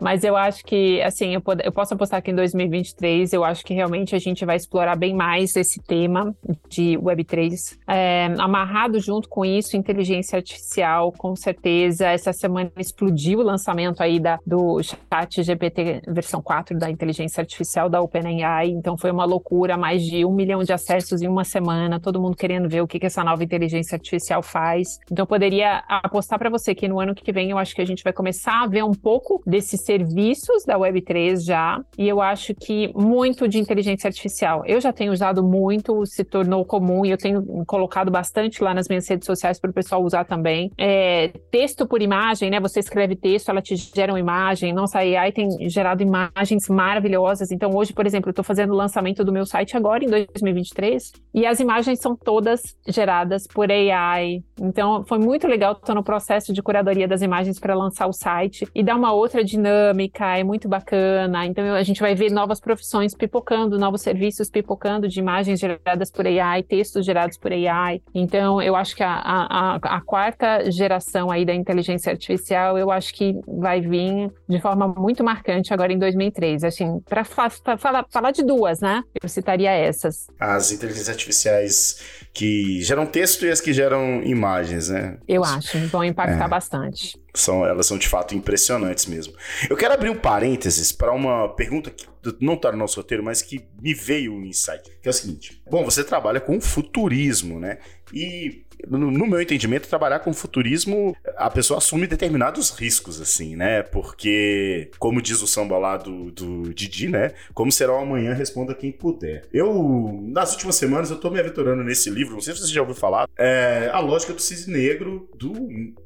Mas 0.00 0.24
eu 0.24 0.36
acho 0.36 0.64
que, 0.64 1.00
assim, 1.02 1.34
eu, 1.34 1.42
eu 1.62 1.72
posso 1.72 1.94
apostar 1.94 2.22
que 2.22 2.30
em 2.30 2.34
2023, 2.34 3.32
eu 3.32 3.44
acho 3.44 3.64
que 3.64 3.74
realmente 3.74 4.14
a 4.14 4.18
gente 4.18 4.44
vai 4.44 4.56
explorar 4.56 4.96
bem 4.96 5.14
mais 5.14 5.54
esse 5.56 5.80
tema 5.82 6.34
de 6.68 6.98
Web3. 6.98 7.78
É, 7.86 8.26
amarrado 8.38 9.00
junto 9.00 9.28
com 9.28 9.44
isso, 9.44 9.76
inteligência 9.76 10.36
artificial, 10.36 11.12
com 11.12 11.34
certeza. 11.36 12.06
Essa 12.06 12.32
semana 12.32 12.70
explodiu 12.78 13.40
o 13.40 13.42
lançamento 13.42 14.02
aí 14.02 14.18
da, 14.18 14.38
do 14.46 14.80
chat 14.82 15.42
GPT 15.42 16.02
versão 16.08 16.42
4 16.42 16.78
da 16.78 16.90
inteligência 16.90 17.40
artificial 17.40 17.88
da 17.88 18.00
OpenAI, 18.00 18.68
então 18.68 18.96
foi 18.96 19.10
uma 19.10 19.24
loucura, 19.24 19.76
mais 19.76 20.02
de 20.02 20.24
um 20.24 20.32
milhão 20.32 20.62
de 20.62 20.72
acessos 20.72 21.22
em 21.22 21.28
uma 21.28 21.44
semana, 21.44 22.00
todo 22.00 22.20
mundo 22.20 22.36
querendo 22.36 22.68
ver 22.68 22.82
o 22.82 22.86
que, 22.86 22.98
que 22.98 23.06
essa 23.06 23.24
nova 23.24 23.42
inteligência 23.42 23.96
artificial 23.96 24.42
faz. 24.42 24.98
Então 25.10 25.22
eu 25.22 25.26
poderia 25.26 25.78
apostar 25.88 26.38
para 26.38 26.50
você 26.50 26.74
que 26.74 26.88
no 26.88 27.00
ano 27.00 27.14
que 27.14 27.32
vem 27.32 27.50
eu 27.50 27.58
acho 27.58 27.74
que 27.74 27.82
a 27.82 27.86
gente 27.86 28.02
vai 28.02 28.12
começar 28.12 28.62
a 28.62 28.66
ver 28.66 28.84
um 28.84 28.92
pouco 28.92 29.21
desses 29.46 29.80
serviços 29.82 30.64
da 30.64 30.78
Web3 30.78 31.44
já, 31.44 31.80
e 31.98 32.08
eu 32.08 32.20
acho 32.20 32.54
que 32.54 32.92
muito 32.94 33.48
de 33.48 33.58
inteligência 33.58 34.08
artificial. 34.08 34.62
Eu 34.66 34.80
já 34.80 34.92
tenho 34.92 35.12
usado 35.12 35.42
muito, 35.42 36.04
se 36.06 36.24
tornou 36.24 36.64
comum 36.64 37.04
e 37.04 37.10
eu 37.10 37.18
tenho 37.18 37.64
colocado 37.66 38.10
bastante 38.10 38.62
lá 38.62 38.74
nas 38.74 38.88
minhas 38.88 39.08
redes 39.08 39.26
sociais 39.26 39.58
para 39.58 39.70
o 39.70 39.74
pessoal 39.74 40.02
usar 40.02 40.24
também. 40.24 40.70
É, 40.78 41.28
texto 41.50 41.86
por 41.86 42.02
imagem, 42.02 42.50
né? 42.50 42.60
Você 42.60 42.80
escreve 42.80 43.16
texto, 43.16 43.48
ela 43.48 43.62
te 43.62 43.76
gera 43.76 44.12
uma 44.12 44.20
imagem. 44.20 44.72
Nossa, 44.72 44.98
a 44.98 45.00
AI 45.00 45.32
tem 45.32 45.68
gerado 45.68 46.02
imagens 46.02 46.68
maravilhosas. 46.68 47.50
Então, 47.50 47.70
hoje, 47.74 47.92
por 47.92 48.06
exemplo, 48.06 48.28
eu 48.28 48.32
estou 48.32 48.44
fazendo 48.44 48.72
o 48.72 48.76
lançamento 48.76 49.24
do 49.24 49.32
meu 49.32 49.46
site 49.46 49.76
agora, 49.76 50.04
em 50.04 50.08
2023, 50.08 51.12
e 51.34 51.46
as 51.46 51.60
imagens 51.60 52.00
são 52.00 52.16
todas 52.16 52.76
geradas 52.88 53.46
por 53.46 53.70
AI. 53.70 54.42
Então, 54.60 55.04
foi 55.04 55.18
muito 55.18 55.46
legal. 55.46 55.72
Estou 55.72 55.94
no 55.94 56.02
processo 56.02 56.52
de 56.52 56.62
curadoria 56.62 57.08
das 57.08 57.22
imagens 57.22 57.58
para 57.58 57.74
lançar 57.74 58.06
o 58.06 58.12
site 58.12 58.66
e 58.74 58.82
dar 58.82 58.96
uma 58.96 59.11
outra 59.12 59.44
dinâmica. 59.44 60.36
É 60.36 60.44
muito 60.44 60.68
bacana. 60.68 61.46
Então, 61.46 61.74
a 61.74 61.82
gente 61.82 62.00
vai 62.00 62.14
ver 62.14 62.30
novas 62.30 62.60
profissões 62.60 63.14
pipocando, 63.14 63.78
novos 63.78 64.02
serviços 64.02 64.50
pipocando 64.50 65.08
de 65.08 65.20
imagens 65.20 65.60
geradas 65.60 66.10
por 66.10 66.26
AI, 66.26 66.62
textos 66.62 67.04
gerados 67.04 67.36
por 67.36 67.52
AI. 67.52 68.02
Então, 68.14 68.60
eu 68.60 68.76
acho 68.76 68.94
que 68.94 69.02
a, 69.02 69.12
a, 69.14 69.74
a 69.76 70.00
quarta 70.00 70.70
geração 70.70 71.30
aí 71.30 71.44
da 71.44 71.54
inteligência 71.54 72.10
artificial 72.10 72.78
eu 72.78 72.90
acho 72.90 73.14
que 73.14 73.34
vai 73.46 73.80
vir 73.80 74.30
de 74.48 74.60
forma 74.60 74.88
muito 74.88 75.24
marcante 75.24 75.72
agora 75.72 75.92
em 75.92 75.98
2003. 75.98 76.64
Assim, 76.64 77.00
para 77.00 77.24
falar, 77.24 78.06
falar 78.10 78.30
de 78.30 78.42
duas, 78.42 78.80
né? 78.80 79.02
Eu 79.22 79.28
citaria 79.28 79.70
essas. 79.70 80.26
As 80.38 80.72
inteligências 80.72 81.08
artificiais 81.08 82.00
que 82.32 82.80
geram 82.82 83.06
texto 83.06 83.44
e 83.44 83.50
as 83.50 83.60
que 83.60 83.72
geram 83.72 84.22
imagens, 84.22 84.88
né? 84.88 85.18
Eu 85.28 85.44
acho, 85.44 85.78
vão 85.88 86.04
impactar 86.04 86.46
é. 86.46 86.48
bastante. 86.48 87.21
São, 87.34 87.64
elas 87.64 87.86
são 87.86 87.96
de 87.96 88.08
fato 88.08 88.34
impressionantes 88.34 89.06
mesmo. 89.06 89.34
Eu 89.68 89.76
quero 89.76 89.94
abrir 89.94 90.10
um 90.10 90.18
parênteses 90.18 90.92
para 90.92 91.12
uma 91.12 91.48
pergunta 91.48 91.90
que 91.90 92.06
não 92.40 92.54
está 92.54 92.72
no 92.72 92.78
nosso 92.78 93.00
roteiro, 93.00 93.22
mas 93.22 93.42
que 93.42 93.64
me 93.80 93.94
veio 93.94 94.32
um 94.32 94.44
insight, 94.44 94.90
que 95.00 95.08
é 95.08 95.10
o 95.10 95.14
seguinte. 95.14 95.62
Bom, 95.70 95.84
você 95.84 96.04
trabalha 96.04 96.40
com 96.40 96.60
futurismo, 96.60 97.58
né? 97.58 97.78
E 98.12 98.64
no 98.88 99.26
meu 99.26 99.40
entendimento, 99.40 99.88
trabalhar 99.88 100.18
com 100.20 100.32
futurismo, 100.32 101.16
a 101.36 101.50
pessoa 101.50 101.78
assume 101.78 102.06
determinados 102.06 102.70
riscos, 102.70 103.20
assim, 103.20 103.54
né? 103.56 103.82
Porque, 103.82 104.90
como 104.98 105.22
diz 105.22 105.40
o 105.42 105.46
samba 105.46 105.78
lá 105.78 105.96
do, 105.96 106.30
do 106.30 106.74
Didi, 106.74 107.08
né? 107.08 107.32
Como 107.54 107.70
será 107.70 107.92
o 107.92 108.02
amanhã, 108.02 108.32
responda 108.32 108.74
quem 108.74 108.90
puder. 108.90 109.46
Eu, 109.52 110.20
nas 110.24 110.52
últimas 110.52 110.76
semanas, 110.76 111.10
eu 111.10 111.18
tô 111.18 111.30
me 111.30 111.38
aventurando 111.38 111.84
nesse 111.84 112.10
livro, 112.10 112.34
não 112.34 112.40
sei 112.40 112.54
se 112.54 112.60
você 112.60 112.72
já 112.72 112.80
ouviu 112.80 112.96
falar, 112.96 113.28
é 113.38 113.90
A 113.92 114.00
Lógica 114.00 114.32
do 114.32 114.42
Cisne 114.42 114.72
Negro, 114.74 115.28
do 115.36 115.52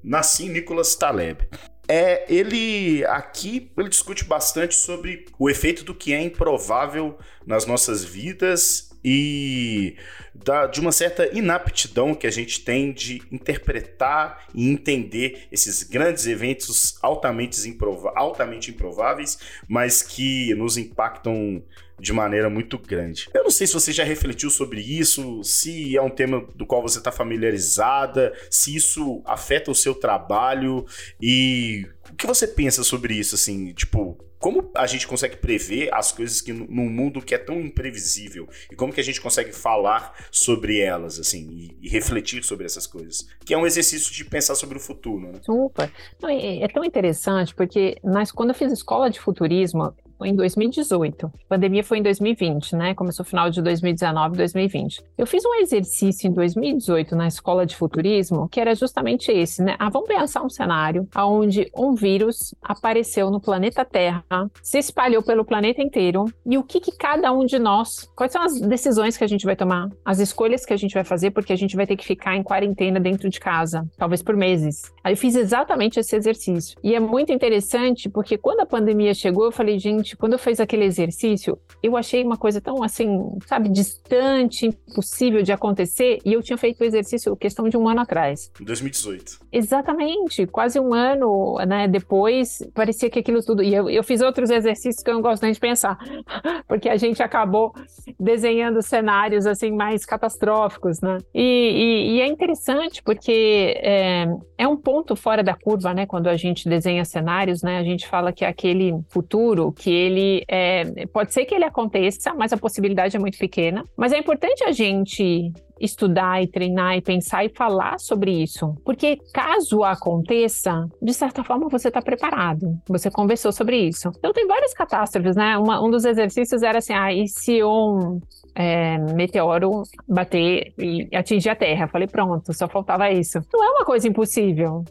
Nassim 0.03 0.51
Nicholas 0.51 0.95
Taleb. 0.95 1.49
É, 1.89 2.25
ele 2.33 3.05
aqui 3.07 3.71
ele 3.77 3.89
discute 3.89 4.25
bastante 4.25 4.75
sobre 4.75 5.27
o 5.39 5.49
efeito 5.49 5.85
do 5.85 5.95
que 5.95 6.13
é 6.13 6.21
improvável 6.21 7.17
nas 7.47 7.65
nossas 7.65 8.05
vidas 8.05 8.86
e 9.09 9.95
da, 10.35 10.67
de 10.67 10.81
uma 10.81 10.91
certa 10.91 11.29
inaptidão 11.33 12.13
que 12.13 12.27
a 12.27 12.31
gente 12.31 12.61
tem 12.65 12.93
de 12.93 13.23
interpretar 13.31 14.49
e 14.53 14.69
entender 14.69 15.47
esses 15.53 15.85
grandes 15.85 16.27
eventos 16.27 16.99
altamente, 17.01 17.69
improva 17.69 18.13
altamente 18.17 18.73
improváveis, 18.73 19.39
mas 19.69 20.03
que 20.03 20.53
nos 20.57 20.77
impactam 20.77 21.63
de 22.01 22.13
maneira 22.13 22.51
muito 22.51 22.79
grande. 22.79 23.29
Eu 23.33 23.45
não 23.45 23.51
sei 23.51 23.69
se 23.69 23.75
você 23.75 23.93
já 23.93 24.03
refletiu 24.03 24.51
sobre 24.51 24.81
isso, 24.81 25.43
se 25.45 25.97
é 25.97 26.03
um 26.03 26.11
tema 26.11 26.45
do 26.57 26.67
qual 26.67 26.83
você 26.83 26.99
está 26.99 27.13
familiarizada, 27.13 28.35
se 28.51 28.75
isso 28.75 29.23
afeta 29.25 29.71
o 29.71 29.75
seu 29.75 29.95
trabalho 29.95 30.85
e 31.21 31.87
o 32.11 32.17
que 32.17 32.27
você 32.27 32.49
pensa 32.49 32.83
sobre 32.83 33.15
isso, 33.15 33.37
assim, 33.37 33.73
tipo, 33.73 34.19
como 34.39 34.71
a 34.75 34.87
gente 34.87 35.07
consegue 35.07 35.37
prever 35.37 35.93
as 35.93 36.13
coisas 36.13 36.41
que 36.41 36.53
num 36.53 36.89
mundo 36.89 37.23
que 37.23 37.35
é 37.35 37.39
tão 37.39 37.61
imprevisível? 37.61 38.49
E 38.71 38.77
como 38.77 38.93
que 38.93 39.01
a 39.01 39.05
gente 39.05 39.21
consegue 39.21 39.53
falar 39.53 40.15
sobre 40.31 40.81
elas 40.81 41.19
assim 41.19 41.49
e, 41.51 41.79
e 41.83 41.89
refletir 41.89 42.45
sobre 42.45 42.67
essas 42.67 42.87
coisas? 42.87 43.27
Que 43.45 43.55
é 43.55 43.59
um 43.59 43.67
exercício 43.67 44.13
de 44.13 44.25
pensar 44.25 44.55
sobre 44.55 44.77
o 44.77 44.81
futuro 44.81 45.33
né? 45.33 45.41
super. 45.43 45.91
Não, 46.21 46.29
é, 46.29 46.59
é, 46.61 46.69
tão 46.69 46.85
interessante 46.85 47.55
porque 47.55 47.97
nós 48.03 48.31
quando 48.31 48.51
eu 48.51 48.55
fiz 48.55 48.73
escola 48.73 49.11
de 49.11 49.21
futurismo 49.21 49.95
em 50.25 50.35
2018. 50.35 51.27
A 51.27 51.31
pandemia 51.49 51.85
foi 51.85 51.99
em 51.99 52.03
2020, 52.03 52.77
né? 52.77 52.95
Começou 52.95 53.25
final 53.25 53.51
de 53.51 53.61
2019, 53.63 54.37
2020. 54.37 55.03
Eu 55.17 55.27
fiz 55.27 55.45
um 55.45 55.55
exercício 55.55 56.29
em 56.29 56.33
2018 56.33 57.17
na 57.17 57.27
escola 57.27 57.67
de 57.67 57.77
futurismo 57.77 58.49
que 58.49 58.61
era 58.61 58.75
justamente 58.75 59.31
esse, 59.31 59.63
né? 59.63 59.77
Ah, 59.79 59.91
vamos 59.91 60.09
pensar 60.09 60.43
um 60.43 60.49
cenário 60.49 61.09
onde 61.17 61.71
um 61.77 61.95
vírus 61.95 62.55
apareceu 62.63 63.31
no 63.31 63.41
planeta 63.41 63.85
Terra, 63.85 64.25
se 64.63 64.79
espalhou 64.79 65.23
pelo 65.23 65.45
planeta 65.45 65.83
inteiro 65.83 66.27
e 66.45 66.59
o 66.59 66.63
que, 66.63 66.81
que 66.81 66.93
cada 66.93 67.33
um 67.33 67.45
de 67.45 67.59
nós, 67.59 68.11
quais 68.15 68.33
são 68.33 68.43
as 68.43 68.61
decisões 68.61 69.17
que 69.17 69.25
a 69.25 69.27
gente 69.27 69.45
vai 69.45 69.57
tomar, 69.57 69.89
as 70.05 70.19
escolhas 70.19 70.65
que 70.65 70.73
a 70.73 70.77
gente 70.77 70.95
vai 70.95 71.05
fazer, 71.05 71.31
porque 71.31 71.53
a 71.53 71.57
gente 71.57 71.77
vai 71.77 71.87
ter 71.87 71.97
que 71.97 72.05
ficar 72.05 72.37
em 72.37 72.43
quarentena 72.43 73.01
dentro 73.01 73.29
de 73.29 73.41
casa, 73.41 73.87
talvez 73.97 74.23
por 74.23 74.37
meses. 74.37 74.93
Aí 75.03 75.13
eu 75.13 75.17
fiz 75.17 75.35
exatamente 75.35 75.99
esse 75.99 76.15
exercício. 76.15 76.77
E 76.83 76.95
é 76.95 77.01
muito 77.01 77.33
interessante 77.33 78.09
porque 78.09 78.37
quando 78.37 78.61
a 78.61 78.67
pandemia 78.67 79.15
chegou, 79.15 79.47
eu 79.47 79.53
falei, 79.53 79.79
gente, 79.79 80.06
quando 80.15 80.35
eu 80.35 80.39
fiz 80.39 80.61
aquele 80.61 80.85
exercício, 80.85 81.59
eu 81.83 81.97
achei 81.97 82.23
uma 82.23 82.37
coisa 82.37 82.61
tão 82.61 82.83
assim, 82.83 83.19
sabe, 83.47 83.71
distante, 83.71 84.67
impossível 84.67 85.43
de 85.43 85.53
acontecer, 85.53 86.19
e 86.25 86.35
eu 86.35 86.43
tinha 86.43 86.59
feito 86.59 86.83
o 86.83 86.85
exercício 86.85 87.35
questão 87.37 87.69
de 87.69 87.77
um 87.77 87.89
ano 87.89 88.01
atrás. 88.01 88.53
Em 88.61 88.65
2018. 88.65 89.39
Exatamente, 89.51 90.47
quase 90.47 90.79
um 90.79 90.93
ano, 90.93 91.57
né, 91.67 91.89
depois, 91.89 92.59
parecia 92.75 93.09
que 93.09 93.19
aquilo 93.19 93.43
tudo, 93.43 93.63
e 93.63 93.75
eu, 93.75 93.89
eu 93.89 94.05
fiz 94.05 94.21
outros 94.21 94.51
exercícios 94.51 95.03
que 95.03 95.11
eu 95.11 95.15
não 95.15 95.23
gosto 95.23 95.43
nem 95.43 95.53
de 95.53 95.61
pensar, 95.61 95.97
porque 96.69 96.89
a 96.89 96.97
gente 96.97 97.23
acabou 97.23 97.73
desenhando 98.21 98.83
cenários, 98.83 99.47
assim, 99.47 99.71
mais 99.71 100.05
catastróficos, 100.05 101.01
né, 101.01 101.19
e, 101.35 101.41
e, 101.41 102.17
e 102.17 102.21
é 102.21 102.27
interessante 102.27 103.03
porque 103.03 103.75
é, 103.79 104.27
é 104.59 104.69
um 104.69 104.77
ponto 104.77 105.17
fora 105.17 105.43
da 105.43 105.55
curva, 105.55 105.95
né, 105.95 106.05
quando 106.05 106.29
a 106.29 106.37
gente 106.37 106.69
desenha 106.69 107.05
cenários, 107.05 107.63
né, 107.63 107.79
a 107.79 107.85
gente 107.85 108.07
fala 108.07 108.33
que 108.33 108.45
é 108.45 108.49
aquele 108.49 108.93
futuro 109.09 109.73
que 109.73 109.91
ele 109.97 110.45
é, 110.49 111.07
pode 111.13 111.33
ser 111.33 111.45
que 111.45 111.55
ele 111.55 111.65
aconteça, 111.65 112.35
mas 112.35 112.53
a 112.53 112.57
possibilidade 112.57 113.17
é 113.17 113.19
muito 113.19 113.39
pequena. 113.39 113.85
Mas 113.97 114.13
é 114.13 114.19
importante 114.19 114.65
a 114.65 114.73
gente 114.73 115.51
estudar 115.81 116.43
e 116.43 116.47
treinar 116.47 116.97
e 116.97 117.03
pensar 117.03 117.45
e 117.45 117.49
falar 117.49 117.99
sobre 117.99 118.31
isso. 118.43 118.75
Porque 118.85 119.19
caso 119.33 119.83
aconteça, 119.85 120.87
de 121.01 121.13
certa 121.13 121.45
forma 121.45 121.69
você 121.69 121.89
está 121.89 122.01
preparado. 122.01 122.67
Você 122.89 123.11
conversou 123.11 123.53
sobre 123.53 123.77
isso. 123.77 124.11
Então 124.19 124.33
tem 124.33 124.47
várias 124.47 124.73
catástrofes, 124.73 125.37
né? 125.37 125.59
Uma, 125.59 125.83
um 125.85 125.91
dos 125.91 126.05
exercícios 126.05 126.63
era 126.63 126.79
assim: 126.79 126.95
ah, 126.95 127.13
e 127.13 127.29
se 127.29 127.63
um 127.63 128.21
é, 128.55 128.99
meteoro 129.15 129.83
bater 130.09 130.73
e 130.79 131.09
atingir 131.15 131.51
a 131.51 131.57
Terra? 131.57 131.85
Eu 131.85 131.89
falei, 131.89 132.09
pronto, 132.09 132.53
só 132.55 132.67
faltava 132.67 133.11
isso. 133.11 133.39
Não 133.53 133.65
é 133.65 133.71
uma 133.71 133.85
coisa 133.85 134.09
impossível. 134.09 134.83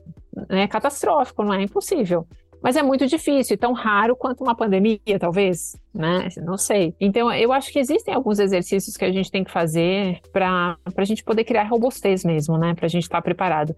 É 0.49 0.67
catastrófico, 0.67 1.43
não 1.43 1.53
é 1.53 1.63
impossível. 1.63 2.27
Mas 2.65 2.75
é 2.75 2.81
muito 2.81 3.05
difícil, 3.05 3.55
tão 3.59 3.73
raro 3.73 4.15
quanto 4.15 4.43
uma 4.43 4.55
pandemia, 4.55 5.19
talvez, 5.19 5.77
né? 5.93 6.29
Não 6.37 6.57
sei. 6.57 6.95
Então, 6.99 7.31
eu 7.31 7.53
acho 7.53 7.71
que 7.71 7.77
existem 7.77 8.11
alguns 8.11 8.39
exercícios 8.39 8.97
que 8.97 9.05
a 9.05 9.11
gente 9.11 9.29
tem 9.29 9.43
que 9.43 9.51
fazer 9.51 10.19
para 10.33 10.75
a 10.97 11.03
gente 11.03 11.23
poder 11.23 11.43
criar 11.43 11.65
robustez 11.65 12.25
mesmo, 12.25 12.57
né? 12.57 12.73
Para 12.73 12.87
a 12.87 12.89
gente 12.89 13.03
estar 13.03 13.17
tá 13.17 13.21
preparado. 13.21 13.75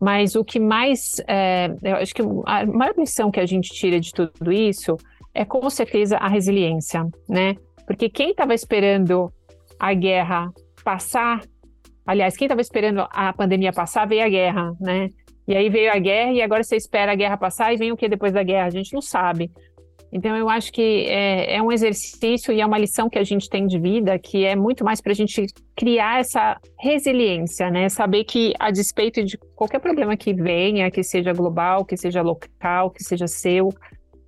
Mas 0.00 0.36
o 0.36 0.42
que 0.42 0.58
mais, 0.58 1.20
é, 1.28 1.70
eu 1.82 1.96
acho 1.96 2.14
que 2.14 2.22
a 2.46 2.64
maior 2.64 2.94
lição 2.96 3.30
que 3.30 3.40
a 3.40 3.44
gente 3.44 3.74
tira 3.74 4.00
de 4.00 4.10
tudo 4.10 4.50
isso 4.50 4.96
é 5.34 5.44
com 5.44 5.68
certeza 5.68 6.16
a 6.16 6.26
resiliência, 6.26 7.06
né? 7.28 7.56
Porque 7.86 8.08
quem 8.08 8.30
estava 8.30 8.54
esperando 8.54 9.30
a 9.78 9.92
guerra 9.92 10.50
passar, 10.82 11.42
aliás, 12.06 12.38
quem 12.38 12.46
estava 12.46 12.62
esperando 12.62 13.06
a 13.10 13.34
pandemia 13.34 13.70
passar, 13.70 14.08
veio 14.08 14.24
a 14.24 14.30
guerra, 14.30 14.72
né? 14.80 15.10
E 15.50 15.56
aí 15.56 15.68
veio 15.68 15.92
a 15.92 15.98
guerra 15.98 16.30
e 16.30 16.40
agora 16.40 16.62
você 16.62 16.76
espera 16.76 17.10
a 17.10 17.14
guerra 17.16 17.36
passar 17.36 17.74
e 17.74 17.76
vem 17.76 17.90
o 17.90 17.96
que 17.96 18.08
depois 18.08 18.32
da 18.32 18.40
guerra? 18.40 18.68
A 18.68 18.70
gente 18.70 18.94
não 18.94 19.02
sabe. 19.02 19.50
Então, 20.12 20.36
eu 20.36 20.48
acho 20.48 20.72
que 20.72 21.06
é, 21.08 21.56
é, 21.56 21.62
um 21.62 21.72
exercício 21.72 22.52
e 22.54 22.60
é 22.60 22.66
uma 22.66 22.78
lição 22.78 23.10
que 23.10 23.18
a 23.18 23.24
gente 23.24 23.50
tem 23.50 23.66
de 23.66 23.76
vida 23.76 24.16
que 24.16 24.44
é 24.44 24.54
muito 24.54 24.84
mais 24.84 25.00
para 25.00 25.10
a 25.10 25.14
gente 25.14 25.46
criar 25.76 26.20
essa 26.20 26.56
resiliência, 26.78 27.68
né? 27.68 27.88
Saber 27.88 28.22
que, 28.22 28.52
a 28.60 28.70
despeito 28.70 29.24
de 29.24 29.36
qualquer 29.56 29.80
problema 29.80 30.16
que 30.16 30.32
venha, 30.32 30.88
que 30.88 31.02
seja 31.02 31.32
global, 31.32 31.84
que 31.84 31.96
seja 31.96 32.22
local, 32.22 32.88
que 32.92 33.02
seja 33.02 33.26
seu, 33.26 33.70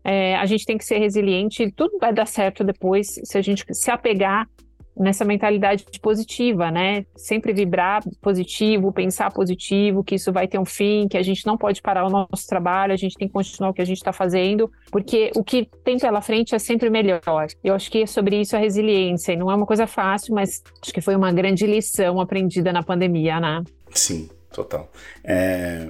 é, 0.03 0.35
a 0.35 0.45
gente 0.45 0.65
tem 0.65 0.77
que 0.77 0.85
ser 0.85 0.99
resiliente 0.99 1.63
e 1.63 1.71
tudo 1.71 1.99
vai 2.01 2.13
dar 2.13 2.27
certo 2.27 2.65
depois 2.65 3.07
se 3.23 3.39
a 3.39 3.43
gente 3.43 3.65
se 3.71 3.93
apegar 3.93 4.49
nessa 4.97 5.25
mentalidade 5.25 5.85
positiva, 6.01 6.71
né? 6.71 7.05
Sempre 7.17 7.53
vibrar 7.53 8.03
positivo, 8.21 8.93
pensar 8.93 9.31
positivo, 9.31 10.05
que 10.05 10.15
isso 10.15 10.33
vai 10.33 10.47
ter 10.47 10.59
um 10.59 10.65
fim, 10.65 11.09
que 11.09 11.17
a 11.17 11.23
gente 11.23 11.47
não 11.47 11.57
pode 11.57 11.81
parar 11.81 12.07
o 12.07 12.11
nosso 12.11 12.47
trabalho, 12.47 12.93
a 12.93 12.97
gente 12.97 13.17
tem 13.17 13.27
que 13.27 13.33
continuar 13.33 13.71
o 13.71 13.75
que 13.75 13.83
a 13.83 13.85
gente 13.85 13.99
está 13.99 14.13
fazendo, 14.13 14.71
porque 14.91 15.31
o 15.35 15.43
que 15.43 15.69
tem 15.85 15.99
pela 15.99 16.21
frente 16.21 16.55
é 16.55 16.59
sempre 16.59 16.91
melhor. 16.91 17.21
Eu 17.63 17.75
acho 17.75 17.91
que 17.91 18.03
é 18.03 18.07
sobre 18.07 18.41
isso 18.41 18.55
a 18.55 18.59
resiliência, 18.59 19.33
e 19.33 19.37
não 19.37 19.51
é 19.51 19.55
uma 19.55 19.67
coisa 19.67 19.87
fácil, 19.87 20.35
mas 20.35 20.63
acho 20.83 20.93
que 20.93 21.01
foi 21.01 21.17
uma 21.17 21.33
grande 21.33 21.67
lição 21.67 22.21
aprendida 22.21 22.73
na 22.73 22.83
pandemia, 22.83 23.41
né? 23.41 23.63
Sim, 23.91 24.29
total. 24.53 24.91
É... 25.25 25.89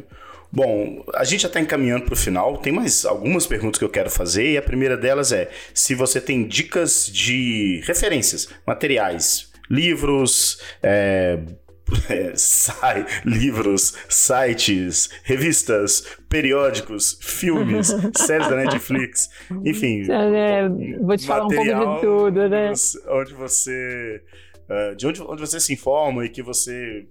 Bom, 0.53 1.03
a 1.15 1.25
gente 1.25 1.41
já 1.41 1.49
está 1.49 1.59
encaminhando 1.59 2.05
para 2.05 2.13
o 2.13 2.17
final. 2.17 2.59
Tem 2.59 2.73
mais 2.73 3.07
algumas 3.07 3.47
perguntas 3.47 3.79
que 3.79 3.85
eu 3.85 3.89
quero 3.89 4.11
fazer. 4.11 4.53
E 4.53 4.59
a 4.59 4.63
primeira 4.63 4.99
delas 4.99 5.33
é 5.33 5.51
se 5.73 5.95
você 5.95 6.21
tem 6.21 6.47
dicas 6.47 7.07
de 7.07 7.81
referências, 7.87 8.49
materiais, 8.67 9.51
livros, 9.71 10.61
é, 10.83 11.39
é, 12.11 12.33
sai, 12.35 13.07
livros, 13.25 13.95
sites, 14.11 15.09
revistas, 15.25 16.19
periódicos, 16.29 17.19
filmes, 17.23 17.89
séries 18.15 18.49
da 18.49 18.57
Netflix, 18.57 19.31
enfim. 19.65 20.03
É, 20.11 20.69
vou 21.01 21.17
te 21.17 21.27
falar 21.27 21.47
um 21.47 21.49
pouco 21.49 21.65
de 21.65 22.01
tudo, 22.03 22.49
né? 22.51 22.73
Onde 23.09 23.33
você. 23.33 24.23
Uh, 24.69 24.97
de 24.97 25.07
onde, 25.07 25.23
onde 25.23 25.41
você 25.41 25.59
se 25.59 25.73
informa 25.73 26.25
e 26.25 26.29
que 26.29 26.43
você 26.43 27.07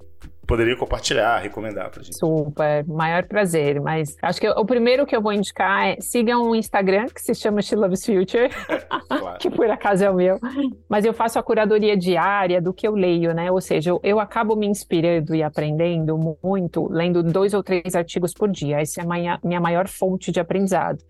poderia 0.51 0.75
compartilhar, 0.75 1.37
recomendar 1.37 1.89
pra 1.89 2.03
gente. 2.03 2.17
Super, 2.17 2.85
maior 2.85 3.23
prazer. 3.23 3.79
Mas 3.79 4.17
acho 4.21 4.41
que 4.41 4.49
o 4.49 4.65
primeiro 4.65 5.05
que 5.05 5.15
eu 5.15 5.21
vou 5.21 5.31
indicar 5.31 5.87
é 5.87 5.97
sigam 6.01 6.49
um 6.49 6.53
Instagram 6.53 7.05
que 7.05 7.21
se 7.21 7.33
chama 7.33 7.61
She 7.61 7.73
Loves 7.73 8.05
Future, 8.05 8.49
que 9.39 9.49
por 9.49 9.71
acaso 9.71 10.03
é 10.03 10.09
o 10.09 10.13
meu. 10.13 10.37
Mas 10.89 11.05
eu 11.05 11.13
faço 11.13 11.39
a 11.39 11.43
curadoria 11.43 11.95
diária 11.95 12.61
do 12.61 12.73
que 12.73 12.85
eu 12.85 12.93
leio, 12.93 13.33
né? 13.33 13.49
Ou 13.49 13.61
seja, 13.61 13.91
eu, 13.91 14.01
eu 14.03 14.19
acabo 14.19 14.53
me 14.53 14.67
inspirando 14.67 15.33
e 15.33 15.41
aprendendo 15.41 16.17
muito, 16.43 16.85
lendo 16.91 17.23
dois 17.23 17.53
ou 17.53 17.63
três 17.63 17.95
artigos 17.95 18.33
por 18.33 18.49
dia. 18.49 18.81
Essa 18.81 18.99
é 18.99 19.03
a 19.05 19.07
minha, 19.07 19.39
minha 19.41 19.61
maior 19.61 19.87
fonte 19.87 20.33
de 20.33 20.39
aprendizado. 20.41 21.01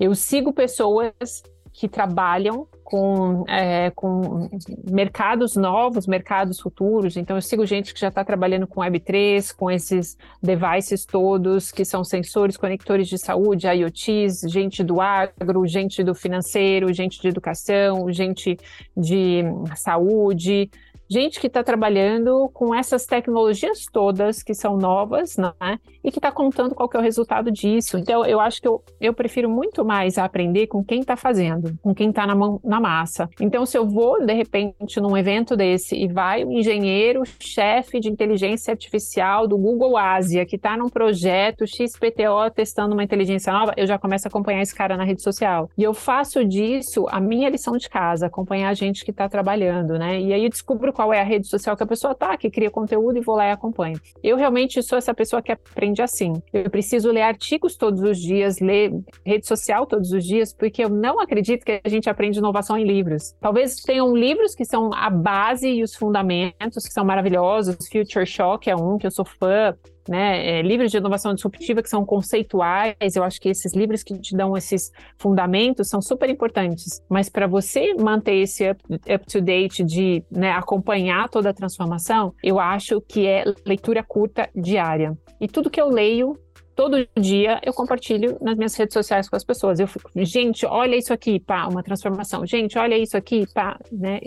Eu 0.00 0.14
sigo 0.14 0.50
pessoas 0.50 1.42
que 1.78 1.88
trabalham 1.88 2.66
com, 2.82 3.44
é, 3.46 3.90
com 3.90 4.48
mercados 4.90 5.54
novos, 5.54 6.08
mercados 6.08 6.58
futuros. 6.58 7.16
Então, 7.16 7.36
eu 7.36 7.40
sigo 7.40 7.64
gente 7.64 7.94
que 7.94 8.00
já 8.00 8.08
está 8.08 8.24
trabalhando 8.24 8.66
com 8.66 8.80
Web3, 8.80 9.54
com 9.54 9.70
esses 9.70 10.18
devices 10.42 11.06
todos, 11.06 11.70
que 11.70 11.84
são 11.84 12.02
sensores, 12.02 12.56
conectores 12.56 13.06
de 13.06 13.16
saúde, 13.16 13.68
IoTs, 13.68 14.40
gente 14.48 14.82
do 14.82 15.00
agro, 15.00 15.64
gente 15.68 16.02
do 16.02 16.16
financeiro, 16.16 16.92
gente 16.92 17.22
de 17.22 17.28
educação, 17.28 18.10
gente 18.10 18.58
de 18.96 19.44
saúde, 19.76 20.68
gente 21.08 21.40
que 21.40 21.46
está 21.46 21.64
trabalhando 21.64 22.50
com 22.52 22.74
essas 22.74 23.06
tecnologias 23.06 23.86
todas 23.90 24.42
que 24.42 24.54
são 24.54 24.76
novas, 24.76 25.36
né? 25.36 25.78
E 26.04 26.10
que 26.10 26.18
está 26.18 26.30
contando 26.30 26.74
qual 26.74 26.88
que 26.88 26.96
é 26.96 27.00
o 27.00 27.02
resultado 27.02 27.50
disso. 27.50 27.98
Então, 27.98 28.24
eu 28.24 28.40
acho 28.40 28.60
que 28.60 28.68
eu, 28.68 28.82
eu 29.00 29.14
prefiro 29.14 29.48
muito 29.48 29.84
mais 29.84 30.18
aprender 30.18 30.66
com 30.66 30.84
quem 30.84 31.00
está 31.00 31.16
fazendo, 31.16 31.76
com 31.82 31.94
quem 31.94 32.10
está 32.10 32.26
na, 32.26 32.34
mão, 32.34 32.60
na 32.62 32.80
massa. 32.80 33.28
Então, 33.40 33.64
se 33.64 33.76
eu 33.76 33.86
vou, 33.86 34.24
de 34.24 34.32
repente, 34.32 35.00
num 35.00 35.16
evento 35.16 35.56
desse 35.56 35.96
e 35.96 36.06
vai 36.06 36.44
um 36.44 36.52
engenheiro, 36.52 37.22
chefe 37.40 38.00
de 38.00 38.08
inteligência 38.08 38.72
artificial 38.72 39.46
do 39.46 39.56
Google 39.56 39.96
Ásia, 39.96 40.44
que 40.44 40.56
está 40.56 40.76
num 40.76 40.88
projeto 40.88 41.66
XPTO 41.66 42.50
testando 42.54 42.94
uma 42.94 43.04
inteligência 43.04 43.52
nova, 43.52 43.72
eu 43.76 43.86
já 43.86 43.98
começo 43.98 44.26
a 44.26 44.28
acompanhar 44.28 44.62
esse 44.62 44.74
cara 44.74 44.96
na 44.96 45.04
rede 45.04 45.22
social. 45.22 45.70
E 45.76 45.82
eu 45.82 45.94
faço 45.94 46.44
disso 46.44 47.06
a 47.08 47.20
minha 47.20 47.48
lição 47.48 47.76
de 47.76 47.88
casa, 47.88 48.26
acompanhar 48.26 48.68
a 48.68 48.74
gente 48.74 49.04
que 49.04 49.10
está 49.10 49.28
trabalhando, 49.28 49.98
né? 49.98 50.20
E 50.20 50.32
aí 50.32 50.44
eu 50.44 50.50
descubro 50.50 50.92
qual 50.98 51.12
é 51.12 51.20
a 51.20 51.24
rede 51.24 51.46
social 51.46 51.76
que 51.76 51.82
a 51.84 51.86
pessoa 51.86 52.12
tá, 52.12 52.36
que 52.36 52.50
cria 52.50 52.72
conteúdo 52.72 53.16
e 53.16 53.20
vou 53.20 53.36
lá 53.36 53.46
e 53.46 53.52
acompanho. 53.52 54.00
Eu 54.20 54.36
realmente 54.36 54.82
sou 54.82 54.98
essa 54.98 55.14
pessoa 55.14 55.40
que 55.40 55.52
aprende 55.52 56.02
assim. 56.02 56.32
Eu 56.52 56.68
preciso 56.68 57.12
ler 57.12 57.22
artigos 57.22 57.76
todos 57.76 58.02
os 58.02 58.18
dias, 58.18 58.58
ler 58.58 58.92
rede 59.24 59.46
social 59.46 59.86
todos 59.86 60.10
os 60.10 60.24
dias, 60.24 60.52
porque 60.52 60.82
eu 60.82 60.88
não 60.88 61.20
acredito 61.20 61.64
que 61.64 61.80
a 61.84 61.88
gente 61.88 62.10
aprende 62.10 62.40
inovação 62.40 62.76
em 62.76 62.84
livros. 62.84 63.32
Talvez 63.40 63.76
tenham 63.76 64.12
livros 64.16 64.56
que 64.56 64.64
são 64.64 64.92
a 64.92 65.08
base 65.08 65.68
e 65.68 65.84
os 65.84 65.94
fundamentos, 65.94 66.84
que 66.84 66.92
são 66.92 67.04
maravilhosos. 67.04 67.76
Future 67.92 68.26
Shock 68.26 68.68
é 68.68 68.74
um 68.74 68.98
que 68.98 69.06
eu 69.06 69.12
sou 69.12 69.24
fã 69.24 69.76
né? 70.08 70.58
É, 70.58 70.62
livros 70.62 70.90
de 70.90 70.96
inovação 70.96 71.34
disruptiva 71.34 71.82
que 71.82 71.88
são 71.88 72.04
conceituais, 72.04 73.14
eu 73.14 73.22
acho 73.22 73.40
que 73.40 73.48
esses 73.48 73.74
livros 73.74 74.02
que 74.02 74.18
te 74.18 74.36
dão 74.36 74.56
esses 74.56 74.90
fundamentos 75.18 75.88
são 75.88 76.00
super 76.00 76.28
importantes. 76.30 77.02
Mas 77.08 77.28
para 77.28 77.46
você 77.46 77.94
manter 77.94 78.36
esse 78.36 78.68
up, 78.70 78.82
to 79.30 79.40
date 79.40 79.84
de 79.84 80.22
né, 80.30 80.52
acompanhar 80.52 81.28
toda 81.28 81.50
a 81.50 81.54
transformação, 81.54 82.34
eu 82.42 82.58
acho 82.58 83.00
que 83.00 83.26
é 83.26 83.44
leitura 83.66 84.02
curta 84.02 84.48
diária. 84.54 85.16
E 85.40 85.46
tudo 85.46 85.70
que 85.70 85.80
eu 85.80 85.88
leio 85.88 86.38
todo 86.78 87.08
dia 87.18 87.60
eu 87.64 87.72
compartilho 87.72 88.38
nas 88.40 88.56
minhas 88.56 88.76
redes 88.76 88.94
sociais 88.94 89.28
com 89.28 89.34
as 89.34 89.42
pessoas. 89.42 89.80
Eu 89.80 89.88
fico, 89.88 90.08
gente, 90.14 90.64
olha 90.64 90.94
isso 90.94 91.12
aqui, 91.12 91.40
pá, 91.40 91.66
uma 91.66 91.82
transformação. 91.82 92.46
Gente, 92.46 92.78
olha 92.78 92.96
isso 92.96 93.16
aqui, 93.16 93.46
pá, 93.52 93.76
né? 93.90 94.20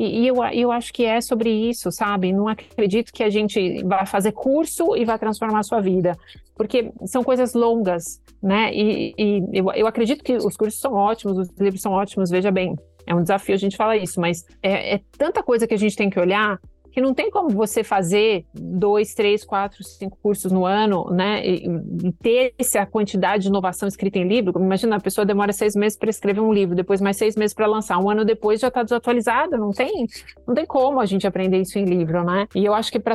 E, 0.00 0.22
e 0.22 0.26
eu, 0.26 0.42
eu 0.54 0.72
acho 0.72 0.94
que 0.94 1.04
é 1.04 1.20
sobre 1.20 1.50
isso, 1.50 1.92
sabe? 1.92 2.32
Não 2.32 2.48
acredito 2.48 3.12
que 3.12 3.22
a 3.22 3.28
gente 3.28 3.84
vai 3.84 4.06
fazer 4.06 4.32
curso 4.32 4.96
e 4.96 5.04
vai 5.04 5.18
transformar 5.18 5.58
a 5.58 5.62
sua 5.62 5.82
vida, 5.82 6.16
porque 6.56 6.90
são 7.04 7.22
coisas 7.22 7.52
longas, 7.52 8.18
né? 8.42 8.74
E, 8.74 9.12
e 9.18 9.42
eu, 9.52 9.70
eu 9.72 9.86
acredito 9.86 10.24
que 10.24 10.38
os 10.38 10.56
cursos 10.56 10.80
são 10.80 10.94
ótimos, 10.94 11.36
os 11.36 11.50
livros 11.58 11.82
são 11.82 11.92
ótimos, 11.92 12.30
veja 12.30 12.50
bem. 12.50 12.74
É 13.06 13.14
um 13.14 13.20
desafio 13.20 13.54
a 13.54 13.58
gente 13.58 13.76
falar 13.76 13.98
isso, 13.98 14.18
mas 14.18 14.46
é, 14.62 14.94
é 14.94 15.00
tanta 15.18 15.42
coisa 15.42 15.66
que 15.66 15.74
a 15.74 15.78
gente 15.78 15.94
tem 15.94 16.08
que 16.08 16.18
olhar 16.18 16.58
que 16.92 17.00
não 17.00 17.14
tem 17.14 17.30
como 17.30 17.50
você 17.50 17.82
fazer 17.82 18.44
dois, 18.54 19.14
três, 19.14 19.44
quatro, 19.44 19.82
cinco 19.82 20.18
cursos 20.22 20.50
no 20.52 20.64
ano, 20.64 21.10
né, 21.10 21.46
e, 21.46 21.66
e 22.04 22.12
ter 22.12 22.54
essa 22.58 22.84
quantidade 22.86 23.44
de 23.44 23.48
inovação 23.48 23.88
escrita 23.88 24.18
em 24.18 24.26
livro. 24.26 24.52
Imagina, 24.60 24.96
a 24.96 25.00
pessoa 25.00 25.24
demora 25.24 25.52
seis 25.52 25.74
meses 25.74 25.98
para 25.98 26.10
escrever 26.10 26.40
um 26.40 26.52
livro, 26.52 26.74
depois 26.74 27.00
mais 27.00 27.16
seis 27.16 27.36
meses 27.36 27.54
para 27.54 27.66
lançar, 27.66 27.98
um 27.98 28.10
ano 28.10 28.24
depois 28.24 28.60
já 28.60 28.68
está 28.68 28.82
desatualizada, 28.82 29.56
não 29.56 29.70
tem, 29.70 30.06
não 30.46 30.54
tem 30.54 30.66
como 30.66 31.00
a 31.00 31.06
gente 31.06 31.26
aprender 31.26 31.60
isso 31.60 31.78
em 31.78 31.84
livro, 31.84 32.24
né? 32.24 32.46
E 32.54 32.64
eu 32.64 32.74
acho 32.74 32.90
que 32.90 32.98
para 32.98 33.14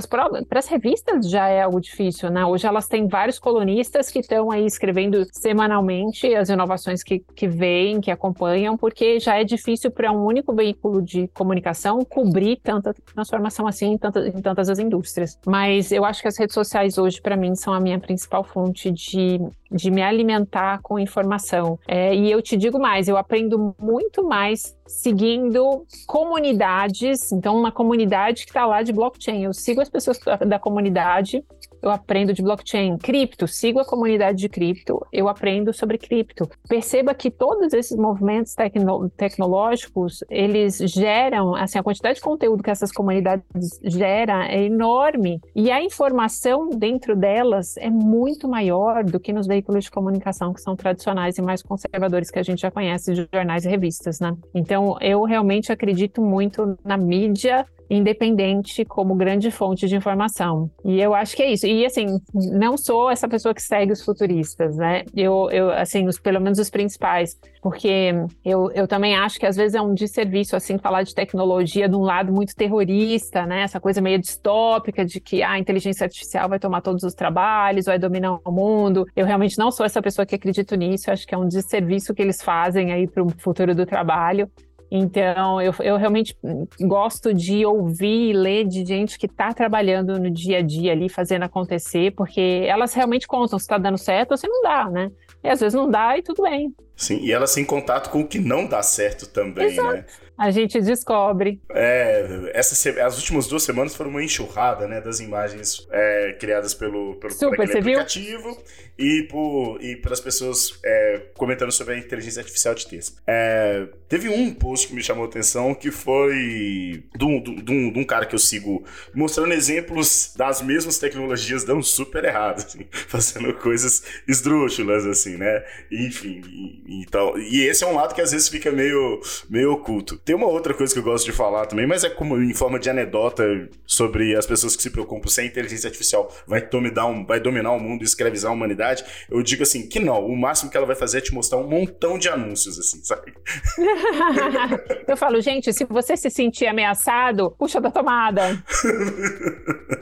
as 0.51 0.67
revistas 0.67 1.29
já 1.29 1.47
é 1.47 1.61
algo 1.61 1.79
difícil, 1.79 2.29
né? 2.29 2.45
Hoje 2.45 2.65
elas 2.67 2.87
têm 2.87 3.07
vários 3.07 3.39
colunistas 3.39 4.09
que 4.09 4.19
estão 4.19 4.51
aí 4.51 4.65
escrevendo 4.65 5.25
semanalmente 5.31 6.33
as 6.35 6.49
inovações 6.49 7.03
que, 7.03 7.19
que 7.35 7.47
vêm, 7.47 8.01
que 8.01 8.11
acompanham, 8.11 8.77
porque 8.77 9.19
já 9.19 9.39
é 9.39 9.43
difícil 9.43 9.91
para 9.91 10.11
um 10.11 10.25
único 10.25 10.53
veículo 10.53 11.01
de 11.01 11.27
comunicação 11.29 12.03
cobrir 12.05 12.59
tanta 12.63 12.93
transformação 13.13 13.64
assim 13.67 13.93
em, 13.93 13.97
tanta, 13.97 14.27
em 14.27 14.41
tantas 14.41 14.69
as 14.69 14.79
indústrias. 14.79 15.39
Mas 15.45 15.91
eu 15.91 16.05
acho 16.05 16.21
que 16.21 16.27
as 16.27 16.37
redes 16.37 16.53
sociais 16.53 16.97
hoje, 16.97 17.21
para 17.21 17.35
mim, 17.35 17.55
são 17.55 17.73
a 17.73 17.79
minha 17.79 17.99
principal 17.99 18.43
fonte 18.43 18.91
de, 18.91 19.39
de 19.71 19.91
me 19.91 20.01
alimentar 20.01 20.79
com 20.81 20.99
informação. 20.99 21.79
É, 21.87 22.15
e 22.15 22.31
eu 22.31 22.41
te 22.41 22.57
digo 22.57 22.79
mais, 22.79 23.07
eu 23.07 23.17
aprendo 23.17 23.75
muito 23.79 24.23
mais 24.23 24.75
seguindo 24.87 25.85
comunidades. 26.05 27.31
Então, 27.31 27.57
uma 27.57 27.71
comunidade 27.71 28.43
que 28.43 28.51
está 28.51 28.65
lá 28.65 28.81
de 28.81 28.93
blockchain. 28.93 29.43
Eu 29.43 29.53
sigo 29.53 29.81
as 29.81 29.89
pessoas 29.89 30.19
da 30.47 30.59
comunidade 30.59 31.43
eu 31.87 31.91
aprendo 31.91 32.33
de 32.33 32.41
blockchain. 32.41 32.97
Cripto, 32.97 33.47
sigo 33.47 33.79
a 33.79 33.85
comunidade 33.85 34.37
de 34.37 34.49
cripto, 34.49 35.05
eu 35.11 35.27
aprendo 35.27 35.73
sobre 35.73 35.97
cripto. 35.97 36.49
Perceba 36.67 37.13
que 37.13 37.29
todos 37.29 37.73
esses 37.73 37.97
movimentos 37.97 38.53
tecno 38.55 39.09
tecnológicos, 39.09 40.23
eles 40.29 40.77
geram, 40.77 41.55
assim, 41.55 41.77
a 41.77 41.83
quantidade 41.83 42.15
de 42.15 42.21
conteúdo 42.21 42.63
que 42.63 42.71
essas 42.71 42.91
comunidades 42.91 43.45
geram 43.83 44.41
é 44.41 44.63
enorme. 44.63 45.39
E 45.55 45.71
a 45.71 45.81
informação 45.81 46.69
dentro 46.69 47.15
delas 47.15 47.77
é 47.77 47.89
muito 47.89 48.47
maior 48.47 49.03
do 49.03 49.19
que 49.19 49.33
nos 49.33 49.47
veículos 49.47 49.85
de 49.85 49.91
comunicação 49.91 50.53
que 50.53 50.61
são 50.61 50.75
tradicionais 50.75 51.37
e 51.37 51.41
mais 51.41 51.61
conservadores 51.61 52.31
que 52.31 52.39
a 52.39 52.43
gente 52.43 52.61
já 52.61 52.71
conhece 52.71 53.13
de 53.13 53.27
jornais 53.33 53.65
e 53.65 53.69
revistas, 53.69 54.19
né? 54.19 54.35
Então, 54.53 54.97
eu 55.01 55.23
realmente 55.23 55.71
acredito 55.71 56.21
muito 56.21 56.77
na 56.83 56.97
mídia 56.97 57.65
independente 57.89 58.83
como 58.85 59.15
grande 59.15 59.51
fonte 59.51 59.87
de 59.87 59.95
informação. 59.95 60.69
E 60.83 60.99
eu 60.99 61.13
acho 61.13 61.35
que 61.35 61.43
é 61.43 61.51
isso. 61.51 61.65
E 61.65 61.85
assim, 61.85 62.19
não 62.33 62.77
sou 62.77 63.09
essa 63.09 63.27
pessoa 63.27 63.53
que 63.53 63.61
segue 63.61 63.91
os 63.91 64.03
futuristas, 64.03 64.75
né? 64.77 65.03
Eu, 65.15 65.49
eu 65.51 65.71
assim, 65.71 66.07
os, 66.07 66.19
pelo 66.19 66.39
menos 66.39 66.59
os 66.59 66.69
principais, 66.69 67.39
porque 67.61 68.13
eu, 68.43 68.71
eu 68.71 68.87
também 68.87 69.15
acho 69.15 69.39
que 69.39 69.45
às 69.45 69.55
vezes 69.55 69.75
é 69.75 69.81
um 69.81 69.93
desserviço, 69.93 70.55
assim, 70.55 70.77
falar 70.77 71.03
de 71.03 71.13
tecnologia 71.13 71.89
de 71.89 71.95
um 71.95 72.01
lado 72.01 72.31
muito 72.31 72.55
terrorista, 72.55 73.45
né? 73.45 73.61
Essa 73.61 73.79
coisa 73.79 74.01
meio 74.01 74.19
distópica 74.19 75.05
de 75.05 75.19
que 75.19 75.41
ah, 75.41 75.51
a 75.51 75.59
inteligência 75.59 76.05
artificial 76.05 76.49
vai 76.49 76.59
tomar 76.59 76.81
todos 76.81 77.03
os 77.03 77.13
trabalhos, 77.13 77.85
vai 77.85 77.99
dominar 77.99 78.39
o 78.45 78.51
mundo. 78.51 79.05
Eu 79.15 79.25
realmente 79.25 79.57
não 79.57 79.71
sou 79.71 79.85
essa 79.85 80.01
pessoa 80.01 80.25
que 80.25 80.35
acredito 80.35 80.75
nisso. 80.75 81.09
Eu 81.09 81.13
acho 81.13 81.25
que 81.25 81.33
é 81.33 81.37
um 81.37 81.47
desserviço 81.47 82.13
que 82.13 82.21
eles 82.21 82.41
fazem 82.41 82.91
aí 82.91 83.07
para 83.07 83.23
o 83.23 83.29
futuro 83.37 83.73
do 83.73 83.85
trabalho. 83.85 84.49
Então, 84.97 85.61
eu, 85.61 85.73
eu 85.79 85.97
realmente 85.97 86.37
gosto 86.79 87.33
de 87.33 87.65
ouvir 87.65 88.29
e 88.29 88.33
ler 88.33 88.65
de 88.65 88.85
gente 88.85 89.17
que 89.17 89.25
está 89.25 89.53
trabalhando 89.53 90.19
no 90.19 90.29
dia 90.29 90.59
a 90.59 90.61
dia 90.61 90.91
ali, 90.91 91.09
fazendo 91.09 91.43
acontecer, 91.43 92.11
porque 92.11 92.63
elas 92.67 92.93
realmente 92.93 93.27
contam 93.27 93.59
se 93.59 93.65
está 93.65 93.77
dando 93.77 93.97
certo 93.97 94.31
ou 94.31 94.37
se 94.37 94.47
não 94.47 94.61
dá, 94.61 94.89
né? 94.89 95.11
E 95.43 95.49
às 95.49 95.59
vezes 95.59 95.73
não 95.73 95.89
dá 95.89 96.17
e 96.17 96.23
tudo 96.23 96.43
bem. 96.43 96.73
Sim, 96.95 97.19
e 97.21 97.31
elas 97.31 97.55
em 97.57 97.65
contato 97.65 98.09
com 98.09 98.21
o 98.21 98.27
que 98.27 98.39
não 98.39 98.65
dá 98.65 98.81
certo 98.81 99.27
também, 99.27 99.67
Exato. 99.67 99.91
né? 99.91 100.05
A 100.37 100.51
gente 100.51 100.81
descobre. 100.81 101.61
É, 101.69 102.51
essa, 102.53 103.05
as 103.05 103.17
últimas 103.17 103.47
duas 103.47 103.63
semanas 103.63 103.95
foram 103.95 104.09
uma 104.09 104.23
enxurrada, 104.23 104.85
né, 104.85 104.99
das 104.99 105.19
imagens 105.21 105.87
é, 105.91 106.33
criadas 106.39 106.73
pelo, 106.73 107.15
pelo 107.15 107.33
Super, 107.33 107.55
por 107.55 107.77
aplicativo 107.77 108.53
viu? 108.53 108.63
e 108.97 109.23
por 109.23 109.81
e 109.81 109.95
pelas 109.95 110.19
pessoas 110.19 110.77
é, 110.83 111.21
comentando 111.37 111.71
sobre 111.71 111.93
a 111.95 111.97
inteligência 111.97 112.41
artificial 112.41 112.75
de 112.75 112.85
texto. 112.85 113.21
É, 113.25 113.87
teve 114.07 114.29
um 114.29 114.53
post 114.53 114.87
que 114.87 114.93
me 114.93 115.03
chamou 115.03 115.25
a 115.25 115.27
atenção 115.27 115.73
que 115.73 115.91
foi 115.91 117.03
de 117.15 117.25
um, 117.25 117.41
de, 117.41 117.71
um, 117.71 117.91
de 117.91 117.99
um 117.99 118.03
cara 118.03 118.25
que 118.25 118.35
eu 118.35 118.39
sigo 118.39 118.83
mostrando 119.13 119.53
exemplos 119.53 120.33
das 120.35 120.61
mesmas 120.61 120.97
tecnologias 120.97 121.63
dando 121.63 121.83
super 121.83 122.23
errado, 122.23 122.57
assim, 122.57 122.85
fazendo 123.07 123.53
coisas 123.55 124.03
esdrúxulas, 124.27 125.05
assim, 125.05 125.37
né? 125.37 125.63
Enfim, 125.91 126.41
e, 126.47 127.01
então, 127.01 127.37
e 127.37 127.61
esse 127.61 127.83
é 127.83 127.87
um 127.87 127.95
lado 127.95 128.13
que 128.13 128.21
às 128.21 128.31
vezes 128.31 128.49
fica 128.49 128.71
meio, 128.71 129.21
meio 129.49 129.73
oculto. 129.73 130.17
Tem 130.17 130.35
uma 130.35 130.47
outra 130.47 130.73
coisa 130.73 130.93
que 130.93 130.99
eu 130.99 131.03
gosto 131.03 131.25
de 131.25 131.31
falar 131.31 131.65
também, 131.65 131.87
mas 131.87 132.03
é 132.03 132.09
como 132.09 132.37
em 132.41 132.53
forma 132.53 132.79
de 132.79 132.89
anedota 132.89 133.43
sobre 133.85 134.35
as 134.35 134.45
pessoas 134.45 134.75
que 134.75 134.83
se 134.83 134.89
preocupam 134.89 135.27
se 135.29 135.41
a 135.41 135.45
inteligência 135.45 135.87
artificial 135.87 136.33
vai 136.47 136.61
dominar, 136.61 137.25
vai 137.25 137.39
dominar 137.39 137.71
o 137.71 137.79
mundo 137.79 138.01
e 138.01 138.05
escravizar 138.05 138.51
a 138.51 138.53
humanidade. 138.53 139.03
Eu 139.29 139.41
digo 139.41 139.63
assim, 139.63 139.87
que 139.87 139.99
não. 139.99 140.25
O 140.25 140.35
máximo 140.35 140.69
que 140.69 140.77
ela 140.77 140.85
vai 140.85 140.95
fazer 140.95 141.19
é 141.19 141.21
te 141.21 141.33
mostrar 141.33 141.57
um 141.57 141.67
montão 141.67 142.17
de 142.17 142.29
anúncios, 142.29 142.79
assim, 142.79 143.03
sabe? 143.03 143.33
eu 145.07 145.17
falo, 145.17 145.41
gente, 145.41 145.71
se 145.73 145.85
você 145.85 146.15
se 146.17 146.29
sentir 146.29 146.67
ameaçado, 146.67 147.51
puxa 147.57 147.79
da 147.79 147.89
tomada. 147.89 148.57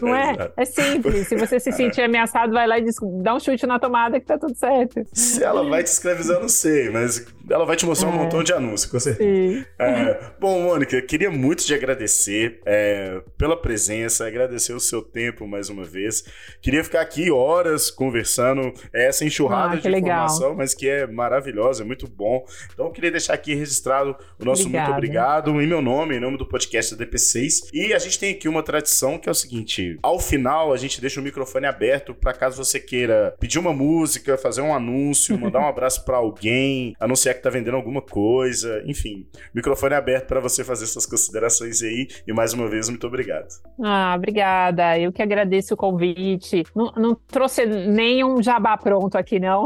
não 0.01 0.15
é? 0.15 0.51
É 0.57 0.65
simples. 0.65 1.27
Se 1.27 1.35
você 1.35 1.59
se 1.59 1.71
sentir 1.71 2.01
ameaçado, 2.01 2.51
vai 2.51 2.67
lá 2.67 2.79
e 2.79 2.85
dá 3.21 3.35
um 3.35 3.39
chute 3.39 3.65
na 3.65 3.79
tomada 3.79 4.19
que 4.19 4.25
tá 4.25 4.37
tudo 4.37 4.55
certo. 4.55 5.03
Se 5.13 5.43
ela 5.43 5.67
vai 5.67 5.83
te 5.83 5.87
escravizar, 5.87 6.37
eu 6.37 6.41
não 6.41 6.49
sei, 6.49 6.89
mas 6.89 7.25
ela 7.49 7.65
vai 7.65 7.75
te 7.75 7.85
mostrar 7.85 8.09
um 8.09 8.13
é. 8.13 8.17
montão 8.17 8.43
de 8.43 8.53
anúncios, 8.53 8.89
com 8.89 8.99
certeza. 8.99 9.65
É, 9.79 10.31
bom, 10.39 10.61
Mônica, 10.61 11.01
queria 11.01 11.29
muito 11.29 11.63
te 11.63 11.73
agradecer 11.73 12.59
é, 12.65 13.21
pela 13.37 13.55
presença, 13.55 14.25
agradecer 14.25 14.73
o 14.73 14.79
seu 14.79 15.01
tempo 15.01 15.47
mais 15.47 15.69
uma 15.69 15.83
vez. 15.83 16.23
Queria 16.61 16.83
ficar 16.83 17.01
aqui 17.01 17.31
horas 17.31 17.91
conversando 17.91 18.73
essa 18.93 19.25
enxurrada 19.25 19.75
ah, 19.75 19.79
de 19.79 19.87
informação, 19.87 20.39
legal. 20.39 20.57
mas 20.57 20.73
que 20.73 20.89
é 20.89 21.05
maravilhosa, 21.07 21.83
é 21.83 21.85
muito 21.85 22.07
bom. 22.07 22.43
Então, 22.73 22.91
queria 22.91 23.11
deixar 23.11 23.33
aqui 23.33 23.53
registrado 23.53 23.82
o 24.39 24.45
nosso 24.45 24.63
Obrigada. 24.63 24.89
muito 24.89 24.97
obrigado 24.97 25.61
em 25.61 25.67
meu 25.67 25.81
nome, 25.81 26.15
em 26.15 26.19
nome 26.19 26.37
do 26.37 26.45
podcast 26.45 26.95
da 26.95 27.05
DP6. 27.05 27.69
E 27.73 27.93
a 27.93 27.99
gente 27.99 28.19
tem 28.19 28.33
aqui 28.33 28.47
uma 28.47 28.63
tradição 28.63 29.17
que 29.17 29.27
é 29.27 29.31
o 29.31 29.35
seguinte: 29.35 29.97
ao 30.01 30.19
final, 30.19 30.73
a 30.73 30.77
gente 30.77 30.99
deixa 31.01 31.19
o 31.19 31.23
microfone 31.23 31.65
aberto 31.65 32.13
para 32.13 32.33
caso 32.33 32.63
você 32.63 32.79
queira 32.79 33.35
pedir 33.39 33.59
uma 33.59 33.73
música, 33.73 34.37
fazer 34.37 34.61
um 34.61 34.73
anúncio, 34.73 35.39
mandar 35.39 35.59
um 35.59 35.67
abraço 35.67 36.03
para 36.05 36.17
alguém, 36.17 36.95
anunciar 36.99 37.35
que 37.35 37.41
tá 37.41 37.49
vendendo 37.49 37.75
alguma 37.75 38.01
coisa, 38.01 38.83
enfim. 38.85 39.27
Microfone 39.53 39.95
aberto 39.95 40.27
para 40.27 40.39
você 40.39 40.63
fazer 40.63 40.87
suas 40.87 41.05
considerações 41.05 41.81
aí. 41.81 42.07
E 42.27 42.33
mais 42.33 42.53
uma 42.53 42.69
vez, 42.69 42.89
muito 42.89 43.07
obrigado. 43.07 43.47
Ah, 43.81 44.13
obrigada. 44.17 44.97
Eu 44.99 45.11
que 45.11 45.21
agradeço 45.21 45.73
o 45.73 45.77
convite. 45.77 46.63
Não, 46.75 46.91
não 46.95 47.15
trouxe 47.15 47.65
nenhum 47.65 48.41
jabá 48.41 48.77
pronto 48.77 49.17
aqui, 49.17 49.39
não. 49.39 49.65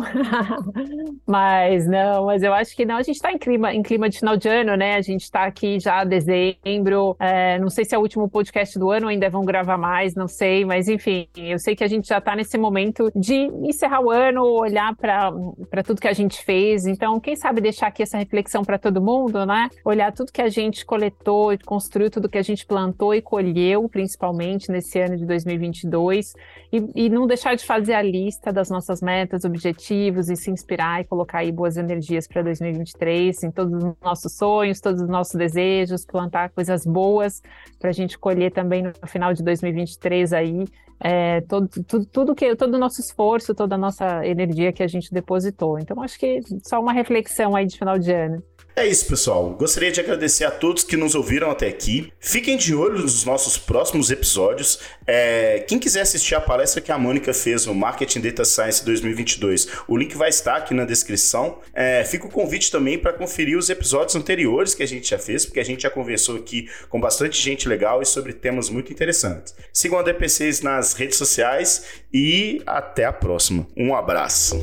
mas 1.25 1.87
não, 1.87 2.25
mas 2.25 2.43
eu 2.43 2.53
acho 2.53 2.75
que 2.75 2.85
não. 2.85 2.97
A 2.97 3.03
gente 3.03 3.15
está 3.15 3.31
em 3.31 3.37
clima, 3.37 3.73
em 3.73 3.81
clima 4.07 4.09
de 4.09 4.19
final 4.19 4.37
de 4.37 4.49
ano, 4.49 4.75
né? 4.75 4.95
A 4.95 5.01
gente 5.01 5.23
está 5.23 5.43
aqui 5.43 5.79
já 5.79 6.03
dezembro. 6.03 7.15
É, 7.19 7.59
não 7.59 7.69
sei 7.69 7.85
se 7.85 7.93
é 7.93 7.97
o 7.97 8.01
último 8.01 8.29
podcast 8.29 8.77
do 8.79 8.89
ano, 8.89 9.07
ainda 9.07 9.29
vão 9.29 9.43
gravar 9.43 9.77
mais, 9.77 10.15
não 10.15 10.27
sei, 10.27 10.65
mas 10.65 10.87
enfim, 10.87 11.27
eu 11.35 11.59
sei 11.59 11.75
que 11.75 11.83
a 11.83 11.87
gente 11.87 12.07
já 12.07 12.17
está 12.17 12.35
nesse 12.35 12.57
momento 12.57 13.11
de 13.15 13.35
encerrar 13.63 14.01
o 14.01 14.09
ano, 14.09 14.43
olhar 14.43 14.95
para 14.95 15.83
tudo 15.83 16.01
que 16.01 16.07
a 16.07 16.13
gente 16.13 16.43
fez. 16.43 16.85
Então, 16.85 17.19
quem 17.19 17.35
sabe 17.35 17.61
deixar 17.61 17.87
aqui 17.87 18.03
essa 18.03 18.17
reflexão 18.17 18.63
para 18.63 18.77
todo 18.77 19.01
mundo, 19.01 19.45
né? 19.45 19.69
Olhar 19.83 20.11
tudo 20.11 20.31
que 20.31 20.41
a 20.41 20.49
gente 20.49 20.85
coletou 20.85 21.53
e 21.53 21.57
construiu, 21.57 22.09
tudo 22.09 22.29
que 22.29 22.37
a 22.37 22.43
gente 22.43 22.65
plantou 22.65 23.13
e 23.13 23.21
colheu, 23.21 23.87
principalmente 23.89 24.71
nesse 24.71 24.99
ano 24.99 25.17
de 25.17 25.25
2022, 25.25 26.33
e, 26.71 27.05
e 27.05 27.09
não 27.09 27.27
deixar 27.27 27.55
de 27.55 27.65
fazer 27.65 27.93
a 27.93 28.01
lista 28.01 28.51
das 28.51 28.69
nossas 28.69 29.01
metas, 29.01 29.43
objetivos 29.43 30.29
e 30.29 30.35
se 30.35 30.51
inspirar 30.51 31.01
e 31.01 31.05
colocar 31.05 31.39
aí 31.39 31.51
boas 31.51 31.77
energias 31.77 32.27
para 32.27 32.41
2023, 32.41 33.43
em 33.43 33.51
todos 33.51 33.83
os 33.83 33.96
nossos 34.01 34.35
sonhos, 34.35 34.79
todos 34.79 35.01
os 35.01 35.09
nossos 35.09 35.35
desejos, 35.35 36.05
plantar 36.05 36.49
coisas 36.49 36.85
boas 36.85 37.41
para 37.79 37.89
a 37.89 37.93
gente 37.93 38.17
colher 38.17 38.51
também 38.51 38.83
no 38.83 38.93
final 39.07 39.33
de 39.33 39.43
2023 39.43 40.33
aí 40.33 40.65
é, 40.99 41.41
todo, 41.41 41.67
tudo, 41.67 42.05
tudo 42.05 42.35
que 42.35 42.55
todo 42.55 42.73
o 42.73 42.79
nosso 42.79 42.99
esforço, 43.01 43.53
toda 43.53 43.75
a 43.75 43.77
nossa 43.77 44.25
energia 44.25 44.73
que 44.73 44.81
a 44.81 44.87
gente 44.87 45.11
depositou. 45.13 45.77
Então, 45.79 46.01
acho 46.01 46.17
que 46.17 46.39
só 46.63 46.79
uma 46.79 46.91
reflexão 46.91 47.55
aí 47.55 47.65
de 47.65 47.77
final 47.77 47.99
de 47.99 48.11
ano. 48.11 48.43
É 48.77 48.85
isso, 48.85 49.07
pessoal. 49.07 49.49
Gostaria 49.55 49.91
de 49.91 49.99
agradecer 49.99 50.45
a 50.45 50.51
todos 50.51 50.83
que 50.83 50.95
nos 50.95 51.15
ouviram 51.15 51.49
até 51.49 51.67
aqui. 51.67 52.13
Fiquem 52.19 52.55
de 52.55 52.75
olho 52.75 52.99
nos 52.99 53.25
nossos 53.25 53.57
próximos 53.57 54.11
episódios. 54.11 54.77
É, 55.07 55.65
quem 55.67 55.79
quiser 55.79 56.01
assistir 56.01 56.35
a 56.35 56.39
palestra 56.39 56.79
que 56.79 56.91
a 56.91 56.97
Mônica 56.97 57.33
fez 57.33 57.65
no 57.65 57.73
Marketing 57.73 58.21
Data 58.21 58.45
Science 58.45 58.85
2022, 58.85 59.67
o 59.87 59.97
link 59.97 60.15
vai 60.15 60.29
estar 60.29 60.57
aqui 60.57 60.75
na 60.75 60.85
descrição. 60.85 61.57
É, 61.73 62.03
fica 62.03 62.27
o 62.27 62.29
convite 62.29 62.69
também 62.69 62.99
para 62.99 63.13
conferir 63.13 63.57
os 63.57 63.67
episódios 63.71 64.15
anteriores 64.15 64.75
que 64.75 64.83
a 64.83 64.87
gente 64.87 65.09
já 65.09 65.17
fez, 65.17 65.43
porque 65.43 65.59
a 65.59 65.65
gente 65.65 65.81
já 65.81 65.89
conversou 65.89 66.35
aqui 66.35 66.69
com 66.87 67.01
bastante 67.01 67.41
gente 67.41 67.67
legal 67.67 68.03
e 68.03 68.05
sobre 68.05 68.31
temas 68.31 68.69
muito 68.69 68.93
interessantes. 68.93 69.55
Sigam 69.73 69.97
a 69.97 70.03
DPCs 70.03 70.61
nas 70.61 70.93
redes 70.93 71.17
sociais 71.17 71.83
e 72.13 72.61
até 72.63 73.05
a 73.05 73.11
próxima. 73.11 73.65
Um 73.75 73.95
abraço. 73.95 74.55